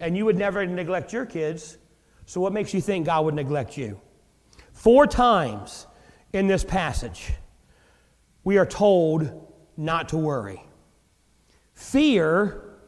And 0.00 0.16
you 0.16 0.24
would 0.24 0.38
never 0.38 0.64
neglect 0.64 1.12
your 1.12 1.26
kids, 1.26 1.76
so 2.24 2.40
what 2.40 2.54
makes 2.54 2.72
you 2.72 2.80
think 2.80 3.04
God 3.04 3.26
would 3.26 3.34
neglect 3.34 3.76
you? 3.76 4.00
Four 4.72 5.06
times 5.06 5.86
in 6.32 6.46
this 6.46 6.64
passage, 6.64 7.34
we 8.44 8.56
are 8.56 8.64
told 8.64 9.52
not 9.76 10.08
to 10.08 10.16
worry. 10.16 10.62
Fear 11.74 12.78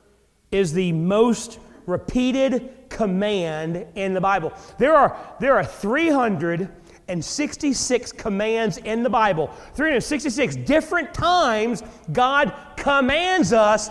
is 0.50 0.72
the 0.72 0.92
most 0.92 1.60
repeated 1.84 2.88
command 2.88 3.88
in 3.94 4.14
the 4.14 4.22
Bible. 4.22 4.54
There 4.78 4.94
are, 4.94 5.18
there 5.38 5.54
are 5.54 5.66
300 5.66 6.70
366 7.08 8.12
commands 8.12 8.76
in 8.78 9.02
the 9.02 9.08
Bible. 9.08 9.46
366 9.74 10.56
different 10.56 11.14
times 11.14 11.82
God 12.12 12.52
commands 12.76 13.54
us 13.54 13.88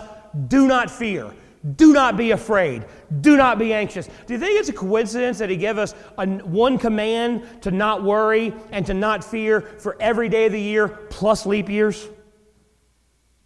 do 0.48 0.68
not 0.68 0.92
fear. 0.92 1.34
Do 1.76 1.94
not 1.94 2.16
be 2.16 2.32
afraid. 2.32 2.86
Do 3.22 3.36
not 3.36 3.58
be 3.58 3.74
anxious. 3.74 4.08
Do 4.28 4.34
you 4.34 4.40
think 4.40 4.60
it's 4.60 4.70
a 4.70 4.74
coincidence 4.74 5.40
that 5.40 5.50
He 5.50 5.58
gave 5.58 5.80
us 5.80 5.96
a, 6.18 6.28
one 6.28 6.78
command 6.78 7.44
to 7.64 7.72
not 7.72 8.04
worry 8.04 8.54
and 8.72 8.86
to 8.86 8.94
not 8.94 9.24
fear 9.24 9.62
for 9.62 9.98
every 10.00 10.30
day 10.30 10.46
of 10.46 10.52
the 10.52 10.62
year 10.62 10.88
plus 10.88 11.48
leap 11.48 11.70
years? 11.70 12.08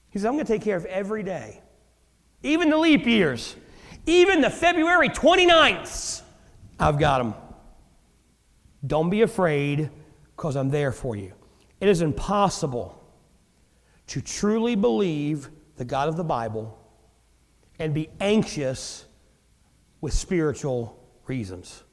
He 0.09 0.19
said, 0.19 0.27
I'm 0.27 0.33
going 0.33 0.45
to 0.45 0.53
take 0.53 0.61
care 0.61 0.75
of 0.75 0.85
every 0.85 1.23
day, 1.23 1.61
even 2.43 2.69
the 2.69 2.77
leap 2.77 3.05
years, 3.05 3.55
even 4.05 4.41
the 4.41 4.49
February 4.49 5.07
29ths. 5.07 6.23
I've 6.77 6.99
got 6.99 7.19
them. 7.19 7.33
Don't 8.85 9.09
be 9.09 9.21
afraid 9.21 9.89
because 10.35 10.55
I'm 10.55 10.69
there 10.69 10.91
for 10.91 11.15
you. 11.15 11.33
It 11.79 11.87
is 11.87 12.01
impossible 12.01 12.97
to 14.07 14.21
truly 14.21 14.75
believe 14.75 15.49
the 15.77 15.85
God 15.85 16.09
of 16.09 16.17
the 16.17 16.23
Bible 16.23 16.77
and 17.79 17.93
be 17.93 18.09
anxious 18.19 19.05
with 20.01 20.13
spiritual 20.13 20.99
reasons. 21.27 21.83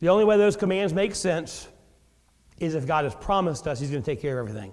The 0.00 0.08
only 0.08 0.24
way 0.24 0.36
those 0.36 0.56
commands 0.56 0.92
make 0.92 1.14
sense 1.14 1.68
is 2.58 2.74
if 2.74 2.86
God 2.86 3.04
has 3.04 3.14
promised 3.14 3.66
us 3.66 3.80
He's 3.80 3.90
going 3.90 4.02
to 4.02 4.06
take 4.06 4.20
care 4.20 4.38
of 4.38 4.48
everything. 4.48 4.72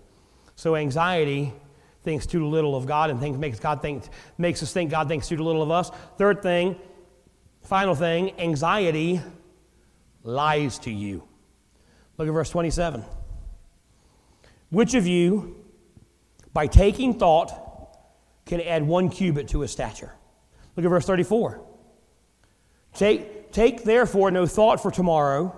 So 0.55 0.75
anxiety 0.75 1.53
thinks 2.03 2.25
too 2.25 2.47
little 2.47 2.75
of 2.75 2.85
God 2.85 3.09
and 3.09 3.19
thinks, 3.19 3.37
makes, 3.39 3.59
God 3.59 3.81
think, 3.81 4.03
makes 4.37 4.61
us 4.61 4.73
think 4.73 4.91
God 4.91 5.07
thinks 5.07 5.27
too 5.27 5.37
little 5.37 5.61
of 5.61 5.71
us. 5.71 5.89
Third 6.17 6.43
thing, 6.43 6.75
final 7.61 7.95
thing, 7.95 8.37
anxiety 8.39 9.21
lies 10.23 10.79
to 10.79 10.91
you. 10.91 11.23
Look 12.17 12.27
at 12.27 12.31
verse 12.31 12.49
27. 12.49 13.03
Which 14.69 14.93
of 14.93 15.05
you, 15.05 15.55
by 16.53 16.67
taking 16.67 17.13
thought, 17.13 17.51
can 18.45 18.61
add 18.61 18.83
one 18.83 19.09
cubit 19.09 19.49
to 19.49 19.61
his 19.61 19.71
stature? 19.71 20.13
Look 20.75 20.85
at 20.85 20.89
verse 20.89 21.05
34. 21.05 21.61
Take, 22.93 23.51
take 23.51 23.83
therefore 23.83 24.31
no 24.31 24.45
thought 24.45 24.81
for 24.81 24.91
tomorrow, 24.91 25.55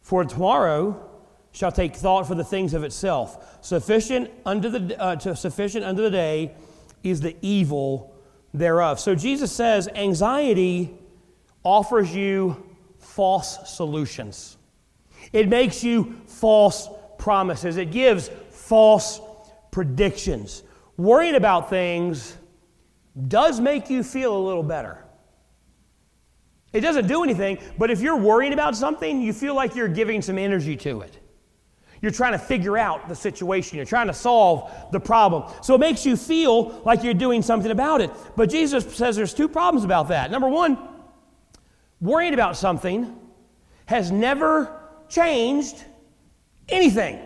for 0.00 0.24
tomorrow 0.24 1.08
shall 1.52 1.72
take 1.72 1.96
thought 1.96 2.26
for 2.26 2.34
the 2.34 2.44
things 2.44 2.74
of 2.74 2.84
itself. 2.84 3.58
Sufficient 3.64 4.30
unto 4.46 4.68
the, 4.68 5.00
uh, 5.00 5.18
sufficient 5.34 5.84
unto 5.84 6.02
the 6.02 6.10
day 6.10 6.54
is 7.02 7.20
the 7.20 7.36
evil 7.42 8.14
thereof. 8.54 9.00
So 9.00 9.14
Jesus 9.14 9.52
says 9.52 9.88
anxiety 9.88 10.96
offers 11.64 12.14
you 12.14 12.69
false 13.10 13.58
solutions. 13.68 14.56
It 15.32 15.48
makes 15.48 15.82
you 15.84 16.14
false 16.26 16.88
promises. 17.18 17.76
It 17.76 17.90
gives 17.90 18.30
false 18.50 19.20
predictions. 19.70 20.62
Worrying 20.96 21.34
about 21.34 21.70
things 21.70 22.36
does 23.28 23.60
make 23.60 23.90
you 23.90 24.02
feel 24.02 24.36
a 24.36 24.42
little 24.42 24.62
better. 24.62 25.04
It 26.72 26.82
doesn't 26.82 27.08
do 27.08 27.24
anything, 27.24 27.58
but 27.78 27.90
if 27.90 28.00
you're 28.00 28.16
worrying 28.16 28.52
about 28.52 28.76
something, 28.76 29.20
you 29.20 29.32
feel 29.32 29.56
like 29.56 29.74
you're 29.74 29.88
giving 29.88 30.22
some 30.22 30.38
energy 30.38 30.76
to 30.76 31.00
it. 31.00 31.18
You're 32.00 32.12
trying 32.12 32.32
to 32.32 32.38
figure 32.38 32.78
out 32.78 33.08
the 33.08 33.14
situation. 33.14 33.76
You're 33.76 33.86
trying 33.86 34.06
to 34.06 34.14
solve 34.14 34.72
the 34.92 35.00
problem. 35.00 35.52
So 35.62 35.74
it 35.74 35.78
makes 35.78 36.06
you 36.06 36.16
feel 36.16 36.80
like 36.84 37.02
you're 37.02 37.12
doing 37.12 37.42
something 37.42 37.72
about 37.72 38.00
it. 38.00 38.10
But 38.36 38.48
Jesus 38.48 38.84
says 38.96 39.16
there's 39.16 39.34
two 39.34 39.48
problems 39.48 39.84
about 39.84 40.08
that. 40.08 40.30
Number 40.30 40.48
one, 40.48 40.78
worrying 42.00 42.34
about 42.34 42.56
something 42.56 43.16
has 43.86 44.10
never 44.10 44.80
changed 45.08 45.84
anything. 46.68 47.20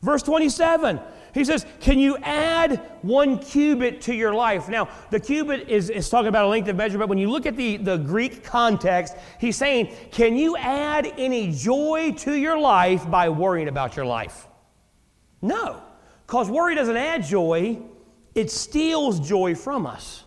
Verse 0.00 0.22
27, 0.22 1.00
he 1.32 1.44
says, 1.44 1.64
Can 1.80 1.98
you 1.98 2.16
add 2.18 2.80
one 3.02 3.38
cubit 3.38 4.00
to 4.02 4.14
your 4.14 4.34
life? 4.34 4.68
Now, 4.68 4.88
the 5.10 5.20
cubit 5.20 5.68
is, 5.68 5.90
is 5.90 6.08
talking 6.08 6.28
about 6.28 6.46
a 6.46 6.48
length 6.48 6.68
of 6.68 6.76
measure, 6.76 6.98
but 6.98 7.08
when 7.08 7.18
you 7.18 7.30
look 7.30 7.46
at 7.46 7.56
the, 7.56 7.76
the 7.76 7.98
Greek 7.98 8.42
context, 8.42 9.14
he's 9.38 9.56
saying, 9.56 9.94
Can 10.10 10.36
you 10.36 10.56
add 10.56 11.06
any 11.16 11.52
joy 11.52 12.14
to 12.18 12.34
your 12.34 12.58
life 12.58 13.08
by 13.08 13.28
worrying 13.28 13.68
about 13.68 13.96
your 13.96 14.06
life? 14.06 14.48
No, 15.40 15.82
because 16.26 16.50
worry 16.50 16.74
doesn't 16.74 16.96
add 16.96 17.24
joy, 17.24 17.78
it 18.34 18.50
steals 18.50 19.20
joy 19.20 19.54
from 19.54 19.86
us. 19.86 20.24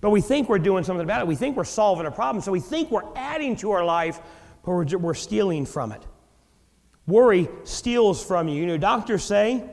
But 0.00 0.10
we 0.10 0.20
think 0.20 0.48
we're 0.48 0.58
doing 0.58 0.84
something 0.84 1.04
about 1.04 1.20
it. 1.20 1.26
We 1.26 1.36
think 1.36 1.56
we're 1.56 1.64
solving 1.64 2.06
a 2.06 2.10
problem. 2.10 2.42
So 2.42 2.52
we 2.52 2.60
think 2.60 2.90
we're 2.90 3.08
adding 3.14 3.56
to 3.56 3.72
our 3.72 3.84
life, 3.84 4.20
but 4.64 4.72
we're, 4.72 4.98
we're 4.98 5.14
stealing 5.14 5.66
from 5.66 5.92
it. 5.92 6.02
Worry 7.06 7.48
steals 7.64 8.24
from 8.24 8.48
you. 8.48 8.60
You 8.60 8.66
know, 8.66 8.76
doctors 8.78 9.24
say 9.24 9.64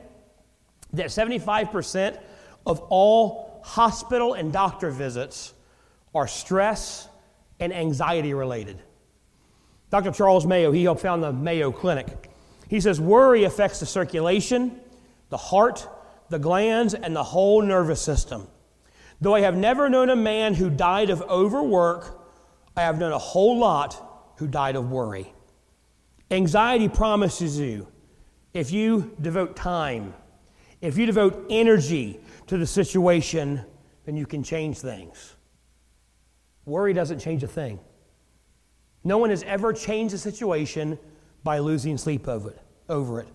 that 0.92 1.06
75% 1.06 2.18
of 2.66 2.80
all 2.88 3.60
hospital 3.64 4.34
and 4.34 4.52
doctor 4.52 4.90
visits 4.90 5.54
are 6.14 6.26
stress 6.26 7.08
and 7.60 7.72
anxiety 7.72 8.34
related. 8.34 8.82
Dr. 9.90 10.10
Charles 10.12 10.46
Mayo, 10.46 10.70
he 10.70 10.84
helped 10.84 11.00
found 11.00 11.22
the 11.22 11.32
Mayo 11.32 11.72
Clinic. 11.72 12.30
He 12.68 12.80
says 12.80 13.00
worry 13.00 13.44
affects 13.44 13.80
the 13.80 13.86
circulation, 13.86 14.80
the 15.30 15.38
heart, 15.38 15.88
the 16.28 16.38
glands, 16.38 16.92
and 16.92 17.16
the 17.16 17.22
whole 17.22 17.62
nervous 17.62 18.02
system. 18.02 18.46
Though 19.20 19.34
I 19.34 19.40
have 19.40 19.56
never 19.56 19.88
known 19.88 20.10
a 20.10 20.16
man 20.16 20.54
who 20.54 20.70
died 20.70 21.10
of 21.10 21.22
overwork, 21.22 22.20
I 22.76 22.82
have 22.82 22.98
known 22.98 23.12
a 23.12 23.18
whole 23.18 23.58
lot 23.58 24.34
who 24.38 24.46
died 24.46 24.76
of 24.76 24.90
worry. 24.90 25.32
Anxiety 26.30 26.88
promises 26.88 27.58
you 27.58 27.88
if 28.54 28.70
you 28.70 29.16
devote 29.20 29.56
time, 29.56 30.14
if 30.80 30.96
you 30.96 31.06
devote 31.06 31.46
energy 31.50 32.20
to 32.46 32.56
the 32.56 32.66
situation, 32.66 33.64
then 34.04 34.16
you 34.16 34.26
can 34.26 34.42
change 34.42 34.78
things. 34.78 35.34
Worry 36.64 36.92
doesn't 36.92 37.18
change 37.18 37.42
a 37.42 37.48
thing. 37.48 37.80
No 39.04 39.18
one 39.18 39.30
has 39.30 39.42
ever 39.44 39.72
changed 39.72 40.14
a 40.14 40.18
situation 40.18 40.98
by 41.42 41.58
losing 41.58 41.98
sleep 41.98 42.28
over 42.28 43.20
it. 43.20 43.28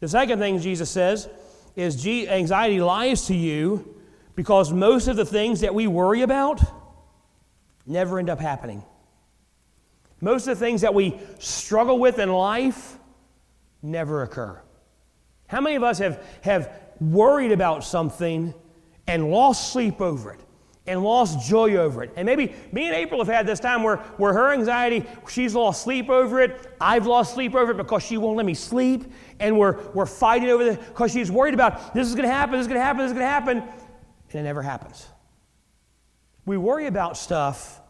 The 0.00 0.08
second 0.08 0.38
thing 0.38 0.58
Jesus 0.60 0.90
says 0.90 1.28
is 1.76 2.06
anxiety 2.06 2.80
lies 2.80 3.26
to 3.26 3.34
you 3.34 3.96
because 4.34 4.72
most 4.72 5.08
of 5.08 5.16
the 5.16 5.24
things 5.24 5.60
that 5.60 5.74
we 5.74 5.86
worry 5.86 6.22
about 6.22 6.60
never 7.86 8.18
end 8.18 8.30
up 8.30 8.40
happening. 8.40 8.82
Most 10.20 10.46
of 10.46 10.58
the 10.58 10.64
things 10.64 10.80
that 10.80 10.94
we 10.94 11.18
struggle 11.38 11.98
with 11.98 12.18
in 12.18 12.32
life 12.32 12.98
never 13.82 14.22
occur. 14.22 14.60
How 15.46 15.60
many 15.60 15.76
of 15.76 15.82
us 15.82 15.98
have, 15.98 16.24
have 16.42 16.72
worried 17.00 17.52
about 17.52 17.84
something 17.84 18.54
and 19.06 19.30
lost 19.30 19.72
sleep 19.72 20.00
over 20.00 20.32
it 20.32 20.40
and 20.86 21.02
lost 21.02 21.46
joy 21.46 21.76
over 21.76 22.02
it? 22.02 22.10
And 22.16 22.24
maybe 22.24 22.54
me 22.72 22.86
and 22.86 22.94
April 22.94 23.20
have 23.20 23.32
had 23.32 23.46
this 23.46 23.60
time 23.60 23.82
where, 23.82 23.96
where 24.16 24.32
her 24.32 24.52
anxiety, 24.52 25.04
she's 25.28 25.54
lost 25.54 25.82
sleep 25.82 26.08
over 26.08 26.40
it. 26.40 26.74
I've 26.80 27.06
lost 27.06 27.34
sleep 27.34 27.54
over 27.54 27.72
it 27.72 27.76
because 27.76 28.02
she 28.02 28.16
won't 28.16 28.36
let 28.36 28.46
me 28.46 28.54
sleep. 28.54 29.12
And 29.40 29.58
we're, 29.58 29.78
we're 29.90 30.06
fighting 30.06 30.48
over 30.48 30.62
it 30.70 30.80
because 30.80 31.12
she's 31.12 31.30
worried 31.30 31.54
about 31.54 31.92
this 31.92 32.08
is 32.08 32.14
going 32.14 32.26
to 32.26 32.34
happen, 32.34 32.52
this 32.52 32.62
is 32.62 32.68
going 32.68 32.80
to 32.80 32.84
happen, 32.84 33.02
this 33.02 33.10
is 33.10 33.18
going 33.18 33.26
to 33.26 33.30
happen. 33.30 33.62
And 34.34 34.40
it 34.40 34.44
never 34.44 34.62
happens. 34.62 35.06
We 36.44 36.58
worry 36.58 36.88
about 36.88 37.16
stuff 37.16 37.80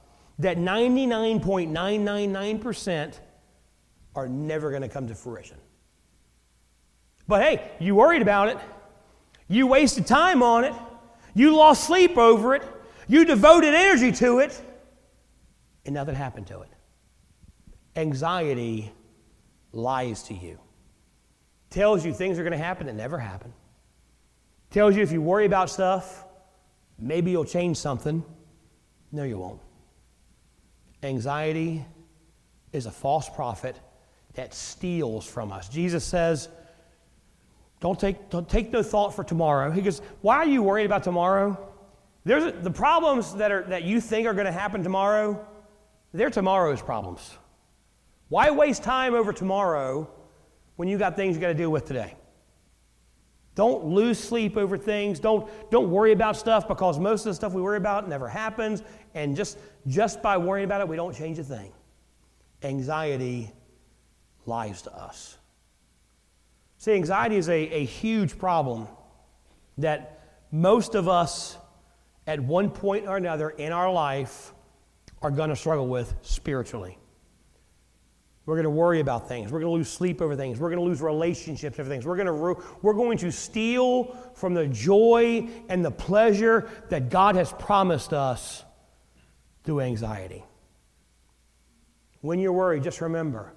that 0.40 0.58
99.999% 0.58 3.18
are 4.14 4.28
never 4.28 4.68
going 4.68 4.82
to 4.82 4.88
come 4.88 5.08
to 5.08 5.14
fruition. 5.14 5.56
But 7.26 7.42
hey, 7.42 7.70
you 7.80 7.94
worried 7.94 8.20
about 8.20 8.48
it. 8.48 8.58
You 9.48 9.66
wasted 9.66 10.06
time 10.06 10.42
on 10.42 10.64
it. 10.64 10.74
You 11.34 11.56
lost 11.56 11.86
sleep 11.86 12.18
over 12.18 12.54
it. 12.54 12.62
You 13.08 13.24
devoted 13.24 13.72
energy 13.74 14.12
to 14.12 14.40
it. 14.40 14.60
And 15.86 15.94
nothing 15.94 16.14
happened 16.14 16.48
to 16.48 16.60
it. 16.60 16.68
Anxiety 17.96 18.92
lies 19.72 20.24
to 20.24 20.34
you. 20.34 20.58
Tells 21.70 22.04
you 22.04 22.12
things 22.12 22.38
are 22.38 22.42
going 22.42 22.52
to 22.52 22.58
happen 22.58 22.86
that 22.86 22.94
never 22.94 23.18
happen. 23.18 23.54
Tells 24.70 24.94
you 24.94 25.02
if 25.02 25.10
you 25.10 25.22
worry 25.22 25.46
about 25.46 25.70
stuff, 25.70 26.26
maybe 26.98 27.30
you'll 27.30 27.44
change 27.44 27.76
something. 27.76 28.24
No, 29.12 29.22
you 29.22 29.38
won't. 29.38 29.60
Anxiety 31.02 31.84
is 32.72 32.86
a 32.86 32.90
false 32.90 33.28
prophet 33.28 33.78
that 34.34 34.52
steals 34.52 35.26
from 35.26 35.52
us. 35.52 35.68
Jesus 35.68 36.04
says, 36.04 36.48
don't 37.84 38.00
take, 38.00 38.30
don't 38.30 38.48
take 38.48 38.72
no 38.72 38.82
thought 38.82 39.14
for 39.14 39.22
tomorrow. 39.22 39.70
He 39.70 39.82
goes, 39.82 40.00
Why 40.22 40.36
are 40.36 40.46
you 40.46 40.62
worried 40.62 40.86
about 40.86 41.04
tomorrow? 41.04 41.58
There's 42.24 42.50
the 42.62 42.70
problems 42.70 43.34
that, 43.34 43.52
are, 43.52 43.64
that 43.64 43.82
you 43.82 44.00
think 44.00 44.26
are 44.26 44.32
going 44.32 44.46
to 44.46 44.52
happen 44.52 44.82
tomorrow, 44.82 45.46
they're 46.14 46.30
tomorrow's 46.30 46.80
problems. 46.80 47.36
Why 48.28 48.50
waste 48.50 48.82
time 48.82 49.12
over 49.12 49.34
tomorrow 49.34 50.10
when 50.76 50.88
you 50.88 50.96
got 50.96 51.14
things 51.14 51.36
you 51.36 51.42
got 51.42 51.48
to 51.48 51.54
deal 51.54 51.70
with 51.70 51.84
today? 51.84 52.14
Don't 53.54 53.84
lose 53.84 54.18
sleep 54.18 54.56
over 54.56 54.76
things. 54.76 55.20
Don't, 55.20 55.48
don't 55.70 55.90
worry 55.90 56.12
about 56.12 56.36
stuff 56.36 56.66
because 56.66 56.98
most 56.98 57.20
of 57.20 57.26
the 57.26 57.34
stuff 57.34 57.52
we 57.52 57.62
worry 57.62 57.76
about 57.76 58.08
never 58.08 58.28
happens. 58.28 58.82
And 59.14 59.36
just, 59.36 59.58
just 59.86 60.22
by 60.22 60.36
worrying 60.36 60.64
about 60.64 60.80
it, 60.80 60.88
we 60.88 60.96
don't 60.96 61.14
change 61.14 61.38
a 61.38 61.44
thing. 61.44 61.72
Anxiety 62.62 63.52
lies 64.46 64.82
to 64.82 64.92
us. 64.92 65.38
See, 66.78 66.92
anxiety 66.92 67.36
is 67.36 67.48
a, 67.48 67.54
a 67.54 67.84
huge 67.84 68.38
problem 68.38 68.88
that 69.78 70.20
most 70.50 70.94
of 70.94 71.08
us, 71.08 71.56
at 72.26 72.40
one 72.40 72.70
point 72.70 73.06
or 73.06 73.16
another 73.16 73.50
in 73.50 73.72
our 73.72 73.90
life, 73.92 74.52
are 75.22 75.30
going 75.30 75.50
to 75.50 75.56
struggle 75.56 75.86
with 75.86 76.14
spiritually. 76.22 76.98
We're 78.46 78.56
going 78.56 78.64
to 78.64 78.70
worry 78.70 79.00
about 79.00 79.26
things. 79.26 79.50
We're 79.50 79.60
going 79.60 79.72
to 79.72 79.76
lose 79.78 79.88
sleep 79.88 80.20
over 80.20 80.36
things. 80.36 80.60
We're 80.60 80.68
going 80.68 80.78
to 80.78 80.84
lose 80.84 81.00
relationships 81.00 81.78
over 81.78 81.88
things. 81.88 82.04
We're 82.04 82.16
going 82.16 82.26
to, 82.26 82.62
we're 82.82 82.92
going 82.92 83.16
to 83.18 83.32
steal 83.32 84.16
from 84.34 84.52
the 84.52 84.66
joy 84.66 85.48
and 85.68 85.84
the 85.84 85.90
pleasure 85.90 86.68
that 86.90 87.08
God 87.08 87.36
has 87.36 87.52
promised 87.52 88.12
us 88.12 88.62
through 89.64 89.80
anxiety. 89.80 90.44
When 92.20 92.38
you're 92.38 92.52
worried, 92.52 92.82
just 92.82 93.00
remember 93.00 93.52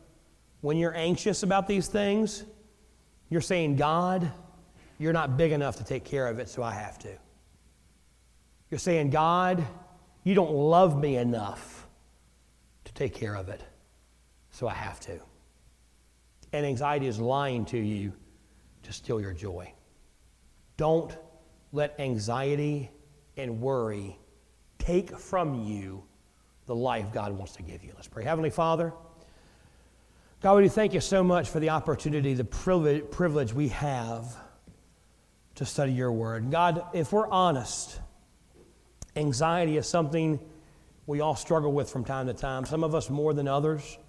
when 0.62 0.78
you're 0.78 0.96
anxious 0.96 1.44
about 1.44 1.68
these 1.68 1.88
things, 1.88 2.44
you're 3.30 3.42
saying, 3.42 3.76
God, 3.76 4.32
you're 5.00 5.14
not 5.14 5.38
big 5.38 5.52
enough 5.52 5.78
to 5.78 5.84
take 5.84 6.04
care 6.04 6.28
of 6.28 6.40
it, 6.40 6.50
so 6.50 6.64
I 6.64 6.74
have 6.74 6.98
to. 7.00 7.10
You're 8.70 8.80
saying, 8.80 9.12
God, 9.12 9.64
you 10.24 10.34
don't 10.34 10.52
love 10.52 11.00
me 11.00 11.18
enough 11.18 11.88
to 12.86 12.94
take 12.94 13.14
care 13.14 13.36
of 13.36 13.50
it, 13.50 13.62
so 14.58 14.68
I 14.68 14.74
have 14.74 15.00
to. 15.02 15.20
And 16.52 16.66
anxiety 16.66 17.06
is 17.06 17.20
lying 17.20 17.64
to 17.66 17.78
you 17.78 18.12
to 18.82 18.92
steal 18.92 19.22
your 19.22 19.32
joy. 19.32 19.72
Don't 20.78 21.16
let 21.72 22.00
anxiety 22.00 22.90
and 23.38 23.62
worry 23.62 24.18
take 24.80 25.16
from 25.16 25.64
you 25.68 26.04
the 26.66 26.74
life 26.74 27.14
God 27.14 27.34
wants 27.34 27.54
to 27.58 27.62
give 27.62 27.84
you. 27.84 27.92
Let's 27.94 28.08
pray. 28.08 28.24
Heavenly 28.24 28.50
Father, 28.50 28.94
God, 30.42 30.56
we 30.56 30.70
thank 30.70 30.92
you 30.92 31.02
so 31.02 31.24
much 31.24 31.50
for 31.50 31.60
the 31.60 31.70
opportunity, 31.70 32.34
the 32.34 32.44
privilege 32.44 33.54
we 33.54 33.68
have 33.68 34.36
to 35.54 35.66
study 35.68 35.92
your 35.92 36.12
word. 36.12 36.50
God, 36.50 36.84
if 36.94 37.12
we're 37.12 37.28
honest, 37.28 38.00
anxiety 39.16 39.78
is 39.78 39.88
something 39.88 40.40
we 41.06 41.22
all 41.22 41.36
struggle 41.36 41.74
with 41.74 41.92
from 41.92 42.04
time 42.04 42.26
to 42.26 42.34
time, 42.34 42.66
some 42.66 42.84
of 42.84 42.96
us 42.96 43.08
more 43.12 43.36
than 43.36 43.48
others. 43.48 44.00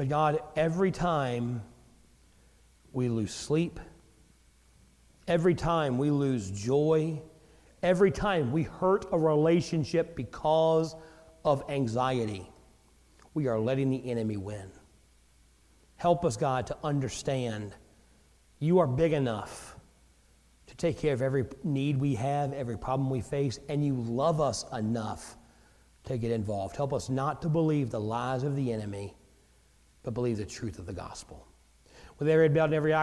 But 0.00 0.08
God, 0.08 0.40
every 0.56 0.92
time 0.92 1.60
we 2.90 3.10
lose 3.10 3.34
sleep, 3.34 3.78
every 5.28 5.54
time 5.54 5.98
we 5.98 6.10
lose 6.10 6.50
joy, 6.50 7.20
every 7.82 8.10
time 8.10 8.50
we 8.50 8.62
hurt 8.62 9.04
a 9.12 9.18
relationship 9.18 10.16
because 10.16 10.96
of 11.44 11.64
anxiety, 11.68 12.48
we 13.34 13.46
are 13.48 13.60
letting 13.60 13.90
the 13.90 14.10
enemy 14.10 14.38
win. 14.38 14.70
Help 15.96 16.24
us, 16.24 16.38
God, 16.38 16.68
to 16.68 16.76
understand 16.82 17.74
you 18.58 18.78
are 18.78 18.86
big 18.86 19.12
enough 19.12 19.76
to 20.68 20.76
take 20.76 20.98
care 20.98 21.12
of 21.12 21.20
every 21.20 21.44
need 21.62 21.98
we 21.98 22.14
have, 22.14 22.54
every 22.54 22.78
problem 22.78 23.10
we 23.10 23.20
face, 23.20 23.58
and 23.68 23.84
you 23.84 23.96
love 23.96 24.40
us 24.40 24.64
enough 24.72 25.36
to 26.04 26.16
get 26.16 26.30
involved. 26.30 26.74
Help 26.74 26.94
us 26.94 27.10
not 27.10 27.42
to 27.42 27.50
believe 27.50 27.90
the 27.90 28.00
lies 28.00 28.44
of 28.44 28.56
the 28.56 28.72
enemy, 28.72 29.14
but 30.02 30.14
believe 30.14 30.38
the 30.38 30.44
truth 30.44 30.78
of 30.78 30.86
the 30.86 30.92
gospel. 30.92 31.46
With 32.18 32.28
every 32.28 32.48
bowed 32.48 32.64
and 32.64 32.74
every 32.74 32.94
eye. 32.94 33.02